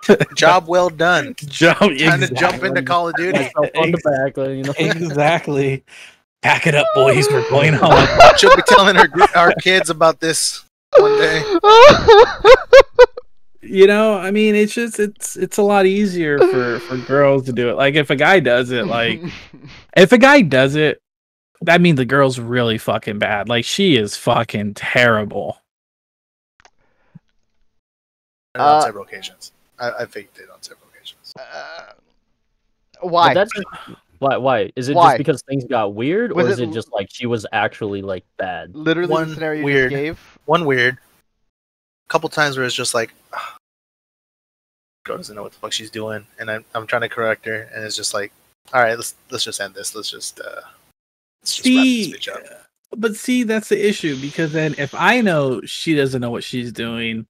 Job 0.35 0.67
well 0.67 0.89
done. 0.89 1.35
jump. 1.45 1.79
Time 1.79 1.91
to 1.91 1.97
jump 1.97 2.21
exactly. 2.29 2.69
into 2.69 2.83
Call 2.83 3.09
of 3.09 3.15
Duty. 3.15 3.39
Myself 3.39 3.69
on 3.75 3.91
the 3.91 3.97
back, 4.03 4.37
you 4.37 4.63
know. 4.63 4.73
exactly. 4.77 5.83
Pack 6.41 6.67
it 6.67 6.75
up, 6.75 6.87
boys. 6.95 7.27
We're 7.29 7.49
going 7.49 7.73
home. 7.73 8.07
She'll 8.37 8.55
be 8.55 8.61
telling 8.67 8.95
her 8.95 9.09
our 9.35 9.53
kids 9.61 9.89
about 9.89 10.19
this 10.19 10.63
one 10.97 11.17
day. 11.17 11.43
You 13.61 13.85
know 13.87 14.17
i 14.17 14.31
mean 14.31 14.55
it's 14.55 14.73
just 14.73 14.99
it's 14.99 15.35
it's 15.35 15.57
a 15.57 15.61
lot 15.61 15.85
easier 15.85 16.37
for 16.39 16.79
for 16.79 16.97
girls 17.07 17.43
to 17.45 17.51
do 17.51 17.69
it 17.69 17.73
like 17.75 17.95
if 17.95 18.09
a 18.09 18.15
guy 18.15 18.39
does 18.39 18.71
it 18.71 18.85
like 18.87 19.21
if 19.97 20.11
a 20.13 20.17
guy 20.17 20.41
does 20.41 20.75
it 20.75 21.01
that 21.61 21.81
means 21.81 21.97
the 21.97 22.05
girl's 22.05 22.39
really 22.39 22.77
fucking 22.77 23.19
bad 23.19 23.49
like 23.49 23.65
she 23.65 23.97
is 23.97 24.15
fucking 24.15 24.73
terrible 24.75 25.57
on 28.55 28.61
Uh, 28.61 28.81
several 28.81 29.03
occasions. 29.03 29.51
I, 29.77 29.91
I 29.91 30.05
faked 30.05 30.39
it 30.39 30.49
on 30.49 30.61
several 30.61 30.87
occasions. 30.93 31.33
Uh, 31.37 31.91
why? 33.01 33.33
that's 33.33 33.51
why. 34.19 34.37
Why 34.37 34.71
is 34.75 34.89
it 34.89 34.95
Why? 34.95 35.11
just 35.11 35.17
because 35.19 35.41
things 35.43 35.63
got 35.65 35.93
weird, 35.93 36.33
Was 36.33 36.47
or 36.47 36.49
is 36.49 36.59
it 36.59 36.69
it 36.69 36.73
just 36.73 36.91
like 36.91 37.07
she 37.11 37.25
was 37.25 37.45
actually 37.53 38.01
like 38.01 38.25
bad? 38.37 38.75
Literally 38.75 39.11
one 39.11 39.29
the 39.29 39.33
scenario 39.35 39.63
weird- 39.63 39.91
you 39.91 39.97
just 39.97 40.03
gave. 40.03 40.39
One 40.45 40.65
weird. 40.65 40.97
Couple 42.09 42.27
times 42.29 42.57
where 42.57 42.65
it's 42.65 42.75
just 42.75 42.93
like, 42.93 43.13
girl 45.05 45.17
doesn't 45.17 45.35
know 45.35 45.43
what 45.43 45.53
the 45.53 45.59
fuck 45.59 45.71
she's 45.71 45.91
doing, 45.91 46.25
and 46.39 46.51
I'm 46.51 46.65
I'm 46.75 46.85
trying 46.85 47.03
to 47.03 47.09
correct 47.09 47.45
her, 47.45 47.69
and 47.73 47.85
it's 47.85 47.95
just 47.95 48.13
like, 48.13 48.31
all 48.73 48.81
right, 48.81 48.95
let's 48.97 49.15
let's 49.31 49.43
just 49.45 49.61
end 49.61 49.73
this. 49.75 49.95
Let's 49.95 50.09
just 50.09 50.41
uh, 50.41 50.61
let's 51.41 51.61
see 51.63 52.11
this 52.11 52.27
bitch 52.27 52.33
up. 52.33 52.43
but 52.97 53.15
see 53.15 53.43
that's 53.43 53.69
the 53.69 53.87
issue 53.87 54.19
because 54.19 54.51
then 54.51 54.75
if 54.77 54.93
i 54.95 55.21
know 55.21 55.61
she 55.61 55.95
doesn't 55.95 56.21
know 56.21 56.31
what 56.31 56.43
she's 56.43 56.71
doing 56.71 57.25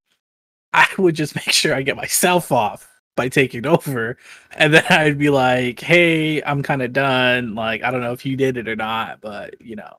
i 0.73 0.87
would 0.97 1.15
just 1.15 1.35
make 1.35 1.51
sure 1.51 1.73
i 1.75 1.81
get 1.81 1.95
myself 1.95 2.51
off 2.51 2.87
by 3.15 3.27
taking 3.27 3.65
over 3.65 4.17
and 4.53 4.73
then 4.73 4.83
i'd 4.89 5.17
be 5.17 5.29
like 5.29 5.79
hey 5.79 6.41
i'm 6.43 6.63
kind 6.63 6.81
of 6.81 6.93
done 6.93 7.53
like 7.55 7.83
i 7.83 7.91
don't 7.91 8.01
know 8.01 8.13
if 8.13 8.25
you 8.25 8.35
did 8.35 8.57
it 8.57 8.67
or 8.67 8.75
not 8.75 9.19
but 9.21 9.61
you 9.61 9.75
know 9.75 9.97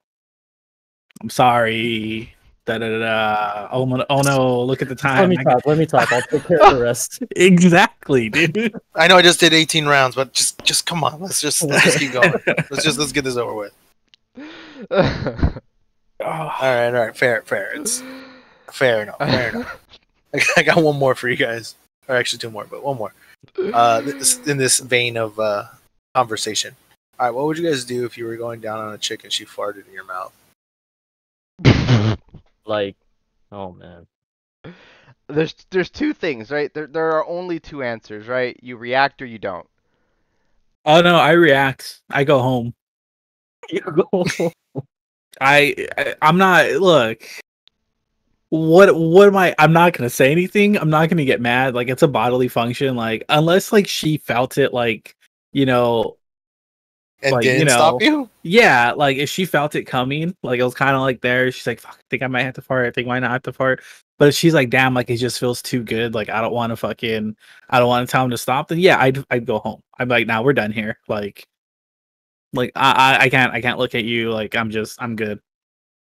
i'm 1.20 1.30
sorry 1.30 2.34
da 2.66 2.78
da 2.78 2.88
da 2.88 2.98
da 2.98 3.68
oh, 3.72 3.84
no- 3.84 4.04
oh 4.10 4.20
no 4.22 4.62
look 4.62 4.82
at 4.82 4.88
the 4.88 4.94
time. 4.94 5.28
Let 5.30 5.36
time 5.36 5.44
me 5.46 5.52
talk. 5.52 5.66
Let 5.66 5.78
me 5.78 5.86
talk. 5.86 6.12
I'll 6.12 6.22
take 6.22 6.44
care 6.44 6.62
of 6.62 6.76
the 6.76 6.82
rest. 6.82 7.22
exactly 7.36 8.28
dude 8.28 8.74
I 8.94 9.08
know 9.08 9.16
I 9.16 9.22
just 9.22 9.40
did 9.40 9.52
18 9.52 9.86
rounds, 9.86 10.14
but 10.14 10.32
just 10.32 10.62
just 10.64 10.86
come 10.86 11.02
on, 11.04 11.20
let's 11.20 11.40
just 11.40 11.62
let's 11.62 11.84
just 11.84 11.98
keep 11.98 12.12
going. 12.12 12.32
Let's 12.70 12.84
just 12.84 12.98
let's 12.98 13.12
get 13.12 13.24
this 13.24 13.36
over 13.36 13.54
with. 13.54 13.72
Oh, 16.22 16.26
All 16.26 16.48
right, 16.60 16.88
all 16.88 16.92
right, 17.06 17.16
fair, 17.16 17.40
fair. 17.46 17.72
It's 17.74 18.02
fair 18.70 19.00
enough, 19.04 19.16
fair 19.16 19.48
enough. 19.48 19.80
I 20.34 20.38
got- 20.38 20.58
I 20.58 20.62
got 20.62 20.82
one 20.82 20.98
more 20.98 21.14
for 21.14 21.30
you 21.30 21.36
guys, 21.36 21.74
or 22.08 22.14
actually 22.16 22.40
two 22.40 22.50
more, 22.50 22.66
but 22.70 22.84
one 22.84 22.98
more. 22.98 23.14
Uh, 23.72 24.02
this, 24.02 24.38
in 24.46 24.58
this 24.58 24.80
vein 24.80 25.16
of 25.16 25.40
uh, 25.40 25.64
conversation. 26.14 26.76
All 27.18 27.24
right, 27.26 27.34
what 27.34 27.46
would 27.46 27.56
you 27.56 27.66
guys 27.66 27.84
do 27.86 28.04
if 28.04 28.18
you 28.18 28.26
were 28.26 28.36
going 28.36 28.60
down 28.60 28.78
on 28.80 28.92
a 28.92 28.98
chick 28.98 29.24
and 29.24 29.32
she 29.32 29.46
farted 29.46 29.88
in 29.88 29.94
your 29.94 30.04
mouth? 30.04 30.32
Like, 32.70 32.96
oh 33.50 33.72
man. 33.72 34.06
there's 35.28 35.54
there's 35.70 35.90
two 35.90 36.14
things, 36.14 36.50
right? 36.50 36.72
There 36.72 36.86
there 36.86 37.10
are 37.10 37.26
only 37.26 37.58
two 37.58 37.82
answers, 37.82 38.28
right? 38.28 38.56
You 38.62 38.76
react 38.76 39.20
or 39.20 39.26
you 39.26 39.38
don't. 39.38 39.66
oh 40.86 41.02
no 41.02 41.16
i 41.16 41.32
react 41.32 42.00
i 42.10 42.24
go 42.24 42.38
home 42.40 42.72
You 43.70 43.80
go. 43.82 44.52
I, 45.40 45.76
I 45.98 46.14
I'm 46.22 46.38
not 46.38 46.70
look. 46.72 47.22
What 48.48 48.94
what 48.96 49.28
am 49.28 49.36
I? 49.36 49.54
I'm 49.58 49.72
not 49.72 49.92
gonna 49.92 50.10
say 50.10 50.32
anything. 50.32 50.76
I'm 50.76 50.90
not 50.90 51.08
gonna 51.08 51.24
get 51.24 51.40
mad. 51.40 51.74
Like 51.74 51.88
it's 51.88 52.02
a 52.02 52.08
bodily 52.08 52.48
function. 52.48 52.96
Like 52.96 53.24
unless 53.28 53.72
like 53.72 53.86
she 53.86 54.16
felt 54.16 54.58
it. 54.58 54.72
Like 54.74 55.14
you 55.52 55.66
know, 55.66 56.16
And 57.22 57.32
Like, 57.32 57.44
you 57.44 57.52
didn't 57.52 57.70
stop 57.70 58.00
know, 58.00 58.06
you? 58.06 58.30
yeah. 58.42 58.92
Like 58.92 59.16
if 59.18 59.28
she 59.28 59.44
felt 59.44 59.74
it 59.74 59.84
coming, 59.84 60.34
like 60.42 60.58
it 60.60 60.64
was 60.64 60.74
kind 60.74 60.94
of 60.96 61.02
like 61.02 61.20
there. 61.20 61.50
She's 61.52 61.66
like, 61.66 61.80
"Fuck, 61.80 61.96
I 61.98 62.02
think 62.10 62.22
I 62.22 62.26
might 62.28 62.42
have 62.44 62.54
to 62.54 62.62
fart. 62.62 62.86
I 62.86 62.90
think 62.90 63.06
I 63.06 63.10
might 63.10 63.20
not 63.20 63.30
have 63.32 63.42
to 63.42 63.52
fart." 63.52 63.82
But 64.18 64.28
if 64.28 64.34
she's 64.34 64.54
like, 64.54 64.70
"Damn, 64.70 64.94
like 64.94 65.10
it 65.10 65.16
just 65.18 65.38
feels 65.38 65.60
too 65.62 65.82
good. 65.82 66.14
Like 66.14 66.30
I 66.30 66.40
don't 66.40 66.52
want 66.54 66.70
to 66.70 66.76
fucking, 66.76 67.36
I 67.68 67.78
don't 67.78 67.88
want 67.88 68.08
to 68.08 68.10
tell 68.12 68.24
him 68.24 68.30
to 68.30 68.38
stop." 68.38 68.68
Then 68.68 68.78
yeah, 68.78 68.98
I'd 69.00 69.24
I'd 69.30 69.46
go 69.46 69.58
home. 69.58 69.82
I'm 69.98 70.08
like, 70.08 70.26
"Now 70.26 70.42
we're 70.42 70.54
done 70.54 70.72
here." 70.72 70.98
Like, 71.08 71.46
like 72.52 72.72
I 72.76 73.16
I, 73.16 73.24
I 73.24 73.28
can't 73.30 73.52
I 73.52 73.60
can't 73.60 73.78
look 73.78 73.94
at 73.94 74.04
you. 74.04 74.30
Like 74.32 74.56
I'm 74.56 74.70
just 74.70 75.00
I'm 75.02 75.16
good. 75.16 75.40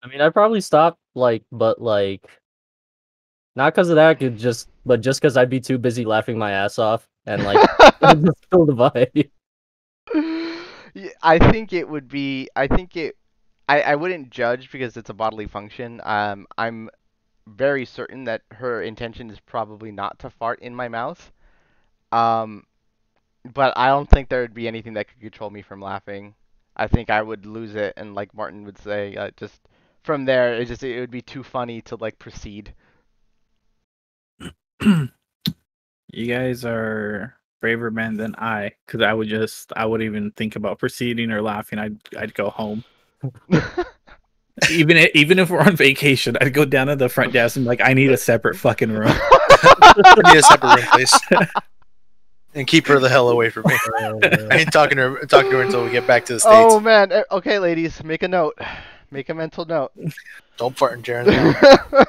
I 0.02 0.08
mean, 0.08 0.20
I'd 0.20 0.32
probably 0.34 0.60
stop, 0.60 0.98
like, 1.14 1.42
but 1.50 1.80
like, 1.82 2.24
not 3.56 3.74
because 3.74 3.88
of 3.88 3.96
that, 3.96 4.18
could 4.18 4.36
just, 4.38 4.68
but 4.86 5.00
just 5.00 5.20
because 5.20 5.36
I'd 5.36 5.50
be 5.50 5.60
too 5.60 5.78
busy 5.78 6.04
laughing 6.04 6.38
my 6.38 6.52
ass 6.52 6.78
off 6.78 7.08
and 7.26 7.42
like 7.44 7.58
just 8.02 8.50
kill 8.50 8.66
the 8.66 8.74
vibe. 8.74 9.30
I 11.22 11.38
think 11.38 11.72
it 11.72 11.88
would 11.88 12.08
be. 12.08 12.48
I 12.56 12.66
think 12.66 12.96
it. 12.96 13.16
I, 13.68 13.82
I 13.82 13.94
wouldn't 13.96 14.30
judge 14.30 14.70
because 14.72 14.96
it's 14.96 15.10
a 15.10 15.14
bodily 15.14 15.46
function. 15.46 16.00
Um, 16.04 16.46
I'm 16.56 16.88
very 17.46 17.84
certain 17.84 18.24
that 18.24 18.42
her 18.52 18.82
intention 18.82 19.30
is 19.30 19.40
probably 19.40 19.92
not 19.92 20.18
to 20.20 20.30
fart 20.30 20.60
in 20.60 20.74
my 20.74 20.88
mouth. 20.88 21.32
Um, 22.12 22.64
but 23.54 23.72
I 23.76 23.88
don't 23.88 24.08
think 24.08 24.28
there 24.28 24.40
would 24.40 24.54
be 24.54 24.68
anything 24.68 24.94
that 24.94 25.08
could 25.08 25.20
control 25.20 25.50
me 25.50 25.62
from 25.62 25.80
laughing. 25.80 26.34
I 26.76 26.86
think 26.86 27.10
I 27.10 27.22
would 27.22 27.44
lose 27.46 27.74
it, 27.74 27.94
and 27.96 28.14
like 28.14 28.34
Martin 28.34 28.64
would 28.64 28.78
say, 28.78 29.16
uh, 29.16 29.30
just 29.36 29.60
from 30.02 30.24
there, 30.24 30.54
it 30.54 30.66
just 30.66 30.82
it 30.82 31.00
would 31.00 31.10
be 31.10 31.22
too 31.22 31.42
funny 31.42 31.82
to 31.82 31.96
like 31.96 32.18
proceed. 32.18 32.74
you 34.80 35.08
guys 36.12 36.64
are 36.64 37.37
braver 37.60 37.90
men 37.90 38.16
than 38.16 38.34
I, 38.36 38.72
because 38.86 39.02
I 39.02 39.12
would 39.12 39.28
just 39.28 39.72
I 39.76 39.86
wouldn't 39.86 40.06
even 40.08 40.30
think 40.32 40.56
about 40.56 40.78
proceeding 40.78 41.30
or 41.30 41.42
laughing. 41.42 41.78
I'd 41.78 41.98
I'd 42.16 42.34
go 42.34 42.50
home. 42.50 42.84
Even 44.72 44.96
i- 44.96 45.10
even 45.14 45.38
if 45.38 45.50
we're 45.50 45.60
on 45.60 45.76
vacation, 45.76 46.36
I'd 46.40 46.52
go 46.52 46.64
down 46.64 46.88
to 46.88 46.96
the 46.96 47.08
front 47.08 47.32
desk 47.32 47.54
and 47.54 47.64
be 47.64 47.68
like, 47.68 47.80
I 47.80 47.92
need 47.94 48.10
a 48.10 48.16
separate 48.16 48.56
fucking 48.56 48.90
room. 48.90 49.06
I 49.12 50.14
need 50.32 50.36
a 50.36 50.42
separate 50.42 50.76
room, 50.76 50.86
please. 50.90 51.20
and 52.54 52.66
keep 52.66 52.88
her 52.88 52.98
the 52.98 53.08
hell 53.08 53.28
away 53.28 53.50
from 53.50 53.62
me. 53.68 53.76
I 53.94 54.48
ain't 54.58 54.72
talking 54.72 54.96
to 54.96 55.10
her 55.10 55.26
talking 55.26 55.52
to 55.52 55.58
her 55.58 55.62
until 55.62 55.84
we 55.84 55.92
get 55.92 56.08
back 56.08 56.24
to 56.24 56.32
the 56.34 56.40
states. 56.40 56.54
Oh 56.56 56.80
man. 56.80 57.12
eh, 57.12 57.22
Okay, 57.30 57.60
ladies, 57.60 58.02
make 58.02 58.24
a 58.24 58.28
note. 58.28 58.58
Make 59.12 59.28
a 59.28 59.34
mental 59.34 59.64
note. 59.64 59.92
Don't 60.56 60.76
fart 60.76 60.94
in 60.94 61.02
Jeren's 61.04 61.28
mouth. 61.28 62.06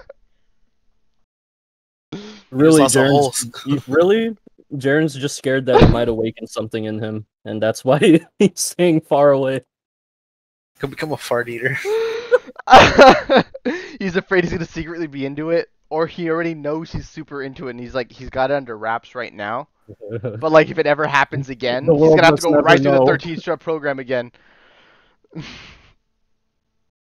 Really, 2.50 2.82
lots 2.82 2.95
Jeren's, 2.95 3.45
you- 3.68 3.82
really, 3.88 4.36
Jeren's 4.74 5.16
just 5.16 5.38
scared 5.38 5.66
that 5.66 5.82
it 5.82 5.90
might 5.90 6.10
awaken 6.10 6.48
something 6.48 6.86
in 6.86 7.00
him, 7.00 7.26
and 7.46 7.62
that's 7.62 7.84
why 7.84 8.00
he's 8.40 8.60
staying 8.60 9.02
far 9.02 9.32
away. 9.32 9.62
Could 10.80 10.92
become 10.92 11.12
a 11.12 11.18
fart 11.18 11.50
eater. 11.50 11.78
he's 14.00 14.16
afraid 14.16 14.44
he's 14.44 14.54
gonna 14.54 14.66
secretly 14.66 15.08
be 15.08 15.26
into 15.26 15.50
it, 15.50 15.70
or 15.90 16.08
he 16.08 16.30
already 16.30 16.54
knows 16.54 16.92
he's 16.92 17.10
super 17.10 17.44
into 17.44 17.68
it, 17.68 17.72
and 17.72 17.80
he's 17.80 17.96
like 17.96 18.12
he's 18.12 18.30
got 18.30 18.52
it 18.52 18.56
under 18.56 18.78
wraps 18.78 19.16
right 19.16 19.34
now. 19.34 19.68
But 20.22 20.52
like, 20.52 20.70
if 20.70 20.78
it 20.78 20.86
ever 20.86 21.08
happens 21.08 21.50
again, 21.50 21.86
he's 21.86 22.10
gonna 22.10 22.26
have 22.26 22.36
to 22.36 22.42
go 22.42 22.50
never 22.52 22.62
right 22.62 22.80
through 22.80 22.92
the 22.92 23.00
know. 23.00 23.06
13 23.08 23.38
step 23.38 23.60
program 23.60 23.98
again. 23.98 24.32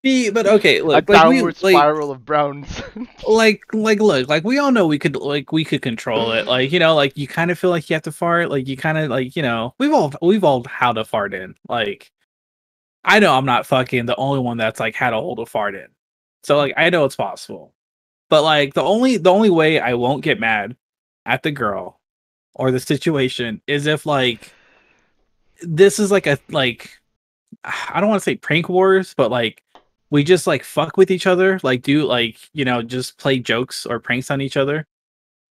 See, 0.03 0.29
but 0.31 0.45
okay, 0.45 0.79
A 0.79 0.83
look, 0.83 0.93
like 0.93 1.07
we 1.07 1.15
downward 1.15 1.63
like, 1.63 1.73
spiral 1.73 2.11
of 2.11 2.25
browns. 2.25 2.81
like 3.27 3.63
like 3.73 4.01
look 4.01 4.27
like 4.27 4.43
we 4.43 4.57
all 4.57 4.71
know 4.71 4.85
we 4.85 4.99
could 4.99 5.15
like 5.15 5.53
we 5.53 5.63
could 5.63 5.81
control 5.81 6.33
it. 6.33 6.45
Like 6.45 6.73
you 6.73 6.79
know 6.79 6.93
like 6.93 7.15
you 7.15 7.25
kind 7.25 7.51
of 7.51 7.57
feel 7.57 7.69
like 7.69 7.89
you 7.89 7.93
have 7.93 8.03
to 8.03 8.11
fart. 8.11 8.49
Like 8.49 8.67
you 8.67 8.75
kind 8.75 8.97
of 8.97 9.09
like 9.09 9.37
you 9.37 9.41
know 9.41 9.73
we've 9.77 9.93
all 9.93 10.13
we've 10.21 10.43
all 10.43 10.65
had 10.65 10.97
a 10.97 11.05
fart 11.05 11.33
in. 11.33 11.55
Like 11.69 12.11
i 13.05 13.19
know 13.19 13.33
i'm 13.33 13.45
not 13.45 13.65
fucking 13.65 14.05
the 14.05 14.15
only 14.15 14.39
one 14.39 14.55
that's 14.55 14.79
like 14.79 14.95
had 14.95 15.13
a 15.13 15.19
hold 15.19 15.39
of 15.39 15.49
fart 15.49 15.75
in. 15.75 15.87
So 16.43 16.57
like 16.57 16.73
i 16.75 16.89
know 16.89 17.05
it's 17.05 17.15
possible. 17.15 17.73
But 18.29 18.43
like 18.43 18.73
the 18.73 18.83
only 18.83 19.17
the 19.17 19.31
only 19.31 19.49
way 19.49 19.79
i 19.79 19.93
won't 19.93 20.23
get 20.23 20.39
mad 20.39 20.75
at 21.25 21.43
the 21.43 21.51
girl 21.51 22.01
or 22.55 22.71
the 22.71 22.79
situation 22.79 23.61
is 23.67 23.87
if 23.87 24.05
like 24.05 24.51
this 25.61 25.97
is 25.97 26.11
like 26.11 26.27
a 26.27 26.37
like 26.49 26.99
i 27.63 28.01
don't 28.01 28.09
want 28.09 28.21
to 28.21 28.23
say 28.23 28.35
prank 28.35 28.67
wars 28.67 29.13
but 29.15 29.31
like 29.31 29.63
we 30.14 30.24
just 30.24 30.45
like 30.45 30.64
fuck 30.64 30.95
with 30.95 31.09
each 31.09 31.26
other, 31.26 31.59
like 31.64 31.82
do 31.82 32.05
like 32.05 32.38
you 32.53 32.64
know 32.64 32.84
just 32.84 33.18
play 33.18 33.39
jokes 33.39 33.86
or 33.86 33.99
pranks 33.99 34.30
on 34.32 34.39
each 34.41 34.55
other. 34.55 34.86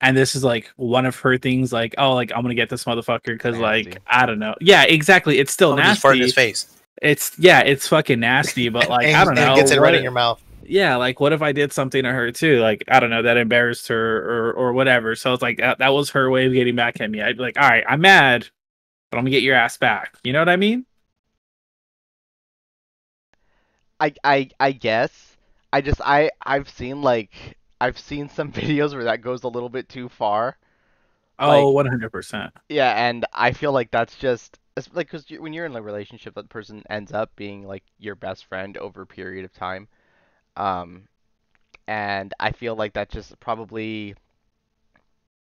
And 0.00 0.16
this 0.16 0.34
is 0.34 0.42
like 0.44 0.70
one 0.76 1.04
of 1.04 1.16
her 1.16 1.36
things, 1.36 1.72
like 1.72 1.94
oh, 1.98 2.14
like 2.14 2.30
I'm 2.34 2.42
gonna 2.42 2.54
get 2.54 2.70
this 2.70 2.84
motherfucker 2.84 3.26
because 3.26 3.58
like 3.58 3.98
I 4.06 4.24
don't 4.24 4.38
know, 4.38 4.54
yeah, 4.60 4.84
exactly. 4.84 5.38
It's 5.38 5.52
still 5.52 5.70
Somebody 5.72 5.88
just 5.88 6.00
fart 6.00 6.14
in 6.14 6.20
nasty. 6.20 6.26
his 6.26 6.34
face. 6.34 6.76
It's 7.02 7.38
yeah, 7.38 7.60
it's 7.60 7.88
fucking 7.88 8.20
nasty, 8.20 8.68
but 8.76 8.88
like 8.88 9.08
and, 9.08 9.16
I 9.16 9.24
don't 9.24 9.34
know. 9.34 9.52
it 9.52 9.56
gets 9.56 9.72
it 9.72 9.80
right 9.80 9.94
if- 9.94 9.98
in 9.98 10.02
your 10.04 10.12
mouth. 10.12 10.40
yeah, 10.64 10.94
like 10.96 11.18
what 11.18 11.32
if 11.32 11.42
I 11.42 11.50
did 11.50 11.72
something 11.72 12.04
to 12.04 12.12
her 12.12 12.30
too? 12.30 12.60
Like 12.60 12.84
I 12.86 13.00
don't 13.00 13.10
know, 13.10 13.22
that 13.22 13.36
embarrassed 13.36 13.88
her 13.88 14.18
or 14.48 14.52
or 14.52 14.72
whatever. 14.72 15.16
So 15.16 15.32
it's 15.32 15.42
like 15.42 15.58
that, 15.58 15.78
that 15.78 15.88
was 15.90 16.10
her 16.10 16.30
way 16.30 16.46
of 16.46 16.52
getting 16.52 16.76
back 16.76 17.00
at 17.00 17.10
me. 17.10 17.20
I'd 17.20 17.36
be 17.36 17.42
like, 17.42 17.58
all 17.60 17.68
right, 17.68 17.84
I'm 17.88 18.00
mad, 18.00 18.48
but 19.10 19.18
I'm 19.18 19.24
gonna 19.24 19.30
get 19.30 19.42
your 19.42 19.56
ass 19.56 19.76
back. 19.76 20.16
You 20.22 20.32
know 20.32 20.38
what 20.40 20.48
I 20.48 20.56
mean? 20.56 20.86
I 24.02 24.14
I 24.22 24.50
I 24.60 24.72
guess. 24.72 25.38
I 25.72 25.80
just 25.80 26.02
I 26.02 26.30
I've 26.42 26.68
seen 26.68 27.00
like 27.02 27.56
I've 27.80 27.98
seen 27.98 28.28
some 28.28 28.52
videos 28.60 28.92
where 28.94 29.04
that 29.04 29.22
goes 29.22 29.44
a 29.44 29.48
little 29.48 29.70
bit 29.70 29.88
too 29.88 30.10
far. 30.10 30.58
Oh, 31.38 31.70
100 31.72 32.10
percent. 32.10 32.54
Yeah, 32.68 32.92
and 33.08 33.26
I 33.32 33.52
feel 33.52 33.72
like 33.72 33.90
that's 33.90 34.16
just 34.16 34.58
it's 34.76 34.88
like 34.94 35.10
because 35.10 35.26
when 35.40 35.52
you're 35.52 35.66
in 35.66 35.76
a 35.76 35.82
relationship, 35.82 36.34
that 36.34 36.48
person 36.48 36.82
ends 36.90 37.12
up 37.12 37.34
being 37.36 37.66
like 37.66 37.84
your 37.98 38.14
best 38.16 38.46
friend 38.46 38.76
over 38.78 39.02
a 39.02 39.06
period 39.06 39.44
of 39.44 39.52
time. 39.52 39.88
Um, 40.56 41.08
and 41.88 42.34
I 42.40 42.52
feel 42.52 42.76
like 42.76 42.94
that 42.94 43.10
just 43.10 43.38
probably 43.40 44.16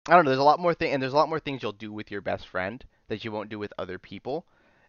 I 0.08 0.16
don't 0.16 0.26
know. 0.26 0.32
There's 0.32 0.40
a 0.40 0.44
lot 0.44 0.60
more 0.60 0.74
thing, 0.74 0.94
and 0.94 1.02
there's 1.02 1.14
a 1.14 1.18
lot 1.18 1.30
more 1.30 1.40
things 1.40 1.62
you'll 1.62 1.72
do 1.72 1.92
with 1.94 2.12
your 2.12 2.22
best 2.22 2.48
friend 2.48 2.84
that 3.08 3.24
you 3.24 3.32
won't 3.32 3.50
do 3.50 3.60
with 3.60 3.74
other 3.78 4.00
people. 4.00 4.46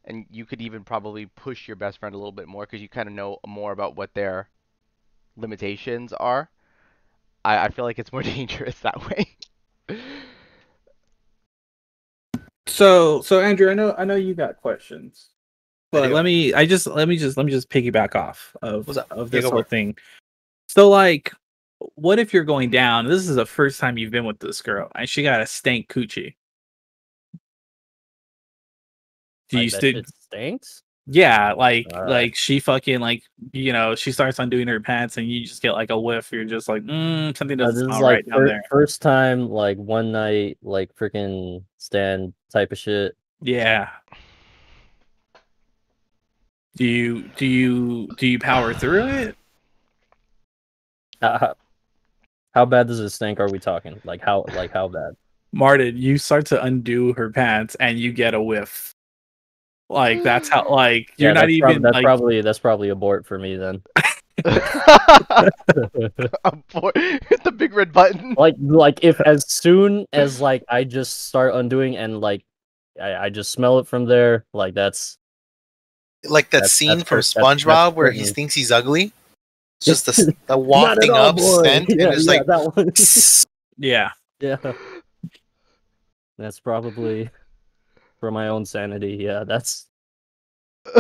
And 0.07 0.25
you 0.31 0.45
could 0.45 0.61
even 0.61 0.85
probably 0.85 1.27
push 1.27 1.67
your 1.67 1.77
best 1.77 1.99
friend 1.99 2.15
a 2.15 2.19
little 2.19 2.33
bit 2.33 2.47
more 2.47 2.65
because 2.65 2.81
you 2.81 2.89
kind 2.89 3.09
of 3.09 3.15
know 3.15 3.39
more 3.47 3.73
about 3.73 3.97
what 3.97 4.15
their 4.15 4.49
limitations 5.37 6.13
are. 6.13 6.49
I, 7.45 7.67
I 7.67 7.69
feel 7.69 7.85
like 7.85 7.99
it's 7.99 8.13
more 8.13 8.23
dangerous 8.35 8.79
that 8.81 9.09
way. 9.09 9.37
So, 12.67 13.23
so 13.23 13.41
Andrew, 13.41 13.71
I 13.71 13.75
know, 13.75 13.95
I 13.97 14.05
know 14.05 14.17
you 14.17 14.35
got 14.35 14.57
questions, 14.57 15.31
but 15.93 16.11
let 16.11 16.25
me, 16.25 16.53
I 16.53 16.67
just, 16.67 16.87
let 16.87 17.09
me 17.09 17.17
just, 17.17 17.37
let 17.37 17.47
me 17.47 17.53
just 17.53 17.71
piggyback 17.71 18.15
off 18.15 18.55
of 18.61 18.89
of 19.11 19.31
this 19.31 19.45
go 19.45 19.51
whole 19.51 19.63
for 19.63 19.69
thing. 19.69 19.97
So, 20.69 20.91
like, 20.91 21.33
what 21.95 22.19
if 22.19 22.35
you're 22.35 22.45
going 22.45 22.71
down? 22.71 23.07
This 23.07 23.29
is 23.29 23.37
the 23.37 23.47
first 23.47 23.81
time 23.81 23.97
you've 23.97 24.11
been 24.11 24.25
with 24.25 24.41
this 24.41 24.61
girl, 24.61 24.91
and 24.95 25.09
she 25.09 25.23
got 25.23 25.41
a 25.41 25.47
stank 25.47 25.89
coochie. 25.89 26.35
Do 29.49 29.61
you 29.61 29.71
still? 29.71 30.03
stinks? 30.21 30.83
Yeah, 31.09 31.53
like, 31.53 31.87
Alright. 31.93 32.11
like 32.11 32.35
she 32.35 32.59
fucking 32.59 32.99
like, 32.99 33.23
you 33.53 33.73
know, 33.73 33.95
she 33.95 34.11
starts 34.11 34.41
undoing 34.41 34.67
her 34.67 34.81
pants, 34.81 35.17
and 35.19 35.31
you 35.31 35.45
just 35.47 35.63
get 35.63 35.73
like 35.73 35.91
a 35.91 35.99
whiff. 35.99 36.33
You're 36.33 36.45
just 36.45 36.69
like, 36.69 36.83
mm, 36.83 37.37
something 37.37 37.61
Uh, 37.61 37.67
doesn't 37.67 37.87
this 37.87 37.97
is 37.97 38.03
like 38.03 38.15
right 38.17 38.27
down 38.27 38.45
there. 38.45 38.63
first 38.69 39.03
time, 39.03 39.49
like 39.49 39.77
one 39.79 40.11
night, 40.11 40.59
like 40.63 40.95
freaking 40.97 41.63
stand 41.79 42.35
type 42.51 42.73
of 42.73 42.79
shit. 42.79 43.17
Yeah. 43.41 43.89
Do 46.75 46.85
you 46.85 47.23
do 47.37 47.47
you 47.47 48.09
do 48.19 48.27
you 48.27 48.39
power 48.39 48.75
through 48.75 49.07
it? 49.07 49.37
How, 51.23 51.39
how, 51.41 51.55
how 52.53 52.65
bad 52.65 52.89
does 52.89 52.99
it 52.99 53.11
stink? 53.11 53.39
Are 53.39 53.49
we 53.49 53.59
talking? 53.61 54.01
Like 54.05 54.23
how 54.23 54.45
like 54.55 54.73
how 54.73 54.89
bad? 54.89 55.17
Martin, 55.53 55.97
you 55.97 56.19
start 56.19 56.47
to 56.47 56.63
undo 56.63 57.13
her 57.13 57.31
pants 57.31 57.77
and 57.77 57.99
you 57.99 58.13
get 58.13 58.35
a 58.35 58.43
whiff. 58.43 58.96
Like 59.89 60.23
that's 60.23 60.49
how 60.49 60.69
like 60.69 61.13
you're 61.17 61.31
yeah, 61.31 61.35
not 61.35 61.47
that's 61.47 61.59
prob- 61.61 61.71
even 61.71 61.83
that's 61.83 61.95
like 61.95 62.05
probably 62.05 62.41
that's 62.41 62.59
probably 62.59 62.89
abort 62.89 63.25
for 63.27 63.39
me 63.39 63.57
then. 63.57 63.83
Abort- 66.45 66.97
Hit 66.97 67.43
the 67.45 67.53
big 67.57 67.73
red 67.75 67.93
button. 67.93 68.35
like 68.37 68.55
like 68.61 69.03
if 69.03 69.21
as 69.21 69.51
soon 69.51 70.07
as 70.13 70.41
like 70.41 70.65
I 70.69 70.85
just 70.85 71.27
start 71.27 71.55
undoing 71.55 71.97
and 71.97 72.21
like 72.21 72.45
I, 73.01 73.15
I 73.15 73.29
just 73.31 73.51
smell 73.53 73.79
it 73.79 73.87
from 73.87 74.05
there, 74.07 74.45
like 74.53 74.75
that's 74.75 75.19
Like 76.25 76.47
that 76.51 76.59
That's- 76.59 76.73
scene 76.73 76.89
that's 76.99 77.03
from 77.09 77.17
per- 77.19 77.23
that's- 77.23 77.35
that's 77.35 77.65
SpongeBob 77.65 77.95
where 77.95 78.11
he 78.11 78.25
thinks 78.25 78.55
he's 78.55 78.73
ugly. 78.73 79.13
Just 79.81 80.07
the, 80.07 80.13
the 80.47 80.57
not 80.57 80.59
at 80.59 80.67
wafting 80.67 81.11
all, 81.13 81.17
up 81.27 81.37
boy. 81.37 81.63
scent, 81.63 81.89
Yeah, 81.91 82.05
and 82.07 82.15
it's 82.15 82.25
yeah, 82.27 82.33
like, 82.33 82.47
that 82.47 82.77
one. 82.77 82.93
yeah. 83.79 84.11
yeah. 84.41 84.73
That's 86.39 86.61
probably 86.61 87.31
for 88.19 88.31
my 88.31 88.49
own 88.49 88.65
sanity. 88.65 89.19
Yeah, 89.21 89.45
that's 89.45 89.87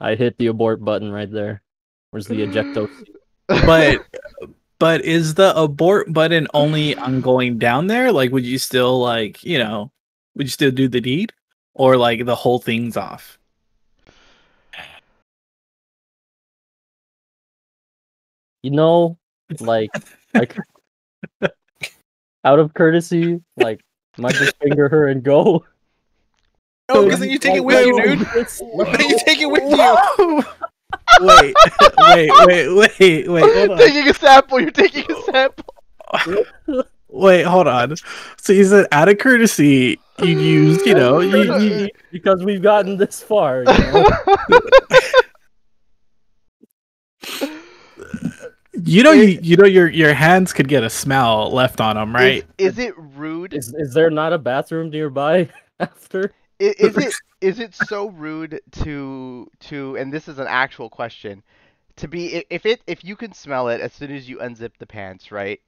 I 0.00 0.14
hit 0.14 0.36
the 0.38 0.48
abort 0.48 0.84
button 0.84 1.12
right 1.12 1.30
there. 1.30 1.62
Where's 2.10 2.26
the 2.26 2.46
ejecto? 2.46 2.88
But 3.48 4.06
but 4.78 5.04
is 5.04 5.34
the 5.34 5.54
abort 5.56 6.10
button 6.12 6.48
only 6.54 6.96
on 6.96 7.20
going 7.20 7.58
down 7.58 7.86
there? 7.86 8.10
Like 8.10 8.32
would 8.32 8.46
you 8.46 8.56
still 8.56 8.98
like, 8.98 9.42
you 9.44 9.58
know, 9.58 9.92
would 10.34 10.46
you 10.46 10.50
still 10.50 10.70
do 10.70 10.88
the 10.88 11.00
deed? 11.00 11.32
Or 11.74 11.96
like 11.96 12.24
the 12.24 12.34
whole 12.34 12.58
thing's 12.58 12.96
off? 12.96 13.38
You 18.62 18.70
know, 18.70 19.18
like 19.60 19.90
like 20.34 20.56
out 22.44 22.58
of 22.58 22.74
courtesy, 22.74 23.40
like 23.56 23.84
might 24.16 24.34
just 24.34 24.56
finger 24.58 24.88
her 24.88 25.08
and 25.08 25.22
go. 25.22 25.64
Oh, 26.92 27.00
no, 27.00 27.04
because 27.04 27.20
then 27.20 27.30
you 27.30 27.38
take 27.38 27.56
it 27.56 27.64
with 27.64 27.86
you, 27.86 28.02
dude. 28.02 28.18
Then 28.98 29.08
you 29.08 29.18
take 29.24 29.40
it 29.40 29.46
with 29.46 29.62
you. 29.62 30.44
wait, 31.20 31.54
wait, 31.98 32.30
wait, 32.46 32.74
wait, 32.98 33.28
wait, 33.28 33.56
hold 33.56 33.70
on. 33.72 33.78
taking 33.78 34.08
a 34.08 34.14
sample. 34.14 34.60
You're 34.60 34.70
taking 34.70 35.10
a 35.10 35.22
sample. 35.22 35.74
Wait, 37.08 37.42
hold 37.42 37.68
on. 37.68 37.94
So 38.38 38.54
you 38.54 38.64
said 38.64 38.86
out 38.90 39.08
of 39.10 39.18
courtesy, 39.18 40.00
you 40.22 40.38
used, 40.38 40.86
you 40.86 40.94
know, 40.94 41.20
you, 41.20 41.58
you, 41.58 41.88
because 42.10 42.42
we've 42.42 42.62
gotten 42.62 42.96
this 42.96 43.22
far. 43.22 43.64
You 43.64 43.64
know? 43.64 44.08
you 48.84 49.02
know, 49.02 49.12
you, 49.12 49.38
you 49.42 49.56
know, 49.56 49.66
your 49.66 49.88
your 49.88 50.14
hands 50.14 50.54
could 50.54 50.68
get 50.68 50.84
a 50.84 50.90
smell 50.90 51.50
left 51.52 51.80
on 51.82 51.96
them, 51.96 52.14
right? 52.14 52.46
Is, 52.56 52.72
is 52.72 52.78
it 52.78 52.94
rude? 52.96 53.52
is 53.52 53.74
is 53.74 53.92
there 53.92 54.10
not 54.10 54.32
a 54.32 54.38
bathroom 54.38 54.88
nearby 54.90 55.50
after? 55.80 56.32
Is 56.62 56.98
it 56.98 57.16
is 57.40 57.58
it 57.58 57.74
so 57.74 58.08
rude 58.08 58.60
to 58.84 59.50
to 59.60 59.96
and 59.96 60.12
this 60.12 60.28
is 60.28 60.38
an 60.38 60.46
actual 60.48 60.88
question 60.88 61.42
to 61.96 62.08
be 62.08 62.44
if 62.50 62.66
it 62.66 62.82
if 62.86 63.04
you 63.04 63.16
can 63.16 63.32
smell 63.32 63.68
it 63.68 63.80
as 63.80 63.92
soon 63.92 64.12
as 64.12 64.28
you 64.28 64.38
unzip 64.38 64.72
the 64.78 64.86
pants, 64.86 65.32
right? 65.32 65.60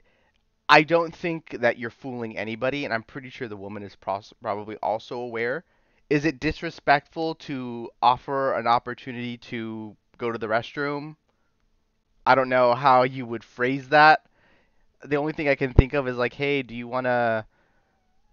I 0.68 0.82
don't 0.82 1.14
think 1.14 1.50
that 1.60 1.78
you're 1.78 1.90
fooling 1.90 2.38
anybody, 2.38 2.84
and 2.84 2.94
I'm 2.94 3.02
pretty 3.02 3.30
sure 3.30 3.48
the 3.48 3.56
woman 3.56 3.82
is 3.82 3.96
pros- 3.96 4.32
probably 4.42 4.76
also 4.78 5.18
aware. 5.18 5.64
Is 6.10 6.24
it 6.24 6.40
disrespectful 6.40 7.34
to 7.36 7.90
offer 8.02 8.54
an 8.54 8.66
opportunity 8.66 9.36
to 9.38 9.96
go 10.18 10.32
to 10.32 10.38
the 10.38 10.48
restroom? 10.48 11.16
I 12.26 12.34
don't 12.34 12.48
know 12.50 12.74
how 12.74 13.02
you 13.04 13.26
would 13.26 13.44
phrase 13.44 13.88
that. 13.90 14.26
The 15.04 15.16
only 15.16 15.32
thing 15.32 15.48
I 15.48 15.54
can 15.56 15.72
think 15.74 15.94
of 15.94 16.08
is 16.08 16.16
like, 16.16 16.34
hey, 16.34 16.62
do 16.62 16.74
you 16.74 16.88
want 16.88 17.06
to 17.06 17.46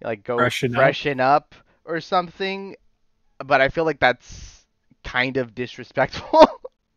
like 0.04 0.24
go 0.24 0.38
Freshen 0.38 0.76
up? 0.76 0.98
freshen 0.98 1.20
up 1.20 1.56
or 1.86 2.00
something? 2.02 2.76
But 3.44 3.62
I 3.62 3.70
feel 3.70 3.86
like 3.86 4.00
that's 4.00 4.66
kind 5.04 5.38
of 5.38 5.56
disrespectful. 5.56 6.48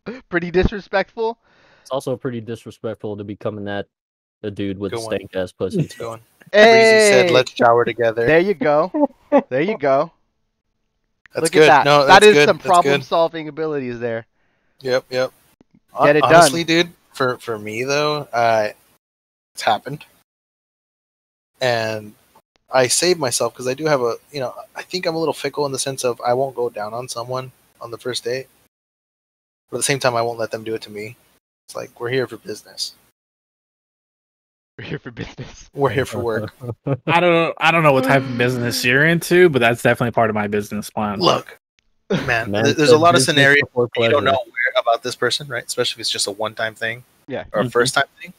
Pretty 0.28 0.50
disrespectful. 0.50 1.38
It's 1.82 1.90
also 1.90 2.16
pretty 2.16 2.40
disrespectful 2.40 3.16
to 3.16 3.24
be 3.24 3.36
coming 3.36 3.68
at 3.68 3.86
a 4.42 4.50
dude 4.50 4.78
with 4.78 4.92
Good 4.92 4.98
a 5.00 5.02
one. 5.02 5.14
stank 5.16 5.36
ass 5.36 5.52
pussy. 5.52 5.80
It's 5.84 5.96
going. 5.96 6.20
Breezy 6.52 6.64
said, 6.64 7.26
Hey, 7.26 7.30
"Let's 7.32 7.50
shower 7.52 7.84
together." 7.84 8.26
there 8.26 8.40
you 8.40 8.54
go. 8.54 8.92
There 9.48 9.62
you 9.62 9.76
go. 9.78 10.12
That's 11.34 11.44
Look 11.44 11.52
good. 11.52 11.62
at 11.64 11.66
that. 11.68 11.84
No, 11.84 12.06
that 12.06 12.20
that's 12.20 12.32
good. 12.32 12.46
some 12.46 12.56
That's 12.58 12.66
problem 12.66 13.00
good. 13.00 13.04
solving 13.04 13.48
abilities 13.48 13.98
there. 13.98 14.26
Yep, 14.80 15.06
yep. 15.10 15.32
Get 16.04 16.16
it 16.16 16.20
done. 16.20 16.34
Honestly, 16.34 16.62
dude, 16.64 16.90
for 17.12 17.38
for 17.38 17.58
me 17.58 17.82
though, 17.84 18.28
uh, 18.32 18.68
it's 19.54 19.62
happened, 19.62 20.04
and 21.60 22.14
I 22.70 22.86
save 22.88 23.18
myself 23.18 23.52
because 23.52 23.68
I 23.68 23.74
do 23.74 23.86
have 23.86 24.00
a, 24.00 24.16
you 24.32 24.40
know, 24.40 24.54
I 24.74 24.82
think 24.82 25.06
I'm 25.06 25.14
a 25.14 25.18
little 25.18 25.34
fickle 25.34 25.66
in 25.66 25.72
the 25.72 25.78
sense 25.78 26.04
of 26.04 26.20
I 26.20 26.34
won't 26.34 26.56
go 26.56 26.68
down 26.70 26.94
on 26.94 27.08
someone 27.08 27.52
on 27.80 27.90
the 27.90 27.98
first 27.98 28.24
date, 28.24 28.48
but 29.70 29.76
at 29.76 29.80
the 29.80 29.84
same 29.84 29.98
time, 30.00 30.16
I 30.16 30.22
won't 30.22 30.38
let 30.38 30.50
them 30.50 30.64
do 30.64 30.74
it 30.74 30.82
to 30.82 30.90
me. 30.90 31.16
It's 31.68 31.76
like 31.76 31.98
we're 32.00 32.10
here 32.10 32.26
for 32.26 32.36
business. 32.36 32.94
We're 34.78 34.84
here 34.86 34.98
for 34.98 35.10
business. 35.12 35.70
We're 35.72 35.90
here 35.90 36.04
for 36.04 36.18
work. 36.18 36.52
I 37.06 37.20
don't 37.20 37.54
I 37.58 37.70
don't 37.70 37.84
know 37.84 37.92
what 37.92 38.04
type 38.04 38.22
of 38.22 38.36
business 38.38 38.84
you're 38.84 39.06
into, 39.06 39.48
but 39.48 39.60
that's 39.60 39.82
definitely 39.82 40.10
part 40.12 40.30
of 40.30 40.34
my 40.34 40.48
business 40.48 40.90
plan. 40.90 41.20
Look, 41.20 41.58
man, 42.10 42.50
Man 42.50 42.64
there's 42.64 42.90
a 42.90 42.98
lot 42.98 43.10
of 43.10 43.20
business 43.20 43.26
scenarios 43.26 43.68
you 43.96 44.08
don't 44.10 44.24
know 44.24 44.32
where 44.32 44.80
about 44.80 45.04
this 45.04 45.14
person, 45.14 45.46
right? 45.46 45.64
Especially 45.64 45.98
if 45.98 46.00
it's 46.00 46.10
just 46.10 46.26
a 46.26 46.32
one-time 46.32 46.74
thing. 46.74 47.04
Yeah. 47.28 47.44
or 47.52 47.60
a 47.60 47.64
Mhm. 47.64 47.72
first 47.72 47.94
time 47.94 48.04
thing. 48.20 48.32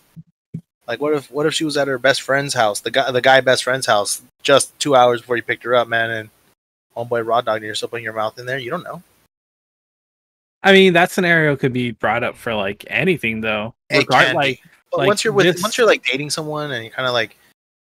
Like 0.87 1.01
what 1.01 1.13
if 1.13 1.31
what 1.31 1.45
if 1.45 1.53
she 1.53 1.65
was 1.65 1.77
at 1.77 1.87
her 1.87 1.97
best 1.97 2.21
friend's 2.21 2.53
house, 2.53 2.79
the 2.79 2.91
guy 2.91 3.11
the 3.11 3.21
guy 3.21 3.41
best 3.41 3.63
friend's 3.63 3.85
house, 3.85 4.21
just 4.43 4.77
two 4.79 4.95
hours 4.95 5.21
before 5.21 5.35
you 5.35 5.43
picked 5.43 5.63
her 5.63 5.75
up, 5.75 5.87
man, 5.87 6.11
and 6.11 6.29
homeboy 6.95 7.25
raw 7.25 7.41
dog 7.41 7.57
and 7.57 7.65
you're 7.65 7.75
still 7.75 7.89
putting 7.89 8.03
your 8.03 8.13
mouth 8.13 8.37
in 8.37 8.45
there? 8.45 8.57
You 8.59 8.69
don't 8.69 8.83
know. 8.83 9.01
I 10.63 10.71
mean, 10.71 10.93
that 10.93 11.11
scenario 11.11 11.55
could 11.55 11.73
be 11.73 11.91
brought 11.91 12.23
up 12.23 12.35
for 12.35 12.53
like 12.53 12.85
anything 12.87 13.41
though. 13.41 13.73
Regard- 13.91 14.35
like 14.35 14.61
But 14.91 14.97
like 14.99 15.07
once 15.07 15.23
you're 15.23 15.33
with 15.33 15.45
this- 15.45 15.61
once 15.61 15.77
you're 15.77 15.87
like 15.87 16.03
dating 16.03 16.29
someone 16.29 16.71
and 16.71 16.83
you're 16.83 16.93
kind 16.93 17.07
of 17.07 17.13
like, 17.13 17.35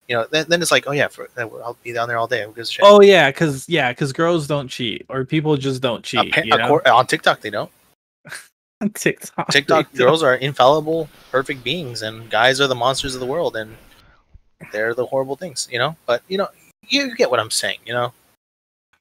you 0.09 0.17
know, 0.17 0.27
then, 0.31 0.47
then 0.49 0.61
it's 0.61 0.71
like, 0.73 0.85
oh 0.87 0.93
yeah, 0.93 1.09
for, 1.09 1.29
I'll 1.37 1.77
be 1.83 1.93
down 1.93 2.09
there 2.09 2.19
all 2.19 2.27
day. 2.27 2.45
Who 2.45 2.53
gives 2.53 2.71
a 2.71 2.73
shit? 2.73 2.85
Oh 2.85 3.01
yeah, 3.01 3.31
because 3.31 3.69
yeah, 3.69 3.93
because 3.93 4.13
girls 4.13 4.47
don't 4.47 4.69
cheat 4.69 5.07
or 5.09 5.25
people 5.25 5.57
just 5.57 5.81
don't 5.81 6.05
cheat. 6.05 6.37
Appa- 6.37 6.47
you 6.47 6.57
know? 6.57 6.81
on 6.87 7.07
TikTok 7.07 7.41
they 7.41 7.51
don't. 7.51 7.71
TikTok. 8.95 9.49
TikTok 9.49 9.93
girls 9.95 10.22
are 10.22 10.35
infallible, 10.35 11.09
perfect 11.30 11.62
beings, 11.64 12.03
and 12.03 12.28
guys 12.30 12.61
are 12.61 12.66
the 12.66 12.74
monsters 12.74 13.14
of 13.14 13.20
the 13.20 13.26
world, 13.26 13.57
and 13.57 13.76
they're 14.72 14.95
the 14.95 15.07
horrible 15.07 15.37
things, 15.37 15.68
you 15.70 15.78
know. 15.78 15.97
But 16.07 16.22
you 16.28 16.39
know, 16.39 16.49
you 16.89 17.14
get 17.16 17.30
what 17.30 17.41
I'm 17.41 17.51
saying, 17.51 17.78
you 17.87 17.93
know. 17.93 18.12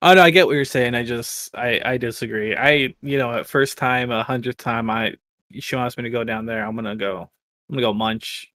Oh 0.01 0.13
no, 0.13 0.21
I 0.23 0.31
get 0.31 0.47
what 0.47 0.53
you're 0.55 0.65
saying. 0.65 0.95
I 0.95 1.03
just 1.03 1.55
I 1.55 1.79
I 1.85 1.97
disagree. 1.97 2.55
I 2.55 2.93
you 3.01 3.17
know 3.17 3.31
at 3.33 3.45
first 3.47 3.77
time, 3.77 4.11
a 4.11 4.23
hundredth 4.23 4.57
time, 4.57 4.89
I 4.89 5.13
she 5.53 5.75
wants 5.75 5.97
me 5.97 6.03
to 6.03 6.09
go 6.09 6.23
down 6.23 6.45
there. 6.45 6.65
I'm 6.65 6.75
gonna 6.75 6.95
go. 6.95 7.29
I'm 7.69 7.75
gonna 7.75 7.81
go 7.87 7.93
munch. 7.93 8.51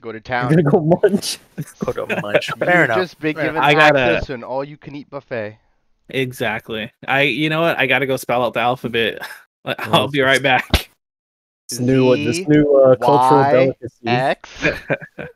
Go 0.00 0.12
to 0.12 0.20
town. 0.20 0.46
I'm 0.46 0.50
gonna 0.50 0.62
go 0.70 0.98
munch. 1.02 1.38
Go 1.84 1.92
to 1.92 2.20
munch. 2.20 2.48
You've 2.56 2.58
Fair 2.58 2.84
enough. 2.84 2.96
just 2.98 3.20
been 3.20 3.34
Fair 3.34 3.46
given 3.46 3.60
I 3.62 3.74
gotta- 3.74 3.98
access 3.98 4.26
to 4.26 4.34
an 4.34 4.42
all-you-can-eat 4.44 5.10
buffet. 5.10 5.58
Exactly. 6.08 6.90
I 7.06 7.22
you 7.22 7.48
know 7.48 7.60
what? 7.60 7.78
I 7.78 7.86
gotta 7.86 8.06
go 8.06 8.16
spell 8.16 8.44
out 8.44 8.54
the 8.54 8.60
alphabet. 8.60 9.20
I'll 9.64 10.08
be 10.08 10.20
right 10.20 10.42
back. 10.42 10.90
This 11.68 11.78
new 11.78 12.16
this 12.16 12.46
new 12.46 12.76
uh, 12.76 12.96
cultural 12.96 13.44
delicacy. 13.44 14.06
X. 14.06 14.50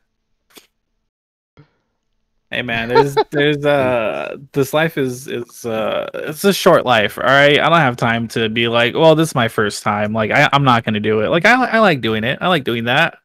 Hey 2.49 2.61
man, 2.61 2.87
there's 2.87 3.13
there's 3.31 3.65
uh 3.65 4.37
this 4.53 4.73
life 4.73 4.97
is 4.97 5.27
is 5.27 5.65
uh 5.65 6.09
it's 6.13 6.45
a 6.45 6.53
short 6.53 6.85
life, 6.85 7.17
all 7.17 7.25
right. 7.25 7.59
I 7.59 7.67
don't 7.69 7.79
have 7.79 7.97
time 7.97 8.29
to 8.29 8.47
be 8.47 8.69
like, 8.69 8.93
well, 8.95 9.15
this 9.15 9.29
is 9.29 9.35
my 9.35 9.49
first 9.49 9.83
time. 9.83 10.13
Like 10.13 10.31
I 10.31 10.47
I'm 10.53 10.63
not 10.63 10.85
gonna 10.85 11.01
do 11.01 11.19
it. 11.19 11.27
Like 11.27 11.45
I 11.45 11.65
I 11.65 11.79
like 11.79 11.99
doing 11.99 12.23
it. 12.23 12.37
I 12.39 12.47
like 12.47 12.63
doing 12.63 12.85
that. 12.85 13.17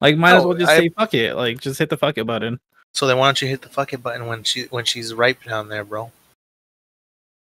Like 0.00 0.16
might 0.16 0.34
as 0.34 0.46
well 0.46 0.56
just 0.56 0.70
I- 0.70 0.78
say 0.78 0.88
fuck 0.88 1.12
it. 1.12 1.34
Like 1.34 1.60
just 1.60 1.78
hit 1.78 1.90
the 1.90 1.98
fuck 1.98 2.16
it 2.16 2.26
button. 2.26 2.58
So 2.94 3.06
then 3.06 3.18
why 3.18 3.26
don't 3.26 3.40
you 3.42 3.48
hit 3.48 3.60
the 3.60 3.68
fuck 3.68 3.92
it 3.92 4.02
button 4.02 4.26
when 4.26 4.44
she 4.44 4.62
when 4.70 4.86
she's 4.86 5.12
ripe 5.12 5.44
down 5.44 5.68
there, 5.68 5.84
bro? 5.84 6.10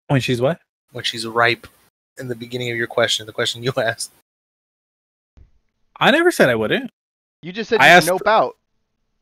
When 0.09 0.19
she's 0.19 0.41
what? 0.41 0.59
When 0.91 1.05
she's 1.05 1.25
ripe 1.25 1.67
in 2.19 2.27
the 2.27 2.35
beginning 2.35 2.69
of 2.71 2.77
your 2.77 2.87
question, 2.87 3.25
the 3.25 3.31
question 3.33 3.63
you 3.63 3.71
asked. 3.77 4.11
I 5.99 6.11
never 6.11 6.31
said 6.31 6.49
I 6.49 6.55
wouldn't. 6.55 6.89
You 7.41 7.51
just 7.51 7.69
said 7.69 7.79
I 7.81 7.87
you 7.87 7.91
asked- 7.93 8.07
nope 8.07 8.27
out. 8.27 8.55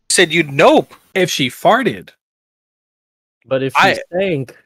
You 0.09 0.13
said 0.15 0.33
you'd 0.33 0.51
nope. 0.51 0.93
If 1.13 1.29
she 1.29 1.49
farted. 1.49 2.09
But 3.45 3.63
if 3.63 3.73
I- 3.75 3.95
she 3.95 4.01
stank, 4.13 4.57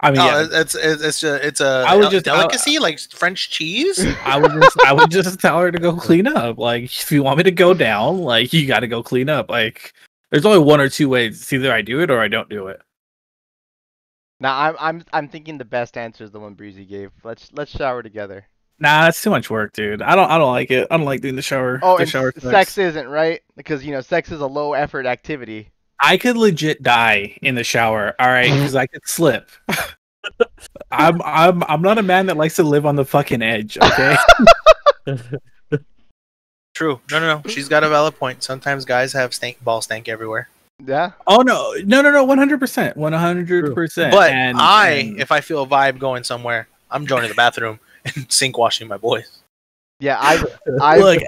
I 0.00 0.10
mean, 0.12 0.18
No, 0.18 0.26
yeah, 0.26 0.46
it's 0.60 0.74
it's 0.76 1.02
it's 1.02 1.22
a 1.24 1.46
it's 1.46 1.60
a 1.60 1.84
I 1.88 1.96
would 1.96 2.02
del- 2.02 2.10
just- 2.12 2.28
I- 2.28 2.36
delicacy 2.36 2.78
like 2.78 2.98
French 3.00 3.50
cheese. 3.50 4.04
I 4.24 4.38
would 4.38 4.52
just 4.52 4.80
I 4.84 4.92
would 4.92 5.10
just 5.10 5.40
tell 5.40 5.58
her 5.60 5.72
to 5.72 5.78
go 5.78 5.96
clean 5.96 6.26
up. 6.28 6.58
Like 6.58 6.84
if 6.84 7.10
you 7.10 7.22
want 7.22 7.38
me 7.38 7.44
to 7.44 7.50
go 7.50 7.74
down, 7.74 8.18
like 8.18 8.52
you 8.52 8.66
got 8.66 8.80
to 8.80 8.86
go 8.88 9.02
clean 9.02 9.28
up. 9.28 9.50
Like 9.50 9.92
there's 10.30 10.46
only 10.46 10.60
one 10.60 10.80
or 10.80 10.88
two 10.88 11.08
ways. 11.08 11.40
It's 11.40 11.52
either 11.52 11.72
I 11.72 11.82
do 11.82 12.00
it 12.00 12.10
or 12.10 12.20
I 12.20 12.28
don't 12.28 12.48
do 12.48 12.68
it. 12.68 12.80
Now 14.40 14.58
I'm 14.58 14.76
I'm 14.78 15.04
I'm 15.12 15.28
thinking 15.28 15.58
the 15.58 15.64
best 15.64 15.96
answer 15.96 16.24
is 16.24 16.30
the 16.30 16.40
one 16.40 16.54
Breezy 16.54 16.84
gave. 16.84 17.10
Let's 17.24 17.50
let's 17.52 17.70
shower 17.70 18.02
together. 18.02 18.46
Nah, 18.80 19.04
that's 19.04 19.20
too 19.20 19.30
much 19.30 19.50
work, 19.50 19.72
dude. 19.72 20.02
I 20.02 20.14
don't 20.14 20.30
I 20.30 20.38
don't 20.38 20.52
like 20.52 20.70
it. 20.70 20.86
I 20.90 20.96
don't 20.96 21.06
like 21.06 21.20
doing 21.20 21.34
the 21.36 21.42
shower. 21.42 21.80
Oh, 21.82 21.96
the 21.96 22.02
and 22.02 22.10
shower 22.10 22.32
s- 22.36 22.42
sex 22.42 22.78
isn't 22.78 23.08
right 23.08 23.40
because 23.56 23.84
you 23.84 23.90
know 23.90 24.00
sex 24.00 24.30
is 24.30 24.40
a 24.40 24.46
low 24.46 24.74
effort 24.74 25.06
activity. 25.06 25.70
I 26.00 26.16
could 26.16 26.36
legit 26.36 26.82
die 26.82 27.36
in 27.42 27.56
the 27.56 27.64
shower. 27.64 28.14
All 28.20 28.28
right, 28.28 28.52
because 28.52 28.76
I 28.76 28.86
could 28.86 29.06
slip. 29.06 29.50
I'm 30.92 31.20
I'm 31.22 31.64
I'm 31.64 31.82
not 31.82 31.98
a 31.98 32.02
man 32.02 32.26
that 32.26 32.36
likes 32.36 32.56
to 32.56 32.62
live 32.62 32.86
on 32.86 32.94
the 32.94 33.04
fucking 33.04 33.42
edge. 33.42 33.76
Okay. 33.78 34.16
True. 36.74 37.00
No, 37.10 37.18
no, 37.18 37.40
no. 37.42 37.50
She's 37.50 37.68
got 37.68 37.82
a 37.82 37.88
valid 37.88 38.16
point. 38.16 38.44
Sometimes 38.44 38.84
guys 38.84 39.12
have 39.12 39.34
stank 39.34 39.62
ball 39.64 39.82
stank 39.82 40.08
everywhere. 40.08 40.48
Yeah. 40.84 41.12
oh 41.26 41.42
no, 41.42 41.74
no, 41.84 42.02
no, 42.02 42.10
no. 42.12 42.24
One 42.24 42.38
hundred 42.38 42.60
percent. 42.60 42.96
One 42.96 43.12
hundred 43.12 43.74
percent. 43.74 44.12
But 44.12 44.30
And 44.30 44.58
I, 44.58 44.90
and- 44.90 45.20
if 45.20 45.32
I 45.32 45.40
feel 45.40 45.62
a 45.62 45.66
vibe 45.66 45.98
going 45.98 46.24
somewhere, 46.24 46.68
I'm 46.90 47.06
joining 47.06 47.28
the 47.28 47.34
bathroom 47.34 47.80
and 48.04 48.30
sink 48.30 48.56
washing 48.56 48.88
my 48.88 48.96
boys. 48.96 49.42
Yeah. 50.00 50.18
I've 50.20 50.46
I've 50.80 51.00
look, 51.02 51.22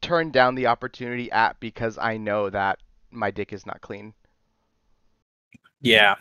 turned 0.00 0.32
down 0.32 0.54
the 0.54 0.66
opportunity 0.66 1.30
at 1.30 1.60
because 1.60 1.98
I 1.98 2.16
know 2.16 2.48
that 2.50 2.78
my 3.10 3.30
dick 3.30 3.52
is 3.52 3.66
not 3.66 3.80
clean. 3.80 4.14
yeah, 5.80 6.14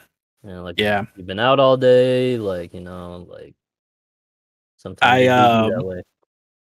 you 0.44 0.50
know, 0.50 0.64
like 0.64 0.78
yeah. 0.80 1.06
you've 1.16 1.26
been 1.26 1.40
out 1.40 1.60
all 1.60 1.78
day, 1.78 2.38
like 2.38 2.74
you 2.74 2.82
know, 2.82 3.26
like 3.30 3.56
sometimes 4.78 5.10
I, 5.10 5.18
you 5.20 5.24
do 5.24 5.30
be 5.30 5.32
um, 5.32 5.70
that 5.72 5.86
way. 5.86 6.02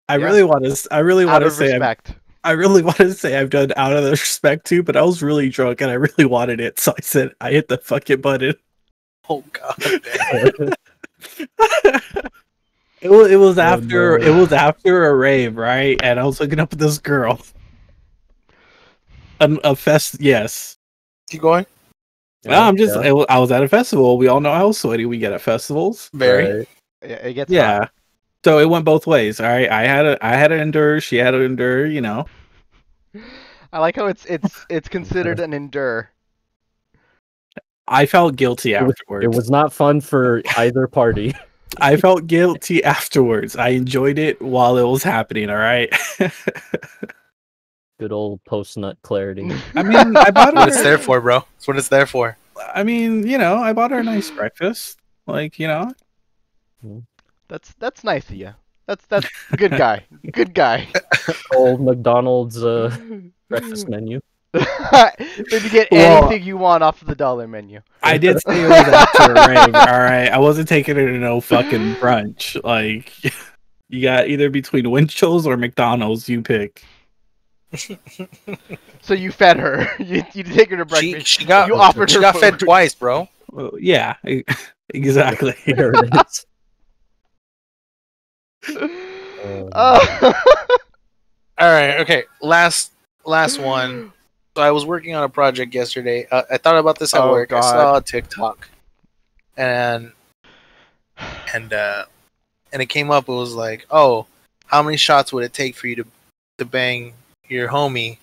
I 0.09 0.17
Yeah. 0.19 0.25
really 0.27 0.43
want 0.43 0.65
to. 0.65 0.89
I 0.95 0.99
really 0.99 1.25
want 1.25 1.43
to 1.43 1.47
of 1.49 1.53
say. 1.55 1.67
I'm, 1.75 1.81
respect. 1.81 2.15
I 2.45 2.53
really 2.53 2.83
want 2.89 2.97
to 2.99 3.13
say 3.15 3.37
I've 3.39 3.51
done 3.51 3.73
out 3.77 3.93
of 3.93 4.05
the 4.05 4.11
respect 4.13 4.67
too, 4.67 4.83
but 4.83 4.97
I 4.97 5.03
was 5.03 5.23
really 5.23 5.49
drunk 5.49 5.81
and 5.81 5.91
I 5.91 5.95
really 5.95 6.25
wanted 6.25 6.61
it, 6.61 6.79
so 6.79 6.93
I 6.97 7.01
said 7.03 7.33
I 7.41 7.51
hit 7.53 7.69
the 7.69 7.79
fucking 7.79 8.21
button. 8.21 8.55
Oh 9.29 9.45
god. 9.53 9.75
it 13.01 13.11
was. 13.11 13.31
It 13.31 13.37
was 13.37 13.59
Oh, 13.59 13.63
after. 13.63 14.19
no. 14.19 14.25
It 14.27 14.41
was 14.41 14.53
after 14.53 15.07
a 15.07 15.15
rave, 15.15 15.57
right? 15.57 16.01
And 16.03 16.19
I 16.19 16.25
was 16.25 16.39
hooking 16.39 16.59
up 16.61 16.71
with 16.71 16.81
this 16.81 16.99
girl. 16.99 17.41
An, 19.41 19.59
a 19.65 19.75
fest. 19.77 20.17
Yes. 20.21 20.77
Keep 21.31 21.43
going. 21.43 21.67
No, 22.45 22.59
I'm 22.61 22.77
just. 22.77 22.95
Yeah, 22.97 23.13
I 23.29 23.39
was 23.39 23.53
at 23.53 23.63
a 23.63 23.69
festival. 23.69 24.19
We 24.19 24.29
all 24.29 24.41
know 24.41 24.53
how 24.53 24.73
sweaty 24.73 25.07
we 25.07 25.19
get 25.19 25.33
at 25.33 25.41
festivals. 25.43 26.11
Very. 26.13 26.59
right. 26.59 26.69
Yeah, 27.03 27.17
it 27.17 27.35
gets 27.35 27.53
hot. 27.53 27.91
Yeah. 28.45 28.51
So 28.53 28.59
it 28.59 28.69
went 28.69 28.85
both 28.85 29.07
ways. 29.07 29.41
All 29.41 29.47
right. 29.47 29.71
I 29.71 29.83
had 29.83 30.07
a. 30.07 30.25
I 30.25 30.37
had 30.37 30.49
to 30.49 30.57
endure. 30.57 31.01
She 31.01 31.17
had 31.17 31.33
to 31.33 31.41
endure. 31.41 31.87
You 31.87 32.01
know. 32.01 32.27
I 33.73 33.79
like 33.79 33.97
how 33.97 34.07
it's 34.07 34.25
it's 34.27 34.67
it's 34.71 34.89
considered 34.89 35.41
an 35.41 35.53
endure. 35.53 36.11
I 37.89 38.07
felt 38.07 38.37
guilty 38.37 38.75
It 38.75 38.83
was- 38.83 38.93
afterwards. 38.93 39.25
It 39.25 39.37
was 39.37 39.51
not 39.51 39.73
fun 39.73 40.01
for 40.01 40.43
either 40.57 40.87
party. 40.87 41.35
I 41.81 41.97
felt 41.97 42.27
guilty 42.27 42.83
afterwards. 42.83 43.55
I 43.57 43.69
enjoyed 43.69 44.19
it 44.19 44.43
while 44.43 44.77
it 44.77 44.83
was 44.83 45.05
happening. 45.05 45.51
All 45.51 45.57
right. 45.57 45.93
Good 48.01 48.13
old 48.13 48.43
post 48.45 48.77
nut 48.77 48.99
clarity. 49.03 49.53
I 49.77 49.83
mean, 49.83 50.17
I 50.17 50.31
bought 50.31 50.55
What 50.55 50.69
it's 50.69 50.83
there 50.83 50.99
for, 50.99 51.21
bro. 51.21 51.41
That's 51.41 51.69
what 51.69 51.77
it's 51.77 51.89
there 51.89 52.07
for. 52.07 52.37
I 52.75 52.83
mean, 52.83 53.27
you 53.27 53.39
know, 53.39 53.57
I 53.57 53.73
bought 53.73 53.93
her 53.93 53.99
a 53.99 54.03
nice 54.03 54.31
breakfast. 54.31 54.99
Like, 55.27 55.59
you 55.59 55.69
know, 55.69 55.93
mm-hmm. 56.85 57.01
That's 57.51 57.75
that's 57.81 58.05
nice 58.05 58.29
of 58.31 58.37
you. 58.37 58.55
That's 58.87 59.05
that's 59.07 59.29
good 59.57 59.73
guy. 59.73 60.05
Good 60.33 60.55
guy. 60.55 60.87
old 61.55 61.81
McDonald's 61.81 62.63
uh, 62.63 62.97
breakfast 63.49 63.89
menu. 63.89 64.21
then 64.53 65.13
you 65.51 65.71
get 65.71 65.89
Well- 65.91 66.25
anything 66.25 66.47
you 66.47 66.57
want 66.57 66.85
off 66.85 67.03
of 67.03 67.09
the 67.09 67.15
dollar 67.17 67.49
menu. 67.49 67.81
I 68.05 68.19
did 68.19 68.41
say 68.41 68.65
it 68.65 68.69
was 68.69 68.73
after 68.73 69.33
a 69.33 69.49
rave. 69.49 69.75
All 69.75 70.01
right, 70.01 70.29
I 70.29 70.39
wasn't 70.39 70.69
taking 70.69 70.95
her 70.95 71.07
to 71.07 71.19
no 71.19 71.41
fucking 71.41 71.97
brunch. 71.97 72.63
Like, 72.65 73.13
you 73.89 74.03
got 74.03 74.29
either 74.29 74.49
between 74.49 74.85
Winchell's 74.85 75.47
or 75.47 75.57
McDonald's. 75.57 76.29
You 76.29 76.43
pick. 76.43 76.85
So 79.03 79.15
you 79.15 79.33
fed 79.33 79.57
her. 79.59 79.89
You 79.99 80.25
you 80.35 80.45
take 80.45 80.71
her 80.71 80.77
to 80.77 80.85
breakfast. 80.85 81.27
she 81.27 81.45
got 81.45 81.69
you 81.69 81.75
offered 81.75 82.11
she 82.11 82.17
her 82.17 82.23
got 82.23 82.37
fed 82.37 82.59
twice, 82.61 82.95
bro. 82.95 83.29
Well, 83.51 83.73
yeah, 83.79 84.15
exactly. 84.89 85.55
There 85.67 85.93
it 85.93 86.11
is. 86.15 86.47
Uh, 88.69 88.89
Oh. 89.73 90.33
All 91.59 91.69
right. 91.73 92.01
Okay. 92.01 92.25
Last 92.43 92.93
last 93.25 93.59
one. 93.59 94.13
So 94.57 94.63
I 94.63 94.71
was 94.71 94.85
working 94.85 95.15
on 95.15 95.23
a 95.23 95.29
project 95.29 95.75
yesterday. 95.75 96.27
Uh, 96.31 96.43
I 96.51 96.59
thought 96.59 96.77
about 96.77 96.99
this 96.99 97.15
at 97.15 97.21
Oh, 97.23 97.31
work. 97.31 97.53
I 97.53 97.61
saw 97.61 97.97
a 97.97 98.03
TikTok, 98.03 98.69
and 99.57 100.13
and 101.55 101.73
uh, 101.73 102.05
and 102.73 102.83
it 102.83 102.87
came 102.87 103.11
up. 103.11 103.29
It 103.29 103.33
was 103.33 103.55
like, 103.55 103.87
oh, 103.91 104.27
how 104.67 104.83
many 104.83 104.97
shots 104.97 105.33
would 105.33 105.45
it 105.45 105.53
take 105.53 105.75
for 105.77 105.87
you 105.87 105.97
to 105.97 106.05
to 106.59 106.65
bang 106.65 107.15
your 107.49 107.69
homie 107.69 108.19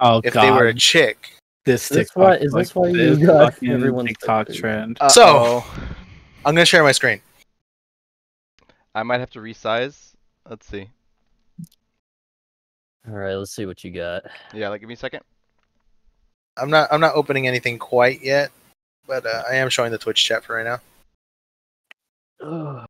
Oh 0.00 0.20
if 0.24 0.34
god, 0.34 0.42
they 0.44 0.50
were 0.50 0.66
a 0.66 0.74
chick? 0.74 1.30
this 1.64 1.84
Is 1.84 1.88
this 1.96 2.08
TikTok, 2.08 2.16
why- 2.22 2.36
is 2.36 2.52
this 2.52 2.74
why 2.74 2.88
you 2.88 3.26
got 3.26 3.54
fucking 3.54 3.70
everyone's 3.72 4.08
TikTok 4.08 4.48
picture? 4.48 4.60
trend? 4.60 4.98
So- 5.08 5.24
Uh-oh. 5.62 5.74
I'm 6.44 6.54
gonna 6.54 6.66
share 6.66 6.82
my 6.82 6.92
screen. 6.92 7.20
I 8.94 9.02
might 9.02 9.20
have 9.20 9.30
to 9.30 9.40
resize. 9.40 10.12
Let's 10.48 10.66
see. 10.66 10.88
All 13.06 13.14
right, 13.14 13.34
let's 13.34 13.54
see 13.54 13.66
what 13.66 13.84
you 13.84 13.90
got. 13.90 14.22
Yeah, 14.52 14.68
like 14.68 14.80
give 14.80 14.88
me 14.88 14.94
a 14.94 14.98
second. 14.98 15.20
I'm 16.56 16.70
not 16.70 16.88
I'm 16.92 17.00
not 17.00 17.14
opening 17.14 17.46
anything 17.46 17.78
quite 17.78 18.22
yet, 18.22 18.50
but 19.06 19.26
uh, 19.26 19.42
I 19.50 19.56
am 19.56 19.68
showing 19.68 19.90
the 19.92 19.98
Twitch 19.98 20.24
chat 20.24 20.44
for 20.44 20.56
right 20.56 20.64
now. 20.64 20.80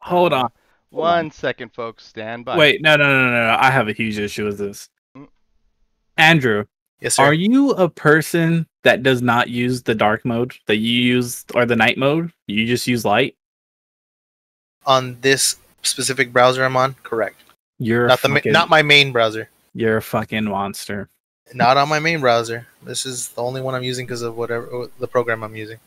Hold 0.00 0.32
on. 0.32 0.50
One 0.90 1.30
second, 1.30 1.74
folks. 1.74 2.06
Stand 2.06 2.44
by. 2.44 2.56
Wait, 2.56 2.80
no, 2.80 2.96
no, 2.96 3.04
no, 3.04 3.30
no, 3.30 3.46
no. 3.48 3.56
I 3.60 3.70
have 3.70 3.88
a 3.88 3.92
huge 3.92 4.18
issue 4.18 4.44
with 4.44 4.58
this. 4.58 4.88
Mm. 5.16 5.28
Andrew, 6.16 6.64
Yes, 7.00 7.16
sir. 7.16 7.24
are 7.24 7.34
you 7.34 7.72
a 7.72 7.90
person 7.90 8.66
that 8.84 9.02
does 9.02 9.20
not 9.20 9.48
use 9.48 9.82
the 9.82 9.94
dark 9.94 10.24
mode 10.24 10.54
that 10.66 10.76
you 10.76 11.00
use 11.02 11.44
or 11.54 11.66
the 11.66 11.76
night 11.76 11.98
mode? 11.98 12.32
You 12.46 12.66
just 12.66 12.86
use 12.86 13.04
light? 13.04 13.36
On 14.86 15.18
this 15.20 15.56
specific 15.82 16.32
browser 16.32 16.64
I'm 16.64 16.76
on? 16.76 16.94
Correct. 17.02 17.36
You're 17.78 18.06
Not 18.08 18.22
the 18.22 18.28
ma- 18.28 18.40
not 18.46 18.68
my 18.70 18.82
main 18.82 19.12
browser. 19.12 19.48
you're 19.74 19.98
a 19.98 20.02
fucking 20.02 20.44
monster. 20.44 21.08
Not 21.54 21.76
on 21.76 21.88
my 21.88 21.98
main 22.00 22.20
browser. 22.20 22.66
This 22.82 23.04
is 23.06 23.28
the 23.30 23.42
only 23.42 23.60
one 23.60 23.74
I'm 23.74 23.82
using 23.84 24.06
because 24.06 24.22
of 24.22 24.36
whatever 24.36 24.88
the 24.98 25.06
program 25.06 25.42
I'm 25.44 25.54
using. 25.54 25.78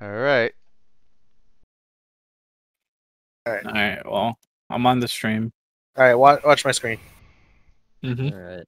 All 0.00 0.08
right. 0.10 0.52
All 3.46 3.52
right. 3.52 3.66
All 3.66 3.72
right. 3.72 4.04
well, 4.10 4.38
I'm 4.70 4.84
on 4.86 4.98
the 5.00 5.08
stream. 5.08 5.52
All 5.96 6.04
right, 6.04 6.14
watch, 6.14 6.42
watch 6.44 6.64
my 6.64 6.72
screen. 6.72 6.98
hmm 8.02 8.28
All 8.28 8.34
right. 8.38 8.64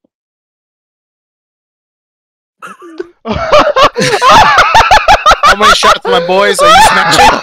How 5.44 5.56
many 5.56 5.74
shots, 5.74 6.04
my 6.04 6.24
boys? 6.26 6.58
Are 6.60 6.68
you 6.68 6.82
smashing? 6.88 7.40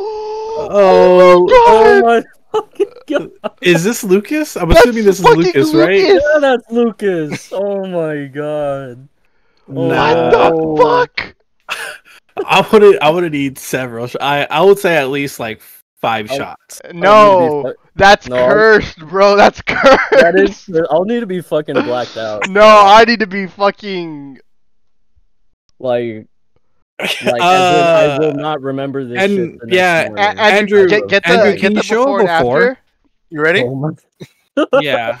Oh, 0.00 1.46
Oh 1.50 2.02
my 2.02 2.24
oh 2.54 2.62
fucking 2.62 2.86
god! 3.08 3.30
is 3.62 3.84
this 3.84 4.02
Lucas? 4.04 4.56
I'm 4.56 4.68
That's 4.68 4.80
assuming 4.80 5.04
this 5.04 5.18
is 5.18 5.24
fucking 5.24 5.42
Lucas, 5.42 5.74
right? 5.74 6.00
Yeah, 6.00 6.18
that's 6.40 6.70
Lucas. 6.70 7.52
Oh 7.52 7.86
my 7.86 8.26
god. 8.26 9.08
What 9.66 9.96
Oh. 9.96 10.76
the 10.76 10.82
fuck? 10.82 11.34
I 12.46 12.66
would 12.72 12.98
I 13.00 13.10
would 13.10 13.30
need 13.32 13.58
several. 13.58 14.06
sh- 14.06 14.16
I 14.20 14.46
I 14.50 14.62
would 14.62 14.78
say 14.78 14.96
at 14.96 15.08
least 15.10 15.40
like 15.40 15.60
five 16.00 16.28
Oh. 16.30 16.36
shots. 16.36 16.80
No, 16.94 17.74
that's 17.96 18.28
No, 18.28 18.36
cursed, 18.46 18.98
bro. 19.08 19.36
That's 19.36 19.60
cursed. 19.62 20.10
That 20.12 20.36
is. 20.38 20.70
I'll 20.90 21.04
need 21.04 21.20
to 21.20 21.26
be 21.26 21.40
fucking 21.42 21.74
blacked 21.74 22.16
out. 22.16 22.48
No, 22.48 22.62
I 22.62 23.04
need 23.04 23.20
to 23.20 23.26
be 23.26 23.46
fucking. 23.46 24.38
Like, 25.80 26.26
like 27.00 27.12
as 27.22 27.26
in, 27.30 27.40
I 27.42 28.06
Uh, 28.06 28.18
will 28.20 28.34
not 28.34 28.60
remember 28.60 29.04
this. 29.04 29.18
and- 29.22 29.30
shit 29.30 29.60
the 29.60 29.66
next 29.66 29.76
yeah, 29.76 30.08
A- 30.16 30.40
Andrew, 30.40 30.80
Andrew, 30.80 30.88
get, 30.88 31.08
get 31.08 31.22
the 31.24 31.28
Andrew, 31.30 31.56
can 31.58 31.72
the 31.74 31.78
you 31.78 31.82
show 31.82 32.04
before 32.04 32.20
and 32.20 32.28
before? 32.28 32.78
You 33.30 33.40
ready? 33.42 33.62
Oh 33.62 33.94
yeah. 34.80 35.18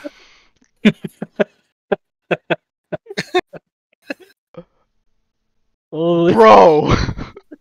Bro. 5.90 6.94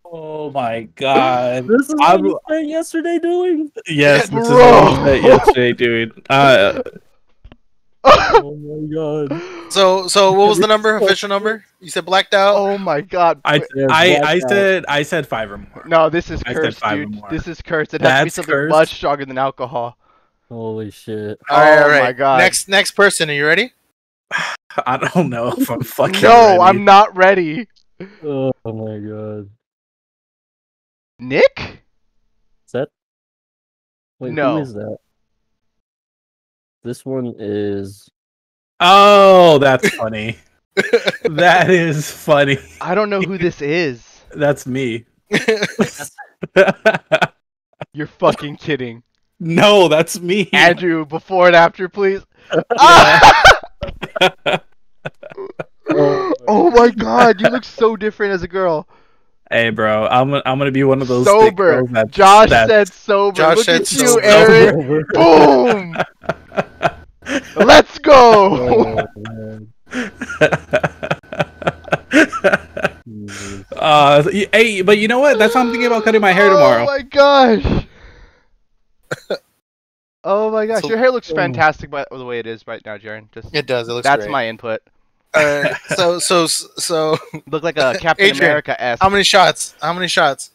Oh 0.09 0.49
my 0.51 0.83
god. 0.95 1.67
This 1.67 1.89
is 1.89 1.95
what 1.95 2.09
I'm- 2.09 2.25
you 2.25 2.39
spent 2.47 2.67
yesterday 2.69 3.19
doing? 3.21 3.69
Yes, 3.89 4.29
this 4.29 4.39
is 4.45 4.47
Bro. 4.47 4.57
what 4.57 4.99
I 4.99 5.03
said 5.05 5.23
yesterday, 5.23 5.73
doing. 5.73 6.11
Uh, 6.29 6.81
Oh 8.03 8.55
my 8.55 8.93
god. 8.93 9.71
So, 9.71 10.07
so 10.07 10.31
what 10.31 10.47
was 10.47 10.59
the 10.59 10.67
number? 10.67 10.95
Official 11.03 11.29
number? 11.29 11.65
You 11.79 11.89
said 11.89 12.05
blacked 12.05 12.33
out. 12.33 12.55
oh 12.55 12.77
my 12.77 13.01
god. 13.01 13.41
I 13.43 13.61
Yeah, 13.75 13.87
I 13.89 14.21
I 14.23 14.39
said 14.39 14.85
I 14.87 15.03
said 15.03 15.27
five 15.27 15.51
or 15.51 15.57
more. 15.57 15.83
No, 15.85 16.09
this 16.09 16.29
is 16.29 16.41
I 16.45 16.53
said 16.53 16.61
cursed, 16.63 16.79
five 16.79 16.99
or 16.99 17.05
dude. 17.05 17.15
more. 17.15 17.29
This 17.29 17.47
is 17.47 17.61
cursed. 17.61 17.93
It 17.93 18.01
has 18.01 18.19
to 18.19 18.23
be 18.25 18.29
something 18.29 18.53
cursed? 18.53 18.71
much 18.71 18.93
stronger 18.95 19.25
than 19.25 19.37
alcohol. 19.37 19.97
Holy 20.49 20.91
shit. 20.91 21.37
All 21.49 21.59
right, 21.59 21.83
oh 21.83 21.89
right. 21.89 22.03
my 22.03 22.13
god. 22.13 22.37
Next, 22.39 22.69
next 22.69 22.91
person. 22.91 23.29
Are 23.29 23.33
you 23.33 23.45
ready? 23.45 23.73
I 24.85 24.97
don't 24.97 25.29
know 25.29 25.49
if 25.57 25.69
I'm 25.69 25.81
fucking. 25.81 26.21
No, 26.21 26.29
ready. 26.29 26.59
I'm 26.61 26.85
not 26.85 27.15
ready. 27.17 27.67
Oh 28.23 28.51
my 28.63 28.99
god. 28.99 29.49
Nick? 31.19 31.81
Is 32.65 32.71
that? 32.73 32.89
Wait, 34.19 34.33
No. 34.33 34.55
who 34.57 34.61
is 34.61 34.73
that? 34.75 34.97
This 36.87 37.05
one 37.05 37.35
is. 37.37 38.09
Oh, 38.79 39.57
that's 39.57 39.89
funny. 39.95 40.37
that 41.25 41.69
is 41.69 42.09
funny. 42.09 42.59
I 42.79 42.95
don't 42.95 43.09
know 43.09 43.19
who 43.19 43.37
this 43.37 43.61
is. 43.61 44.21
That's 44.33 44.65
me. 44.65 45.03
You're 47.93 48.07
fucking 48.07 48.55
kidding. 48.55 49.03
no, 49.41 49.87
that's 49.89 50.19
me. 50.21 50.49
Andrew, 50.53 51.05
before 51.05 51.47
and 51.47 51.55
after, 51.57 51.89
please. 51.89 52.21
Oh, 55.89 56.33
oh 56.47 56.71
my 56.71 56.89
god, 56.89 57.41
you 57.41 57.49
look 57.49 57.63
so 57.65 57.95
different 57.97 58.33
as 58.33 58.43
a 58.43 58.47
girl. 58.47 58.87
hey, 59.49 59.69
bro, 59.69 60.07
I'm 60.07 60.29
gonna- 60.29 60.43
I'm 60.45 60.57
gonna 60.57 60.71
be 60.71 60.83
one 60.83 61.01
of 61.01 61.07
those 61.07 61.25
thick 61.25 61.33
Sober. 61.33 61.75
girls 61.77 61.89
that- 61.91 62.11
Josh 62.11 62.49
that- 62.49 62.67
said 62.67 62.87
sober. 62.91 63.35
Josh 63.37 63.55
look 63.57 63.65
said 63.65 63.81
at 63.81 63.91
you, 63.93 64.07
sober. 64.07 64.21
Aaron. 64.23 65.05
Boom. 65.13 65.95
Let's 67.57 67.97
go. 67.99 69.05
oh, 69.95 70.57
uh, 73.75 74.23
hey, 74.53 74.81
but 74.81 74.97
you 74.97 75.07
know 75.07 75.19
what? 75.19 75.37
That's 75.39 75.53
how 75.53 75.61
I'm 75.61 75.67
thinking 75.71 75.87
about 75.87 76.03
cutting 76.03 76.21
my 76.21 76.31
hair 76.31 76.49
tomorrow. 76.49 76.83
Oh 76.83 76.85
my 76.85 77.01
gosh. 77.01 77.85
oh 80.23 80.51
my 80.51 80.65
gosh, 80.65 80.81
So- 80.81 80.89
your 80.89 80.97
hair 80.97 81.11
looks 81.11 81.31
Oh. 81.31 81.35
fantastic 81.35 81.89
by 81.89 82.05
the 82.11 82.25
way 82.25 82.39
it 82.39 82.47
is 82.47 82.65
right 82.67 82.81
now, 82.85 82.97
Jeren. 82.97 83.31
Just 83.33 83.53
It 83.55 83.65
does. 83.65 83.87
It 83.87 83.93
looks 83.93 84.05
that's 84.07 84.23
great. 84.23 84.31
my 84.31 84.47
input. 84.47 84.81
Uh, 85.33 85.73
so, 85.95 86.19
so, 86.19 86.47
so, 86.47 87.17
Look 87.47 87.61
like 87.63 87.77
a 87.77 87.95
Captain 87.99 88.25
Adrian, 88.27 88.45
America 88.51 88.81
s. 88.81 88.97
how 89.01 89.09
many 89.09 89.23
shots? 89.23 89.75
How 89.81 89.93
many 89.93 90.07
shots? 90.07 90.51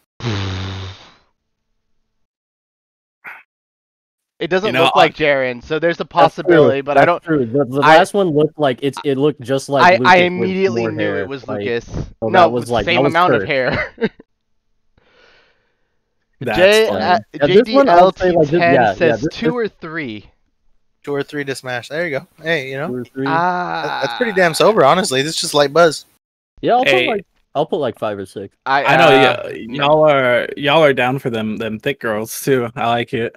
It 4.43 4.49
doesn't 4.51 4.67
You 4.67 4.73
know, 4.73 4.85
look 4.85 4.97
like 4.97 5.15
Jeren, 5.15 5.63
so 5.63 5.79
there's 5.79 6.01
a 6.01 6.05
possibility, 6.05 6.81
but 6.81 6.99
I 6.99 7.05
don't. 7.05 7.23
True. 7.23 7.47
The, 7.47 7.65
the 7.65 7.81
I- 7.81 7.97
last 7.99 8.13
one 8.13 8.31
looked 8.31 8.59
like 8.59 8.81
it's. 8.83 8.99
It 9.05 9.17
looked 9.17 9.41
just 9.41 9.69
like. 9.69 9.85
I, 9.85 9.97
Lucas 9.99 10.09
I 10.09 10.17
immediately 10.17 10.87
knew 10.89 10.99
hair, 10.99 11.21
it 11.21 11.29
was 11.29 11.47
like- 11.47 11.61
Lucas. 11.61 11.89
oh, 12.21 12.29
no, 12.29 12.41
that 12.41 12.51
was 12.53 12.69
like- 12.69 12.85
same 12.87 13.03
was 13.05 13.13
amount 13.13 13.35
of 13.35 13.45
hair. 13.45 13.95
That's 16.41 16.59
J, 16.59 16.87
funny. 16.89 17.01
uh, 17.05 17.19
Yeah, 17.35 17.47
this 17.47 17.69
one 17.75 17.89
I 17.89 18.01
like, 18.01 18.15
this- 18.17 18.33
JDLT10 18.35 18.53
yeah, 18.53 18.73
yeah, 18.73 18.95
says 18.95 19.21
this- 19.21 19.35
two 19.35 19.47
this- 19.47 19.55
or 19.55 19.69
three. 19.69 20.29
Two 21.05 21.15
or 21.15 21.23
three 21.23 21.45
to 21.45 21.55
smash. 21.55 21.89
There 21.89 22.05
you 22.07 22.19
go. 22.19 22.27
Hey, 22.43 22.71
you 22.71 22.79
know, 22.79 22.89
Two 22.89 22.97
or 22.97 23.05
three. 23.05 23.27
Ah, 23.29 23.83
that- 23.85 24.07
that's 24.07 24.17
pretty 24.17 24.33
damn 24.33 24.55
sober. 24.55 24.85
Honestly, 24.85 25.23
this 25.23 25.35
is 25.37 25.41
just 25.41 25.55
light 25.55 25.73
buzz. 25.73 26.05
yeah, 26.61 26.75
I'll 26.75 26.85
Hey. 26.85 27.07
put 27.07 27.13
like. 27.17 27.27
I'll 27.55 27.67
put 27.67 27.77
like 27.81 27.99
five 27.99 28.19
or 28.19 28.25
six. 28.25 28.57
I, 28.65 28.83
I 28.85 28.97
know, 28.97 29.05
uh, 29.09 29.49
yeah, 29.53 29.53
y'all 29.75 30.09
are 30.11 30.49
y'all 30.57 30.83
are 30.83 30.95
down 30.95 31.19
for 31.19 31.29
them 31.29 31.59
them 31.59 31.79
thick 31.79 32.01
girls 32.01 32.41
too. 32.43 32.71
I 32.75 32.87
like 32.89 33.13
it. 33.13 33.37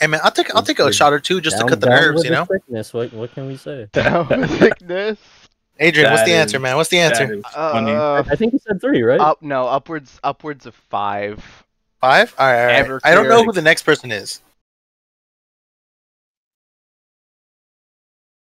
Hey 0.00 0.06
man, 0.08 0.20
I'll 0.22 0.30
take 0.30 0.54
I'll 0.54 0.62
take 0.62 0.78
a 0.78 0.92
shot 0.92 1.12
or 1.12 1.18
two 1.20 1.40
just 1.40 1.56
Down- 1.58 1.66
to 1.66 1.72
cut 1.72 1.80
the 1.80 1.88
nerves. 1.88 2.22
You 2.24 2.30
the 2.30 2.36
know, 2.36 2.44
Thickness. 2.44 2.92
What, 2.92 3.12
what 3.12 3.32
can 3.32 3.46
we 3.46 3.56
say? 3.56 3.88
down 3.92 4.26
thickness. 4.58 5.18
Adrian, 5.78 6.10
what's 6.10 6.22
That 6.22 6.26
the 6.26 6.34
answer, 6.34 6.58
man? 6.58 6.76
What's 6.76 6.88
the 6.90 6.98
That 6.98 7.20
answer? 7.20 7.34
is 7.34 7.44
funny. 7.46 7.92
Uh, 7.92 8.22
I 8.30 8.34
think 8.36 8.52
you 8.54 8.58
said 8.66 8.80
three, 8.80 9.02
right? 9.02 9.20
up, 9.20 9.42
no, 9.42 9.66
upwards, 9.66 10.18
upwards 10.24 10.64
of 10.66 10.74
five. 10.74 11.44
Five. 12.00 12.34
All 12.38 12.46
right, 12.46 12.58
all 12.60 12.66
right. 12.66 12.74
Ever 12.76 13.00
I 13.04 13.14
don't 13.14 13.28
know 13.28 13.42
who 13.44 13.52
the 13.52 13.62
next 13.62 13.82
person 13.84 14.10
is. 14.12 14.40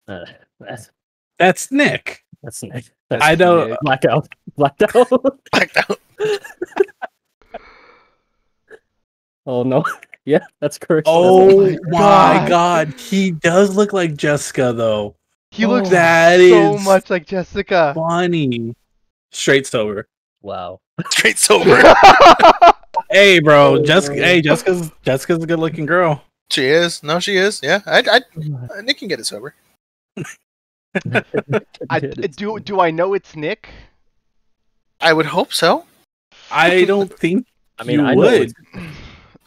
Uh, 0.07 0.25
that's 0.59 0.91
That's 1.39 1.71
Nick. 1.71 2.23
that's 2.43 2.61
Nick. 2.63 2.85
I 3.11 3.33
don't. 3.35 3.69
Nick. 3.71 3.79
Blackout. 3.81 4.27
Blacked 4.55 4.83
out. 4.95 5.09
Blacked 5.51 5.77
out. 5.77 5.99
oh 9.47 9.63
no. 9.63 9.83
Yeah, 10.27 10.39
that's 10.59 10.79
correct. 10.79 11.07
Oh 11.09 11.69
my 11.69 11.77
my 11.85 11.99
God. 11.99 12.49
god, 12.49 12.99
he 12.99 13.29
does 13.31 13.75
look 13.75 13.93
like 13.93 14.15
Jessica 14.17 14.73
though. 14.73 15.15
He 15.51 15.65
Oh, 15.65 15.69
looks 15.69 15.89
that 15.89 16.39
so 16.39 16.75
is 16.75 16.83
much 16.83 17.09
like 17.11 17.27
Jessica. 17.27 17.93
Funny. 17.95 18.75
Straight 19.31 19.67
sober. 19.67 20.07
wow. 20.41 20.79
Straight 21.09 21.37
sober. 21.37 21.81
Hey, 23.11 23.39
bro, 23.39 23.75
Oh, 23.75 23.83
Jessica. 23.85 24.15
no. 24.15 24.23
Hey, 24.23 24.41
Jessica's 24.41 24.91
Jessica's 25.03 25.43
a 25.43 25.47
good 25.47 25.59
looking 25.59 25.85
girl. 25.85 26.23
She 26.49 26.65
is. 26.65 27.03
No, 27.03 27.19
she 27.19 27.35
is. 27.37 27.59
Yeah, 27.61 27.81
I, 27.85 27.99
I, 27.99 28.17
uh, 28.77 28.81
Nick 28.81 28.97
can 28.97 29.07
get 29.09 29.19
it 29.19 29.25
sober. 29.25 29.53
I, 31.89 31.99
do 31.99 32.59
do 32.59 32.79
I 32.79 32.89
know 32.91 33.13
it's 33.13 33.35
Nick? 33.35 33.69
I 35.01 35.13
would 35.13 35.25
hope 35.27 35.53
so. 35.53 35.85
I 36.51 36.85
don't 36.85 37.11
think 37.13 37.45
I 37.77 37.83
mean, 37.83 37.99
you 37.99 38.05
I 38.05 38.15
would. 38.15 38.33
it's- 38.33 38.53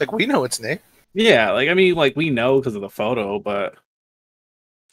Like 0.01 0.13
we 0.13 0.27
know 0.27 0.45
it's 0.45 0.61
Nick. 0.61 0.83
Yeah, 1.15 1.51
like 1.53 1.69
I 1.69 1.75
mean, 1.75 1.95
like 1.95 2.15
we 2.17 2.31
know 2.31 2.59
because 2.59 2.75
of 2.75 2.81
the 2.83 2.89
photo, 2.91 3.39
but 3.39 3.75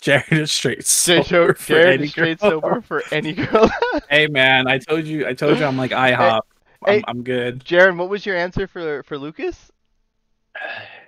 Jared 0.01 0.31
is 0.31 0.51
straight 0.51 0.79
Jay 0.79 0.83
sober 0.83 1.23
Show- 1.23 1.53
for 1.53 1.67
Jared 1.67 1.87
any 1.95 2.03
is 2.05 2.11
straight 2.11 2.39
girl. 2.39 2.49
sober 2.61 2.81
for 2.81 3.03
any 3.11 3.33
girl. 3.33 3.69
Hey 4.09 4.27
man, 4.27 4.67
I 4.67 4.77
told 4.77 5.05
you, 5.05 5.27
I 5.27 5.33
told 5.33 5.57
you, 5.59 5.65
I'm 5.65 5.77
like 5.77 5.91
IHOP. 5.91 6.41
I'm, 6.85 6.93
hey. 6.93 7.03
I'm 7.07 7.23
good. 7.23 7.63
Jared, 7.63 7.97
what 7.97 8.09
was 8.09 8.25
your 8.25 8.35
answer 8.35 8.67
for 8.67 9.03
for 9.03 9.17
Lucas? 9.17 9.71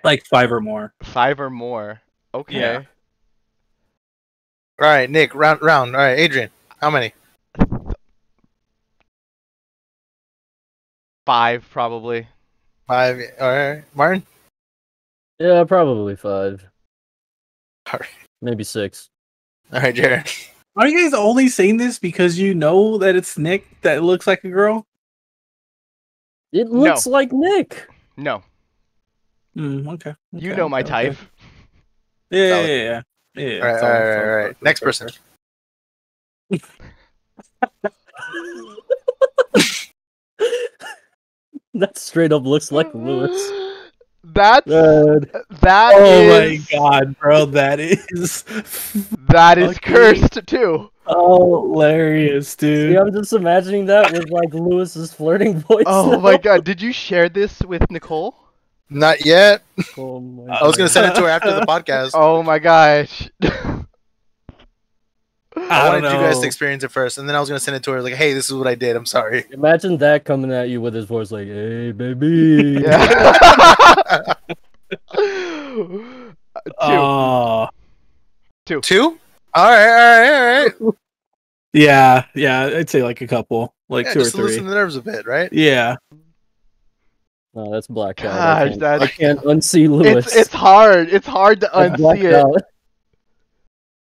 Like 0.03 0.25
five 0.25 0.51
or 0.51 0.59
more. 0.61 0.93
Five 1.03 1.39
or 1.39 1.49
more. 1.49 2.01
Okay. 2.33 2.59
Yeah. 2.59 2.83
All 4.79 4.87
right, 4.87 5.09
Nick. 5.09 5.33
Round, 5.33 5.61
round. 5.61 5.95
All 5.95 6.01
right, 6.01 6.19
Adrian. 6.19 6.49
How 6.81 6.89
many? 6.91 7.13
Five 11.25 11.65
probably. 11.71 12.27
Five. 12.87 13.21
All 13.39 13.49
right, 13.49 13.83
Martin. 13.95 14.23
Yeah, 15.39 15.63
probably 15.65 16.15
five. 16.15 16.65
Alright. 17.93 18.09
Maybe 18.41 18.63
six. 18.63 19.09
All 19.73 19.81
right, 19.81 19.93
Jared. 19.93 20.29
Are 20.75 20.87
you 20.87 21.03
guys 21.03 21.13
only 21.13 21.47
saying 21.49 21.77
this 21.77 21.99
because 21.99 22.37
you 22.39 22.53
know 22.53 22.97
that 22.99 23.15
it's 23.15 23.37
Nick 23.37 23.65
that 23.81 24.03
looks 24.03 24.27
like 24.27 24.43
a 24.43 24.49
girl? 24.49 24.85
It 26.51 26.69
looks 26.69 27.05
like 27.07 27.31
Nick. 27.33 27.87
No. 28.15 28.43
Mm, 29.57 29.91
okay. 29.93 30.15
You 30.33 30.51
okay, 30.51 30.57
know 30.57 30.69
my 30.69 30.81
okay, 30.81 30.89
type. 30.89 31.17
Yeah, 32.29 32.61
yeah, 32.61 32.65
yeah, 32.65 33.01
yeah. 33.35 33.43
yeah. 33.43 33.59
All 33.59 33.65
right, 33.67 33.73
it's 33.73 33.83
all 33.83 33.89
all- 33.89 33.93
right, 33.93 34.01
it's 34.01 34.15
all 34.17 34.21
all- 34.21 34.27
right, 34.27 34.41
all 34.41 34.45
right. 34.47 34.61
Next 34.61 34.79
person. 34.81 35.09
that 41.79 41.97
straight 41.97 42.31
up 42.31 42.45
looks 42.45 42.71
like 42.71 42.89
Lewis. 42.93 43.51
That's 44.23 44.67
God. 44.67 45.29
that 45.61 45.93
Oh 45.95 46.27
my 46.27 46.59
god, 46.71 47.17
bro, 47.17 47.45
that 47.45 47.79
is 47.79 48.43
That 49.29 49.57
is 49.57 49.73
fucking 49.77 49.93
cursed 49.93 50.45
too. 50.47 50.91
hilarious, 51.07 52.55
dude. 52.55 52.91
See, 52.91 52.97
I'm 52.97 53.13
just 53.13 53.31
imagining 53.33 53.85
that 53.85 54.11
with 54.11 54.29
like 54.29 54.53
Lewis's 54.53 55.13
flirting 55.13 55.59
voice. 55.59 55.85
Oh 55.87 56.11
now. 56.11 56.19
my 56.19 56.37
god, 56.37 56.65
did 56.65 56.81
you 56.81 56.91
share 56.91 57.29
this 57.29 57.61
with 57.61 57.89
Nicole? 57.89 58.35
Not 58.89 59.25
yet. 59.25 59.63
Oh 59.97 60.19
my 60.19 60.53
I 60.57 60.63
was 60.63 60.75
gonna 60.75 60.89
send 60.89 61.11
it 61.11 61.15
to 61.15 61.21
her 61.21 61.29
after 61.29 61.53
the 61.53 61.61
podcast. 61.61 62.11
Oh 62.13 62.43
my 62.43 62.59
gosh. 62.59 63.29
I, 65.57 65.67
I 65.69 65.89
wanted 65.89 66.01
don't 66.01 66.13
you 66.21 66.27
guys 66.27 66.39
to 66.39 66.45
experience 66.45 66.83
it 66.83 66.91
first, 66.91 67.17
and 67.17 67.27
then 67.27 67.35
I 67.35 67.39
was 67.39 67.49
gonna 67.49 67.59
send 67.59 67.75
it 67.77 67.83
to 67.83 67.91
her 67.91 68.01
like, 68.01 68.13
"Hey, 68.13 68.33
this 68.33 68.45
is 68.49 68.53
what 68.53 68.67
I 68.67 68.75
did. 68.75 68.95
I'm 68.95 69.05
sorry." 69.05 69.45
Imagine 69.51 69.97
that 69.97 70.23
coming 70.25 70.51
at 70.51 70.69
you 70.69 70.79
with 70.81 70.93
his 70.93 71.05
voice 71.05 71.31
like, 71.31 71.47
"Hey, 71.47 71.91
baby." 71.91 72.79
Yeah. 72.83 74.33
Two. 75.15 76.35
Oh, 76.79 77.67
Two. 78.65 79.19
All 79.53 79.69
right, 79.71 79.87
all 79.87 80.01
right, 80.65 80.73
all 80.79 80.87
right. 80.87 80.95
yeah, 81.73 82.25
yeah. 82.35 82.65
I'd 82.77 82.89
say 82.89 83.01
like 83.03 83.21
a 83.21 83.27
couple, 83.27 83.73
like 83.89 84.05
Yeah, 84.05 84.13
two 84.13 84.19
or 84.19 84.23
just 84.23 84.35
to 84.35 84.41
three. 84.41 84.51
loosen 84.51 84.67
the 84.67 84.75
nerves 84.75 84.95
a 84.95 85.01
bit, 85.01 85.25
right? 85.25 85.51
Yeah, 85.51 85.95
No, 87.53 87.71
that's 87.71 87.87
black. 87.87 88.23
out. 88.25 88.33
I 88.39 88.67
can't, 88.69 88.79
that's 88.79 89.03
I 89.03 89.07
can't 89.07 89.39
unsee 89.41 89.89
Lewis. 89.89 90.27
it's 90.27 90.35
it's 90.35 90.53
hard. 90.53 91.09
It's 91.09 91.25
hard 91.27 91.61
to 91.61 91.69
That's 91.73 91.99
unsee 92.01 92.23
it. 92.57 92.63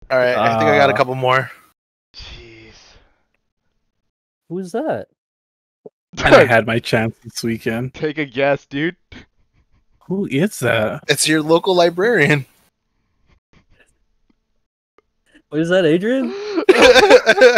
Out. 0.09 0.15
All 0.15 0.19
right. 0.19 0.37
I 0.37 0.57
think 0.59 0.69
I 0.69 0.77
got 0.77 0.89
a 0.89 0.93
Uh, 0.93 0.97
couple 0.97 1.15
more. 1.15 1.49
Jeez. 2.15 2.73
Who's 4.49 4.71
that? 4.73 5.07
and 6.23 6.35
I 6.35 6.45
had 6.55 6.65
my 6.65 6.79
chance 6.79 7.15
this 7.23 7.43
weekend. 7.43 7.93
Take 7.93 8.17
a 8.17 8.25
guess, 8.25 8.65
dude. 8.65 8.95
Who 10.07 10.25
is 10.27 10.59
that? 10.59 11.03
It's 11.07 11.27
your 11.27 11.41
local 11.41 11.75
librarian. 11.75 12.45
What 15.49 15.61
is 15.61 15.69
that 15.69 15.85
Adrian? 15.85 16.33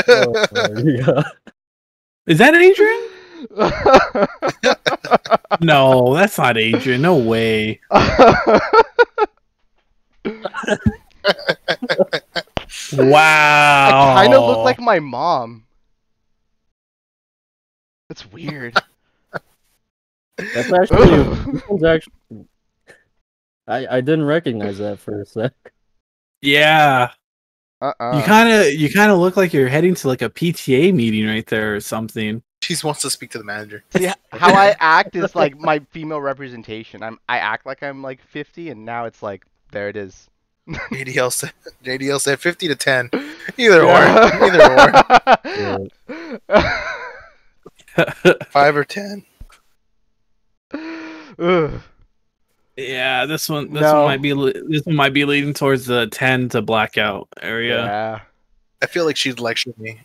Oh. 0.08 1.24
Is 2.28 2.38
that 2.38 2.54
Adrian? 2.54 3.02
No, 5.60 6.14
that's 6.14 6.38
not 6.38 6.56
Adrian. 6.60 7.02
No 7.02 7.18
way. 7.18 7.80
Wow. 12.94 14.14
I 14.18 14.24
kind 14.24 14.34
of 14.34 14.44
look 14.44 14.60
like 14.60 14.80
my 14.80 15.00
mom. 15.00 15.66
That's 18.08 18.30
weird. 18.32 18.76
That's 20.38 20.72
actually. 20.74 21.24
this 21.70 21.84
actually. 21.86 22.46
I 23.68 23.98
I 23.98 24.02
didn't 24.02 24.26
recognize 24.26 24.80
that 24.80 25.00
for 25.00 25.22
a 25.22 25.26
sec. 25.26 25.54
Yeah. 26.42 27.12
Uh-uh. 27.82 28.18
You 28.18 28.24
kind 28.24 28.50
of 28.50 28.74
you 28.74 28.92
kind 28.92 29.12
of 29.12 29.20
look 29.20 29.38
like 29.38 29.54
you're 29.54 29.70
heading 29.70 29.96
to 29.96 30.08
like 30.08 30.22
a 30.22 30.30
PTA 30.30 30.94
meeting 30.94 31.28
right 31.28 31.46
there 31.46 31.76
or 31.76 31.80
something. 31.80 32.42
She 32.62 32.76
wants 32.84 33.02
to 33.02 33.10
speak 33.10 33.32
to 33.32 33.38
the 33.38 33.44
manager. 33.44 33.84
Yeah, 33.98 34.16
how 34.32 34.54
I 34.54 34.76
act 34.80 35.16
is 35.16 35.34
like 35.34 35.58
my 35.58 35.80
female 35.92 36.20
representation. 36.20 37.04
I'm 37.04 37.20
I 37.30 37.38
act 37.38 37.66
like 37.66 37.82
I'm 37.82 38.02
like 38.02 38.22
50, 38.22 38.70
and 38.70 38.84
now 38.86 39.06
it's 39.06 39.24
like 39.24 39.46
there 39.72 39.88
it 39.88 39.96
is. 39.96 40.30
JDL 40.92 41.32
said. 41.32 41.52
JDL 41.84 42.20
said 42.22 42.40
fifty 42.40 42.68
to 42.68 42.76
ten. 42.76 43.10
Either 43.58 43.84
Yeah. 43.84 44.30
or. 44.40 44.44
Either 44.46 45.90
or. 46.50 46.60
Five 48.52 48.76
or 48.76 48.84
ten. 48.86 49.26
Ugh. 51.40 51.82
yeah, 52.78 53.26
this 53.26 53.50
one 53.50 53.74
this 53.74 53.82
No. 53.82 54.04
one 54.04 54.06
might 54.06 54.22
be 54.22 54.34
this 54.70 54.86
one 54.86 54.96
might 54.96 55.14
be 55.14 55.26
leading 55.26 55.54
towards 55.54 55.86
the 55.86 56.08
10 56.08 56.50
to 56.50 56.62
blackout 56.62 57.28
area. 57.42 57.84
Yeah. 57.84 58.20
I 58.82 58.86
feel 58.86 59.06
like 59.06 59.18
she'd 59.18 59.40
lecture 59.40 59.74
me. 59.78 60.00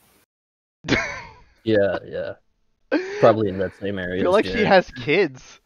Yeah, 1.63 1.99
yeah. 2.05 2.33
Probably 3.21 3.49
in 3.49 3.59
that 3.59 3.73
same 3.81 3.99
I 3.99 4.03
area. 4.03 4.23
feel 4.23 4.31
as 4.37 4.45
like 4.45 4.47
she 4.47 4.65
has 4.65 4.91
kids. 4.91 5.61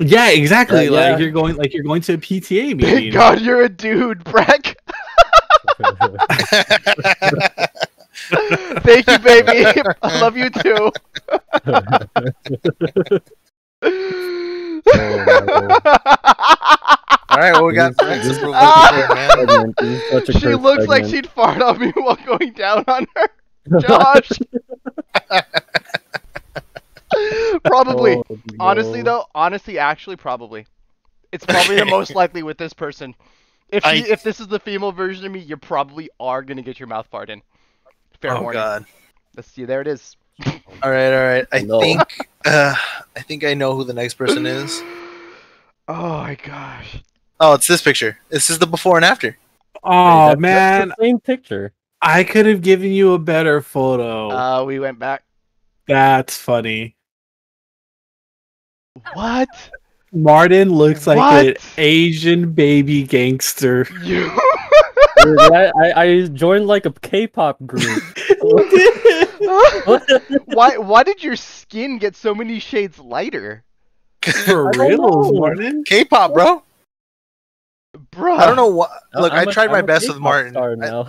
Yeah, 0.00 0.30
exactly. 0.30 0.84
Yeah, 0.84 0.90
like 0.90 1.00
yeah. 1.00 1.18
you're 1.18 1.30
going 1.32 1.56
like 1.56 1.74
you're 1.74 1.82
going 1.82 2.02
to 2.02 2.14
a 2.14 2.18
PTA 2.18 2.76
meeting. 2.76 2.84
Thank 2.84 3.12
God 3.14 3.40
you're 3.40 3.62
a 3.62 3.68
dude, 3.68 4.22
Breck. 4.24 4.76
Thank 8.82 9.06
you, 9.08 9.18
baby. 9.18 9.82
I 10.02 10.20
love 10.20 10.36
you 10.36 10.50
too. 10.50 10.92
All 17.30 17.36
right, 17.36 17.52
well, 17.52 17.66
we 17.66 17.74
got 17.74 17.96
This- 17.96 18.08
next 18.08 18.26
this- 18.28 18.36
approval 18.38 18.54
Ah! 18.56 19.06
for 19.08 19.14
man. 19.14 19.74
Such 20.10 20.28
a 20.28 20.32
she 20.32 20.40
cursed 20.40 20.60
looks 20.60 20.86
like 20.86 21.04
she'd 21.04 21.26
fart 21.28 21.60
on 21.62 21.78
me 21.78 21.90
while 21.96 22.16
going 22.26 22.52
down 22.52 22.84
on 22.88 23.06
her. 23.16 23.28
Josh. 23.80 24.30
probably. 27.64 28.14
Oh, 28.16 28.38
Honestly, 28.60 29.02
though, 29.02 29.24
honestly, 29.34 29.78
actually, 29.78 30.16
probably. 30.16 30.66
It's 31.32 31.44
probably 31.44 31.76
the 31.76 31.84
most 31.84 32.14
likely 32.14 32.42
with 32.42 32.58
this 32.58 32.72
person. 32.72 33.14
If 33.70 33.84
I- 33.84 33.96
she, 34.00 34.10
if 34.10 34.22
this 34.22 34.40
is 34.40 34.48
the 34.48 34.58
female 34.58 34.92
version 34.92 35.26
of 35.26 35.32
me, 35.32 35.40
you 35.40 35.56
probably 35.56 36.08
are 36.20 36.42
gonna 36.42 36.62
get 36.62 36.78
your 36.80 36.86
mouth 36.88 37.06
fart 37.10 37.30
in. 37.30 37.42
Fair 38.20 38.36
Oh 38.36 38.42
warning. 38.42 38.60
God. 38.60 38.84
Let's 39.36 39.50
see. 39.50 39.64
There 39.64 39.80
it 39.80 39.86
is. 39.86 40.16
All 40.82 40.90
right, 40.90 41.12
all 41.12 41.24
right. 41.24 41.46
I 41.52 41.60
No. 41.62 41.80
think. 41.80 42.00
Uh, 42.44 42.74
I 43.16 43.20
think 43.22 43.42
I 43.44 43.54
know 43.54 43.74
who 43.74 43.82
the 43.84 43.92
next 43.94 44.14
person 44.14 44.46
is. 44.46 44.82
Oh 45.90 46.18
my 46.18 46.34
gosh. 46.34 47.02
Oh, 47.40 47.54
it's 47.54 47.66
this 47.66 47.80
picture. 47.80 48.18
This 48.28 48.50
is 48.50 48.58
the 48.58 48.66
before 48.66 48.96
and 48.96 49.04
after. 49.06 49.38
Oh 49.82 49.90
That's- 49.90 50.28
that's 50.28 50.40
man, 50.40 50.88
the 50.88 50.94
same 51.00 51.18
picture. 51.20 51.72
I 52.02 52.24
could 52.24 52.44
have 52.46 52.60
given 52.60 52.92
you 52.92 53.14
a 53.14 53.18
better 53.18 53.62
photo. 53.62 54.28
Uh, 54.30 54.64
we 54.64 54.78
went 54.78 54.98
back. 54.98 55.24
That's 55.86 56.36
funny. 56.36 56.94
What? 59.14 59.48
Martin 60.12 60.70
looks 60.70 61.06
like 61.06 61.46
an 61.46 61.54
Asian 61.76 62.52
baby 62.52 63.02
gangster. 63.04 63.86
You? 64.02 64.30
Dude, 65.22 65.38
I, 65.40 65.70
I 65.76 66.02
I 66.02 66.26
joined 66.28 66.66
like 66.66 66.86
a 66.86 66.92
K-pop 66.92 67.58
group. 67.66 68.02
What? 68.40 70.02
why? 70.46 70.76
Why 70.78 71.02
did 71.02 71.22
your 71.22 71.36
skin 71.36 71.98
get 71.98 72.16
so 72.16 72.34
many 72.34 72.58
shades 72.58 72.98
lighter, 72.98 73.64
For 74.22 74.70
real. 74.76 75.32
Martin? 75.32 75.84
K-pop, 75.84 76.32
bro. 76.32 76.62
bro? 78.12 78.36
I 78.36 78.46
don't 78.46 78.56
know 78.56 78.68
what. 78.68 78.90
Look, 79.14 79.32
i 79.32 79.42
I'm 79.42 79.48
a- 79.48 79.52
tried 79.52 79.70
my 79.70 79.78
I'm 79.78 79.86
best 79.86 80.08
with 80.08 80.18
Martin. 80.18 80.52
star 80.52 80.76
I. 80.80 81.04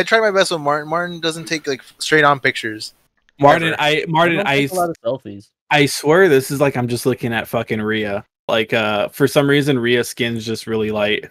I 0.00 0.02
tried 0.02 0.20
my 0.20 0.30
best 0.30 0.52
with 0.52 0.60
Martin. 0.60 0.88
Martin 0.88 1.20
doesn't 1.20 1.46
take 1.46 1.66
like 1.66 1.82
straight 1.98 2.24
on 2.24 2.38
pictures. 2.38 2.94
Martin, 3.40 3.68
Ever. 3.68 3.76
I 3.80 4.04
Martin, 4.08 4.36
don't 4.36 4.46
I 4.46 4.56
take 4.60 4.72
a 4.72 4.74
lot 4.74 4.90
of 4.90 4.96
selfies. 5.04 5.50
I 5.70 5.86
swear 5.86 6.28
this 6.28 6.50
is 6.50 6.60
like 6.60 6.76
I'm 6.76 6.88
just 6.88 7.06
looking 7.06 7.32
at 7.32 7.48
fucking 7.48 7.80
Rhea. 7.82 8.24
Like 8.48 8.72
uh 8.72 9.08
for 9.08 9.26
some 9.26 9.48
reason 9.48 9.78
Rhea's 9.78 10.08
skin's 10.08 10.44
just 10.46 10.66
really 10.66 10.90
light. 10.90 11.24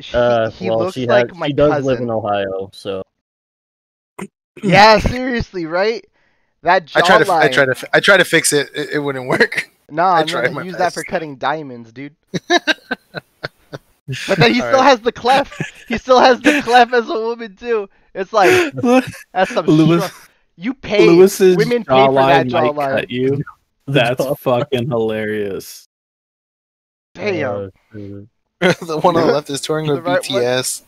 She, 0.00 0.16
Uh, 0.16 0.50
he 0.50 0.68
well, 0.70 0.78
looks 0.80 0.94
she 0.94 1.06
like 1.06 1.28
has, 1.28 1.38
my 1.38 1.46
she 1.48 1.52
does 1.52 1.70
cousin. 1.70 1.86
live 1.86 2.00
in 2.00 2.10
Ohio, 2.10 2.70
so 2.72 3.02
Yeah, 4.62 4.98
seriously, 4.98 5.66
right? 5.66 6.04
That 6.62 6.86
jawline. 6.86 6.96
I 6.96 7.02
try 7.02 7.18
to 7.24 7.32
I 7.32 7.48
try 7.48 7.64
to 7.74 7.88
I 7.94 8.00
try 8.00 8.16
to 8.16 8.24
fix 8.24 8.52
it. 8.52 8.70
It, 8.74 8.90
it 8.94 8.98
wouldn't 8.98 9.28
work. 9.28 9.70
Nah, 9.88 10.14
I 10.14 10.20
I'm 10.22 10.26
tried 10.26 10.42
gonna 10.46 10.54
my 10.56 10.62
use 10.62 10.76
that 10.78 10.92
for 10.94 11.04
cutting 11.04 11.36
diamonds, 11.36 11.92
dude. 11.92 12.16
but 14.26 14.38
then 14.38 14.52
he 14.52 14.60
All 14.60 14.66
still 14.68 14.80
right. 14.80 14.82
has 14.82 15.00
the 15.00 15.12
clef. 15.12 15.56
He 15.86 15.96
still 15.96 16.18
has 16.18 16.40
the 16.40 16.60
clef 16.64 16.92
as 16.92 17.08
a 17.08 17.12
woman 17.14 17.54
too. 17.54 17.88
It's 18.12 18.32
like 18.32 18.72
that's 19.32 19.52
some 19.52 19.66
Lewis 19.66 20.04
stru- 20.04 20.28
You 20.56 20.72
pay 20.74 21.06
Lewis's 21.06 21.56
women 21.56 21.84
pay 21.84 22.06
for 22.06 22.14
that 22.14 22.46
jawline 22.46 23.00
cut 23.00 23.10
you. 23.10 23.42
That's 23.86 24.24
fucking 24.40 24.88
hilarious. 24.88 25.86
Damn. 27.14 27.46
uh, 27.46 27.68
the 28.60 28.98
one 29.02 29.16
on 29.16 29.26
the 29.26 29.32
left 29.32 29.48
is 29.50 29.60
touring 29.60 29.86
with 29.90 30.04
right? 30.04 30.20
BTS. 30.22 30.82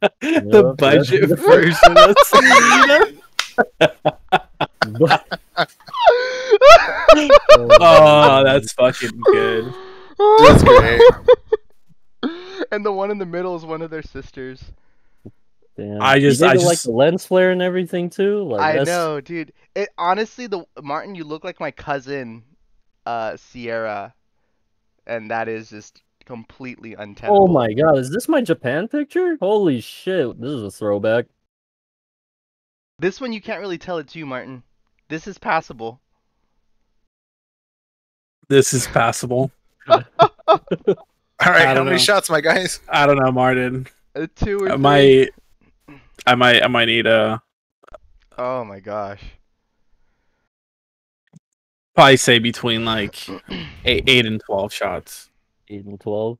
the 0.00 0.74
budget 0.78 1.28
that's- 1.28 1.46
version 1.46 1.98
of 1.98 2.16
Selena. 2.24 3.06
Oh, 7.80 8.42
that's 8.44 8.72
fucking 8.72 9.20
good. 9.32 9.74
That's 10.38 10.62
great. 10.62 11.02
and 12.72 12.84
the 12.84 12.92
one 12.92 13.10
in 13.10 13.18
the 13.18 13.26
middle 13.26 13.56
is 13.56 13.64
one 13.64 13.82
of 13.82 13.90
their 13.90 14.02
sisters. 14.02 14.62
Damn. 15.76 16.02
I 16.02 16.18
just- 16.18 16.40
gave 16.40 16.50
I 16.50 16.54
it, 16.54 16.60
like 16.62 16.80
the 16.80 16.90
lens 16.90 17.24
flare 17.24 17.50
and 17.50 17.62
everything 17.62 18.10
too. 18.10 18.44
Like 18.44 18.60
I 18.60 18.76
that's, 18.78 18.88
know, 18.88 19.20
dude. 19.20 19.52
It 19.74 19.88
honestly, 19.96 20.46
the 20.46 20.64
Martin, 20.82 21.14
you 21.14 21.24
look 21.24 21.44
like 21.44 21.60
my 21.60 21.70
cousin, 21.70 22.42
uh, 23.06 23.36
Sierra, 23.36 24.14
and 25.06 25.30
that 25.30 25.48
is 25.48 25.70
just 25.70 26.02
completely 26.26 26.94
untenable. 26.94 27.44
Oh 27.44 27.46
my 27.46 27.72
god, 27.72 27.98
is 27.98 28.10
this 28.10 28.28
my 28.28 28.40
Japan 28.40 28.88
picture? 28.88 29.36
Holy 29.40 29.80
shit, 29.80 30.40
this 30.40 30.50
is 30.50 30.62
a 30.62 30.70
throwback. 30.70 31.26
This 32.98 33.20
one 33.20 33.32
you 33.32 33.40
can't 33.40 33.60
really 33.60 33.78
tell 33.78 33.98
it's 33.98 34.14
you, 34.14 34.26
Martin. 34.26 34.62
This 35.08 35.26
is 35.26 35.38
passable. 35.38 36.00
This 38.48 38.72
is 38.74 38.86
passable. 38.88 39.50
All 39.88 40.00
right, 41.38 41.66
how 41.66 41.74
don't 41.74 41.86
many 41.86 41.98
shots, 41.98 42.28
my 42.28 42.40
guys? 42.40 42.80
I 42.88 43.06
don't 43.06 43.16
know, 43.16 43.32
Martin. 43.32 43.86
A 44.14 44.26
two 44.26 44.58
or 44.58 44.68
I 44.68 44.72
three. 44.72 45.30
Might 46.26 46.32
I 46.32 46.34
might 46.34 46.62
I 46.64 46.68
might 46.68 46.84
need 46.86 47.06
a 47.06 47.42
Oh 48.38 48.64
my 48.64 48.80
gosh. 48.80 49.22
probably 51.94 52.16
say 52.16 52.38
between 52.38 52.84
like 52.84 53.26
eight, 53.84 54.04
eight 54.06 54.26
and 54.26 54.40
twelve 54.44 54.72
shots. 54.72 55.28
Eight 55.68 55.84
and 55.84 56.00
twelve. 56.00 56.38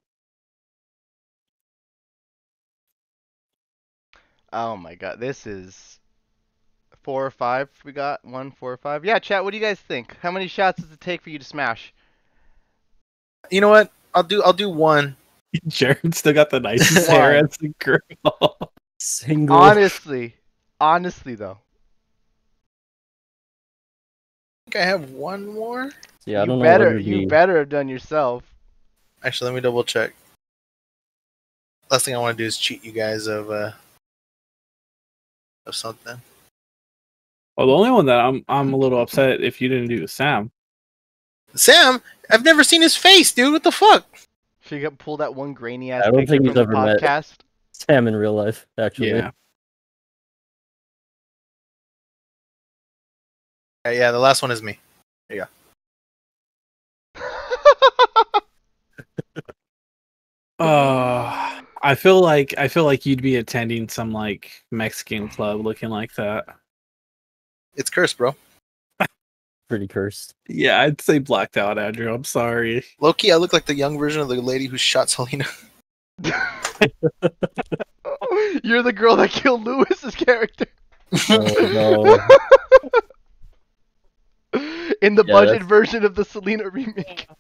Oh 4.52 4.76
my 4.76 4.94
god, 4.94 5.20
this 5.20 5.46
is 5.46 6.00
four 7.02 7.24
or 7.24 7.30
five. 7.30 7.68
We 7.84 7.92
got 7.92 8.24
one, 8.24 8.50
four 8.50 8.72
or 8.72 8.76
five. 8.76 9.04
Yeah, 9.04 9.18
chat. 9.18 9.44
What 9.44 9.50
do 9.52 9.56
you 9.58 9.62
guys 9.62 9.78
think? 9.78 10.16
How 10.20 10.30
many 10.30 10.48
shots 10.48 10.82
does 10.82 10.90
it 10.90 11.00
take 11.00 11.22
for 11.22 11.30
you 11.30 11.38
to 11.38 11.44
smash? 11.44 11.92
You 13.50 13.60
know 13.60 13.68
what? 13.68 13.92
I'll 14.14 14.22
do 14.22 14.42
I'll 14.42 14.52
do 14.52 14.68
one. 14.70 15.16
Jared 15.66 16.14
still 16.14 16.32
got 16.32 16.50
the 16.50 16.60
nicest 16.60 17.08
hair 17.10 17.36
as 17.36 17.56
a 17.62 17.68
girl. 17.84 18.72
Single. 19.02 19.56
Honestly, 19.56 20.34
honestly 20.78 21.34
though, 21.34 21.58
I 24.66 24.70
think 24.70 24.76
I 24.76 24.86
have 24.86 25.10
one 25.10 25.46
more. 25.46 25.90
Yeah, 26.26 26.40
I 26.40 26.42
you 26.42 26.46
don't 26.48 26.58
know. 26.58 26.64
better 26.64 26.92
what 26.94 27.02
you 27.04 27.18
be. 27.20 27.26
better 27.26 27.58
have 27.58 27.70
done 27.70 27.88
yourself. 27.88 28.44
Actually, 29.24 29.50
let 29.50 29.54
me 29.56 29.60
double 29.62 29.84
check. 29.84 30.12
Last 31.90 32.04
thing 32.04 32.14
I 32.14 32.18
want 32.18 32.36
to 32.36 32.42
do 32.44 32.46
is 32.46 32.58
cheat 32.58 32.84
you 32.84 32.92
guys 32.92 33.26
of 33.26 33.50
uh 33.50 33.72
of 35.66 35.74
something. 35.74 36.20
Well, 37.56 37.66
the 37.68 37.72
only 37.72 37.90
one 37.90 38.04
that 38.06 38.20
I'm 38.20 38.44
I'm 38.48 38.72
a 38.74 38.76
little 38.76 39.00
upset 39.00 39.40
if 39.40 39.62
you 39.62 39.68
didn't 39.70 39.88
do 39.88 40.04
is 40.04 40.12
Sam. 40.12 40.50
Sam, 41.54 42.02
I've 42.30 42.44
never 42.44 42.62
seen 42.62 42.82
his 42.82 42.96
face, 42.96 43.32
dude. 43.32 43.52
What 43.52 43.62
the 43.64 43.72
fuck? 43.72 44.06
Should 44.60 44.76
you 44.76 44.80
get 44.82 44.98
pull 44.98 45.16
that 45.16 45.34
one 45.34 45.54
grainy 45.54 45.90
ass 45.90 46.04
I 46.06 46.10
don't 46.10 46.26
think 46.28 46.42
he's 46.44 46.52
from 46.52 46.54
the 46.54 46.60
ever 46.60 46.72
met- 46.72 47.00
podcast? 47.00 47.32
Sam 47.88 48.06
in 48.08 48.16
real 48.16 48.34
life, 48.34 48.66
actually. 48.78 49.10
Yeah. 49.10 49.30
Yeah, 53.86 53.92
yeah, 53.92 54.10
the 54.10 54.18
last 54.18 54.42
one 54.42 54.50
is 54.50 54.62
me. 54.62 54.78
Uh, 60.58 61.62
I 61.82 61.94
feel 61.94 62.20
like 62.20 62.52
I 62.58 62.68
feel 62.68 62.84
like 62.84 63.06
you'd 63.06 63.22
be 63.22 63.36
attending 63.36 63.88
some 63.88 64.12
like 64.12 64.62
Mexican 64.70 65.26
club 65.26 65.64
looking 65.64 65.88
like 65.88 66.14
that. 66.16 66.44
It's 67.74 67.88
cursed, 67.88 68.18
bro. 68.18 68.36
Pretty 69.70 69.88
cursed. 69.88 70.34
Yeah, 70.48 70.82
I'd 70.82 71.00
say 71.00 71.18
blacked 71.18 71.56
out, 71.56 71.78
Andrew. 71.78 72.12
I'm 72.12 72.24
sorry. 72.24 72.84
Loki, 73.00 73.32
I 73.32 73.36
look 73.36 73.54
like 73.54 73.64
the 73.64 73.74
young 73.74 73.96
version 73.96 74.20
of 74.20 74.28
the 74.28 74.34
lady 74.42 74.66
who 74.66 74.76
shot 74.76 75.08
Selena. 75.08 75.46
You're 78.62 78.82
the 78.82 78.92
girl 78.92 79.16
that 79.16 79.30
killed 79.30 79.64
Lewis's 79.64 80.14
character 80.14 80.66
Oh 81.28 81.38
no. 81.72 82.18
in 85.02 85.14
the 85.14 85.24
Yeah, 85.26 85.32
budget 85.32 85.52
that's- 85.54 85.66
version 85.68 86.04
of 86.04 86.14
the 86.14 86.24
Selena 86.24 86.68
remake. 86.70 87.26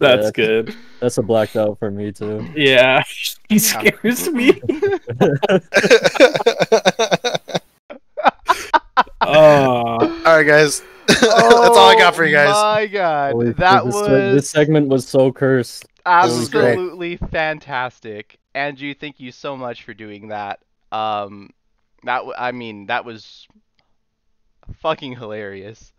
That's 0.00 0.26
Yeah. 0.26 0.30
good. 0.30 0.76
That's 1.00 1.18
a 1.18 1.22
blacked 1.22 1.56
out 1.56 1.76
for 1.80 1.90
me 1.90 2.12
too. 2.12 2.46
Yeah, 2.54 3.02
he 3.48 3.58
scares 3.58 4.28
me. 4.30 4.60
Oh, 9.20 9.98
all 10.00 10.36
right, 10.36 10.44
guys. 10.46 10.82
That's 11.08 11.22
all 11.24 11.88
I 11.88 11.96
got 11.98 12.14
for 12.14 12.24
you 12.24 12.32
guys. 12.36 12.52
Oh 12.54 12.74
my 12.74 12.86
god, 12.86 13.32
Holy 13.32 13.52
that 13.54 13.78
shit, 13.78 13.84
was 13.86 13.94
seg- 14.08 14.34
this 14.34 14.50
segment 14.50 14.86
was 14.88 15.06
so 15.08 15.32
cursed. 15.32 15.86
Was 16.24 16.48
great. 16.48 16.70
absolutely 16.70 17.16
fantastic. 17.16 18.38
Andrew, 18.54 18.94
thank 18.94 19.20
you 19.20 19.32
so 19.32 19.56
much 19.56 19.84
for 19.84 19.94
doing 19.94 20.28
that. 20.28 20.60
Um, 20.90 21.50
that 22.04 22.18
w- 22.18 22.34
I 22.36 22.52
mean, 22.52 22.86
that 22.86 23.04
was 23.04 23.46
fucking 24.80 25.16
hilarious. 25.16 25.92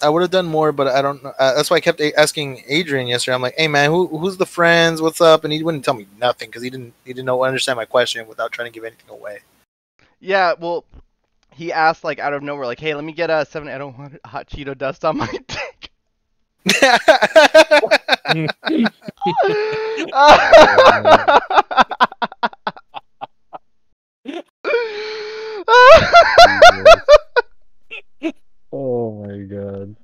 I 0.00 0.08
would 0.08 0.22
have 0.22 0.30
done 0.32 0.46
more, 0.46 0.72
but 0.72 0.88
I 0.88 1.02
don't 1.02 1.22
know. 1.22 1.32
Uh, 1.38 1.54
that's 1.54 1.70
why 1.70 1.76
I 1.76 1.80
kept 1.80 2.00
a- 2.00 2.18
asking 2.18 2.64
Adrian 2.66 3.06
yesterday. 3.06 3.34
I'm 3.34 3.42
like, 3.42 3.54
"Hey, 3.56 3.68
man, 3.68 3.90
who, 3.90 4.08
who's 4.08 4.36
the 4.36 4.46
friends? 4.46 5.00
What's 5.00 5.20
up?" 5.20 5.44
And 5.44 5.52
he 5.52 5.62
wouldn't 5.62 5.84
tell 5.84 5.94
me 5.94 6.08
nothing 6.18 6.48
because 6.48 6.62
he 6.62 6.70
didn't 6.70 6.94
he 7.04 7.12
didn't 7.12 7.26
know 7.26 7.44
understand 7.44 7.76
my 7.76 7.84
question 7.84 8.26
without 8.26 8.50
trying 8.50 8.72
to 8.72 8.74
give 8.74 8.84
anything 8.84 9.10
away. 9.10 9.40
Yeah, 10.18 10.54
well, 10.58 10.84
he 11.54 11.72
asked 11.72 12.02
like 12.02 12.18
out 12.18 12.32
of 12.32 12.42
nowhere, 12.42 12.66
like, 12.66 12.80
"Hey, 12.80 12.94
let 12.94 13.04
me 13.04 13.12
get 13.12 13.30
a 13.30 13.44
seven. 13.44 13.68
I 13.68 13.78
don't 13.78 13.96
want 13.96 14.18
hot 14.24 14.48
Cheeto 14.48 14.76
dust 14.76 15.04
on 15.04 15.18
my 15.18 15.26
dick." 15.46 15.90
Oh 28.72 29.22
my 29.26 29.38
god. 29.44 29.96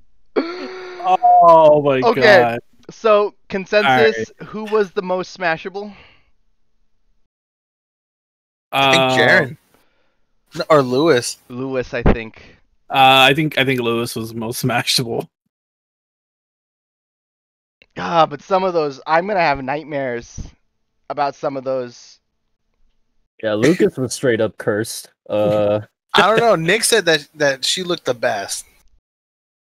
oh 1.03 1.81
my 1.83 2.01
Okay. 2.03 2.13
god. 2.15 2.59
so 2.89 3.35
consensus: 3.49 4.31
Who 4.47 4.65
was 4.65 4.91
the 4.91 5.01
most 5.01 5.37
smashable? 5.37 5.95
I 8.81 8.87
think 8.87 9.07
Uh, 9.07 9.09
Jeren 9.09 9.57
No, 10.55 10.63
or 10.69 10.81
Lewis. 10.81 11.37
Lewis, 11.49 11.93
I 11.93 12.03
think. 12.03 12.57
Uh, 12.89 13.27
I 13.29 13.33
think 13.33 13.57
I 13.57 13.65
think 13.65 13.79
Lewis 13.81 14.15
was 14.15 14.29
the 14.33 14.39
most 14.39 14.63
smashable. 14.63 15.27
Ah, 17.99 18.25
but 18.25 18.41
some 18.41 18.63
of 18.63 18.73
those, 18.73 19.01
I'm 19.05 19.27
gonna 19.27 19.39
have 19.39 19.63
nightmares 19.63 20.39
about 21.09 21.35
some 21.35 21.57
of 21.57 21.63
those. 21.63 22.19
Yeah, 23.43 23.53
Lucas 23.53 23.97
was 23.97 24.13
straight 24.13 24.41
up 24.41 24.57
cursed. 24.57 25.09
Uh, 25.29 25.81
I 26.15 26.21
don't 26.21 26.39
know. 26.39 26.55
Nick 26.55 26.83
said 26.83 27.05
that 27.05 27.27
that 27.35 27.65
she 27.65 27.83
looked 27.83 28.05
the 28.05 28.13
best. 28.13 28.65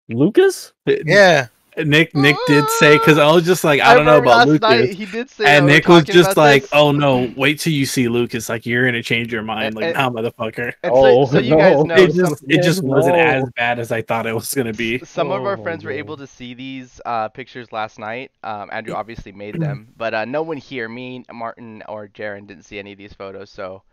Lucas? 0.10 0.74
Yeah. 0.86 1.48
Nick 1.78 2.16
Nick 2.16 2.36
did 2.48 2.68
say 2.80 2.98
because 2.98 3.18
I 3.18 3.32
was 3.32 3.46
just 3.46 3.64
like 3.64 3.82
I 3.82 3.94
don't 3.94 4.06
know 4.06 4.18
about 4.18 4.38
last 4.40 4.48
Lucas, 4.48 4.70
night 4.70 4.90
he 4.94 5.06
did 5.06 5.30
say. 5.30 5.46
and 5.46 5.66
we 5.66 5.72
Nick 5.74 5.88
was 5.88 6.04
just 6.04 6.38
like, 6.38 6.64
this. 6.64 6.72
"Oh 6.74 6.92
no, 6.92 7.32
wait 7.36 7.60
till 7.60 7.74
you 7.74 7.86
see 7.86 8.08
Lucas. 8.08 8.50
Like 8.50 8.66
you're 8.66 8.86
gonna 8.86 9.02
change 9.04 9.32
your 9.34 9.42
mind. 9.44 9.76
Like 9.76 9.86
and- 9.86 9.96
nah, 9.96 10.10
motherfucker." 10.10 10.74
And 10.84 10.92
Oh, 10.94 11.26
so, 11.26 11.34
so 11.34 11.40
you 11.40 11.56
guys 11.56 11.76
no. 11.78 11.84
know, 11.84 11.96
It 11.96 12.14
just 12.14 12.44
it 12.48 12.62
just 12.64 12.84
no. 12.84 12.90
wasn't 12.90 13.18
as 13.18 13.46
bad 13.56 13.80
as 13.80 13.92
I 13.92 14.02
thought 14.02 14.26
it 14.28 14.34
was 14.34 14.54
gonna 14.54 14.74
be. 14.74 15.00
some 15.00 15.32
of 15.32 15.44
our 15.46 15.58
Oh, 15.58 15.64
friends 15.64 15.84
were 15.84 15.92
no. 15.92 15.98
able 15.98 16.18
to 16.18 16.28
see 16.28 16.54
these 16.54 17.00
uh, 17.06 17.30
pictures 17.30 17.72
last 17.72 17.98
night. 18.00 18.32
Um, 18.44 18.70
Andrew 18.72 18.94
obviously 18.96 19.32
made 19.32 19.60
them, 19.60 19.88
but 19.98 20.14
uh, 20.14 20.26
no 20.26 20.42
one 20.44 20.58
here, 20.58 20.88
me, 20.90 21.26
Martin, 21.32 21.84
or 21.90 22.08
Jeren, 22.08 22.48
didn't 22.48 22.64
see 22.64 22.80
any 22.80 22.92
of 22.92 22.98
these 22.98 23.14
photos. 23.14 23.50
So 23.50 23.84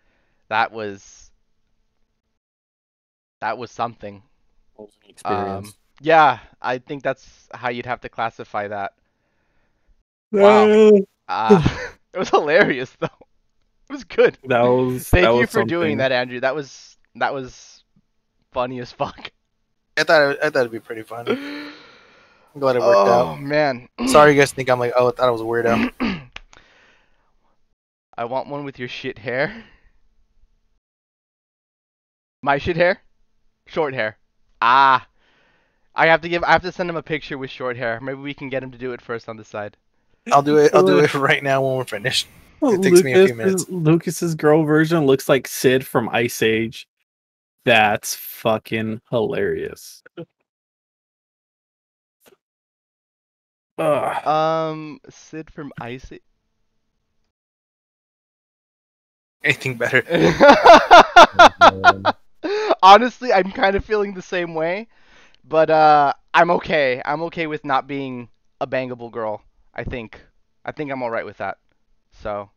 that 0.48 0.72
was 0.72 1.30
that 3.40 3.56
was 3.58 3.70
something. 3.70 4.22
Experience. 5.08 5.68
Um, 5.68 5.74
Yeah, 6.00 6.38
I 6.62 6.78
think 6.78 7.02
that's 7.02 7.48
how 7.52 7.68
you'd 7.68 7.86
have 7.86 8.00
to 8.00 8.08
classify 8.08 8.68
that. 8.68 8.92
Wow. 10.32 10.92
Uh, 11.32 11.62
it 12.12 12.18
was 12.18 12.28
hilarious 12.28 12.90
though. 12.98 13.06
It 13.06 13.92
was 13.92 14.02
good. 14.02 14.36
That 14.46 14.62
was. 14.62 15.08
Thank 15.08 15.26
that 15.26 15.32
you 15.32 15.40
was 15.42 15.50
for 15.50 15.64
doing 15.64 15.98
that, 15.98 16.10
Andrew. 16.10 16.40
That 16.40 16.56
was 16.56 16.96
that 17.14 17.32
was 17.32 17.84
funny 18.50 18.80
as 18.80 18.90
fuck. 18.90 19.30
I 19.96 20.02
thought 20.02 20.32
it, 20.32 20.38
I 20.42 20.50
thought 20.50 20.60
it'd 20.62 20.72
be 20.72 20.80
pretty 20.80 21.02
fun. 21.02 21.28
I'm 22.54 22.60
glad 22.60 22.74
it 22.74 22.80
worked 22.80 22.96
oh 22.96 23.12
out. 23.12 23.26
Oh 23.26 23.36
man. 23.36 23.88
Sorry, 24.06 24.32
you 24.32 24.40
guys 24.40 24.50
think 24.50 24.68
I'm 24.68 24.80
like, 24.80 24.92
oh, 24.96 25.10
I 25.10 25.10
thought 25.12 25.28
I 25.28 25.30
was 25.30 25.40
a 25.40 25.44
weirdo. 25.44 25.92
I 28.18 28.24
want 28.24 28.48
one 28.48 28.64
with 28.64 28.80
your 28.80 28.88
shit 28.88 29.18
hair. 29.18 29.64
My 32.42 32.58
shit 32.58 32.74
hair? 32.76 33.02
Short 33.66 33.94
hair. 33.94 34.18
Ah. 34.60 35.06
I 35.94 36.06
have 36.06 36.20
to 36.22 36.28
give 36.28 36.44
I 36.44 36.52
have 36.52 36.62
to 36.62 36.72
send 36.72 36.88
him 36.88 36.96
a 36.96 37.02
picture 37.02 37.38
with 37.38 37.50
short 37.50 37.76
hair. 37.76 38.00
Maybe 38.00 38.20
we 38.20 38.34
can 38.34 38.48
get 38.48 38.62
him 38.62 38.70
to 38.70 38.78
do 38.78 38.92
it 38.92 39.00
first 39.00 39.28
on 39.28 39.36
the 39.36 39.44
side. 39.44 39.76
I'll 40.32 40.42
do 40.42 40.58
it. 40.58 40.74
I'll 40.74 40.86
do 40.86 40.98
it 40.98 41.14
right 41.14 41.42
now 41.42 41.62
when 41.62 41.76
we're 41.76 41.84
finished. 41.84 42.28
It 42.62 42.82
takes 42.82 43.02
me 43.02 43.14
a 43.14 43.26
few 43.26 43.34
minutes. 43.34 43.68
Lucas's 43.68 44.34
girl 44.34 44.64
version 44.64 45.06
looks 45.06 45.28
like 45.28 45.48
Sid 45.48 45.86
from 45.86 46.08
Ice 46.10 46.42
Age. 46.42 46.86
That's 47.64 48.14
fucking 48.14 49.00
hilarious. 49.10 50.02
Ugh. 53.78 54.26
Um 54.26 55.00
Sid 55.08 55.50
from 55.50 55.72
Ice 55.80 56.12
Anything 59.42 59.78
better? 59.78 60.02
Honestly, 62.82 63.32
I'm 63.32 63.52
kind 63.52 63.74
of 63.74 63.84
feeling 63.84 64.12
the 64.12 64.22
same 64.22 64.54
way, 64.54 64.88
but 65.44 65.70
uh, 65.70 66.12
I'm 66.34 66.50
okay. 66.52 67.02
I'm 67.04 67.22
okay 67.22 67.46
with 67.46 67.64
not 67.64 67.86
being 67.86 68.28
a 68.60 68.66
bangable 68.66 69.10
girl. 69.10 69.42
I 69.74 69.84
think. 69.84 70.20
I 70.64 70.72
think 70.72 70.90
I'm 70.90 71.02
all 71.02 71.10
right 71.10 71.24
with 71.24 71.38
that. 71.38 71.58
So 72.22 72.50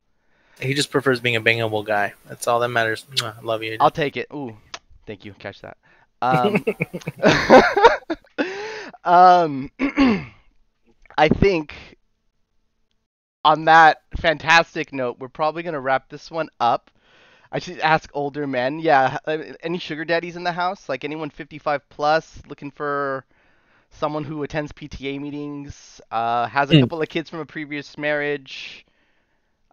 He 0.60 0.74
just 0.74 0.92
prefers 0.92 1.20
being 1.20 1.36
a 1.36 1.42
bangable 1.42 1.86
guy. 1.86 2.14
That's 2.28 2.48
all 2.48 2.60
that 2.60 2.70
matters. 2.70 3.06
Mwah, 3.16 3.42
Love 3.44 3.64
you. 3.64 3.78
I'll 3.80 3.92
take 3.92 4.18
it. 4.18 4.28
Ooh, 4.34 4.58
thank 5.06 5.26
you. 5.26 5.34
Catch 5.34 5.62
that. 5.62 5.78
Um, 6.22 6.66
um, 9.04 9.72
I 11.18 11.30
think 11.30 11.76
on 13.46 13.66
that 13.66 14.02
fantastic 14.20 14.94
note, 14.94 15.18
we're 15.20 15.28
probably 15.28 15.64
gonna 15.64 15.80
wrap 15.80 16.10
this 16.10 16.32
one 16.32 16.50
up. 16.60 16.90
I 17.54 17.60
should 17.60 17.80
ask 17.80 18.10
older 18.14 18.48
men. 18.48 18.80
Yeah, 18.80 19.20
uh, 19.26 19.38
any 19.64 19.80
sugar 19.80 20.06
daddies 20.06 20.36
in 20.36 20.44
the 20.44 20.52
house? 20.54 20.90
Like 20.90 21.06
anyone 21.06 21.30
55 21.32 21.88
plus 21.90 22.42
looking 22.48 22.72
for 22.72 23.26
someone 23.92 24.26
who 24.26 24.44
attends 24.44 24.72
PTA 24.74 25.20
meetings, 25.20 26.02
uh, 26.12 26.48
has 26.48 26.72
a 26.72 26.76
Hmm. 26.76 26.82
couple 26.82 27.02
of 27.02 27.10
kids 27.10 27.30
from 27.30 27.40
a 27.40 27.46
previous 27.46 27.98
marriage, 27.98 28.86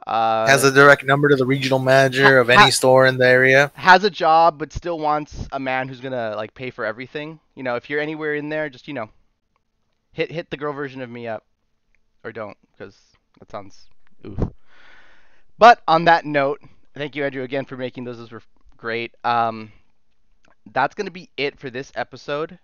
uh, 0.07 0.47
Has 0.49 0.65
a 0.65 0.73
direct 0.73 1.05
number 1.05 1.29
to 1.29 1.37
the 1.37 1.47
regional 1.47 1.79
manager 1.79 2.39
of 2.39 2.51
any 2.51 2.71
Ha- 2.71 2.71
store 2.71 3.07
in 3.07 3.19
the 3.19 3.27
area. 3.27 3.73
has 3.75 4.05
a 4.05 4.11
job 4.11 4.59
but 4.59 4.73
still 4.73 4.99
wants 4.99 5.49
a 5.53 5.61
man 5.61 5.89
who's 5.89 6.01
gonna 6.01 6.35
like 6.37 6.55
pay 6.55 6.71
for 6.71 6.85
everything. 6.85 7.41
You 7.55 7.63
know, 7.63 7.77
if 7.77 7.91
you're 7.91 8.01
anywhere 8.01 8.35
in 8.35 8.49
there, 8.51 8.69
just 8.71 8.89
you 8.89 8.95
know, 8.95 9.11
hit 10.13 10.31
hit 10.31 10.51
the 10.51 10.57
girl 10.57 10.73
version 10.73 11.01
of 11.03 11.11
me 11.11 11.27
up, 11.29 11.45
or 12.25 12.33
don't, 12.33 12.57
because 12.73 12.97
that 13.39 13.51
sounds 13.51 13.89
oof. 14.27 14.39
But 15.59 15.83
on 15.87 16.05
that 16.07 16.25
note, 16.25 16.61
thank 16.95 17.17
you 17.17 17.25
Andrew 17.25 17.43
again 17.43 17.65
for 17.65 17.77
making 17.77 18.05
those. 18.05 18.19
Those 18.19 18.33
were 18.33 18.43
great. 18.77 19.15
Um, 19.25 19.73
that's 20.73 20.95
gonna 20.95 21.11
be 21.11 21.31
it 21.37 21.59
for 21.59 21.71
this 21.71 21.93
episode. 21.95 22.59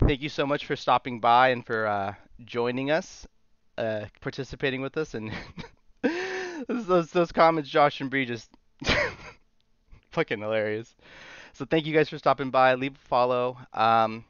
Thank 0.00 0.22
you 0.22 0.28
so 0.28 0.46
much 0.46 0.66
for 0.66 0.76
stopping 0.76 1.20
by 1.20 1.48
and 1.50 1.64
for 1.64 1.86
uh, 1.86 2.14
joining 2.44 2.90
us, 2.90 3.26
uh, 3.78 4.06
participating 4.20 4.80
with 4.82 4.96
us, 4.96 5.14
and 5.14 5.32
those 6.68 7.10
those 7.10 7.32
comments, 7.32 7.70
Josh 7.70 8.00
and 8.00 8.10
Bree, 8.10 8.26
just 8.26 8.50
fucking 10.10 10.40
hilarious. 10.40 10.94
So 11.52 11.64
thank 11.64 11.86
you 11.86 11.94
guys 11.94 12.08
for 12.08 12.18
stopping 12.18 12.50
by. 12.50 12.74
Leave 12.74 12.96
a 12.96 13.08
follow. 13.08 13.58
Um, 13.72 14.24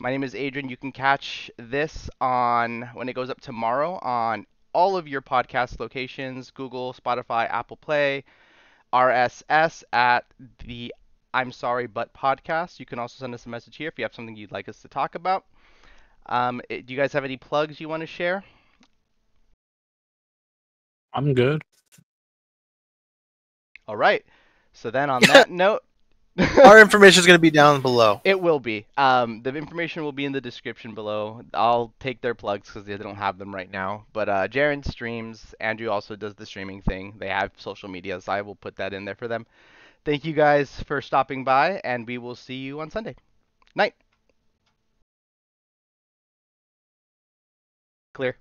my 0.00 0.10
name 0.10 0.24
is 0.24 0.34
Adrian. 0.34 0.68
You 0.68 0.76
can 0.76 0.92
catch 0.92 1.50
this 1.58 2.10
on 2.20 2.90
when 2.94 3.08
it 3.08 3.14
goes 3.14 3.30
up 3.30 3.40
tomorrow 3.40 3.98
on 4.02 4.46
all 4.72 4.96
of 4.96 5.06
your 5.08 5.22
podcast 5.22 5.78
locations: 5.80 6.50
Google, 6.50 6.92
Spotify, 6.94 7.48
Apple 7.48 7.76
Play, 7.76 8.24
RSS 8.94 9.84
at 9.92 10.24
the 10.64 10.94
I'm 11.34 11.50
Sorry 11.52 11.86
But 11.86 12.14
podcast. 12.14 12.78
You 12.78 12.86
can 12.86 12.98
also 12.98 13.18
send 13.18 13.34
us 13.34 13.44
a 13.44 13.48
message 13.48 13.76
here 13.76 13.88
if 13.88 13.98
you 13.98 14.04
have 14.04 14.14
something 14.14 14.36
you'd 14.36 14.52
like 14.52 14.68
us 14.68 14.80
to 14.82 14.88
talk 14.88 15.16
about. 15.16 15.44
Um, 16.26 16.62
eh, 16.70 16.80
do 16.84 16.94
you 16.94 16.98
guys 16.98 17.12
have 17.12 17.24
any 17.24 17.36
plugs 17.36 17.80
you 17.80 17.88
want 17.88 18.02
to 18.02 18.06
share? 18.06 18.44
I'm 21.12 21.34
good. 21.34 21.62
All 23.88 23.96
right. 23.96 24.24
So 24.72 24.90
then 24.90 25.10
on 25.10 25.22
that 25.26 25.50
note. 25.50 25.82
Our 26.64 26.80
information 26.80 27.20
is 27.20 27.26
going 27.26 27.36
to 27.36 27.42
be 27.42 27.50
down 27.50 27.80
below. 27.80 28.20
It 28.24 28.40
will 28.40 28.58
be. 28.58 28.86
Um, 28.96 29.42
the 29.42 29.54
information 29.54 30.02
will 30.02 30.12
be 30.12 30.24
in 30.24 30.32
the 30.32 30.40
description 30.40 30.94
below. 30.94 31.42
I'll 31.52 31.94
take 32.00 32.20
their 32.20 32.34
plugs 32.34 32.68
because 32.68 32.86
they 32.86 32.96
don't 32.96 33.14
have 33.16 33.38
them 33.38 33.54
right 33.54 33.70
now. 33.70 34.06
But 34.12 34.28
uh, 34.28 34.48
Jeren 34.48 34.84
streams. 34.84 35.54
Andrew 35.60 35.90
also 35.90 36.16
does 36.16 36.34
the 36.34 36.46
streaming 36.46 36.82
thing. 36.82 37.14
They 37.18 37.28
have 37.28 37.52
social 37.56 37.88
media, 37.88 38.20
so 38.20 38.32
I 38.32 38.42
will 38.42 38.56
put 38.56 38.76
that 38.76 38.92
in 38.92 39.04
there 39.04 39.14
for 39.14 39.28
them. 39.28 39.46
Thank 40.04 40.24
you 40.24 40.32
guys 40.32 40.82
for 40.82 41.00
stopping 41.00 41.44
by, 41.44 41.80
and 41.84 42.06
we 42.06 42.18
will 42.18 42.34
see 42.34 42.56
you 42.56 42.80
on 42.80 42.90
Sunday. 42.90 43.14
Night. 43.76 43.94
Clear. 48.12 48.36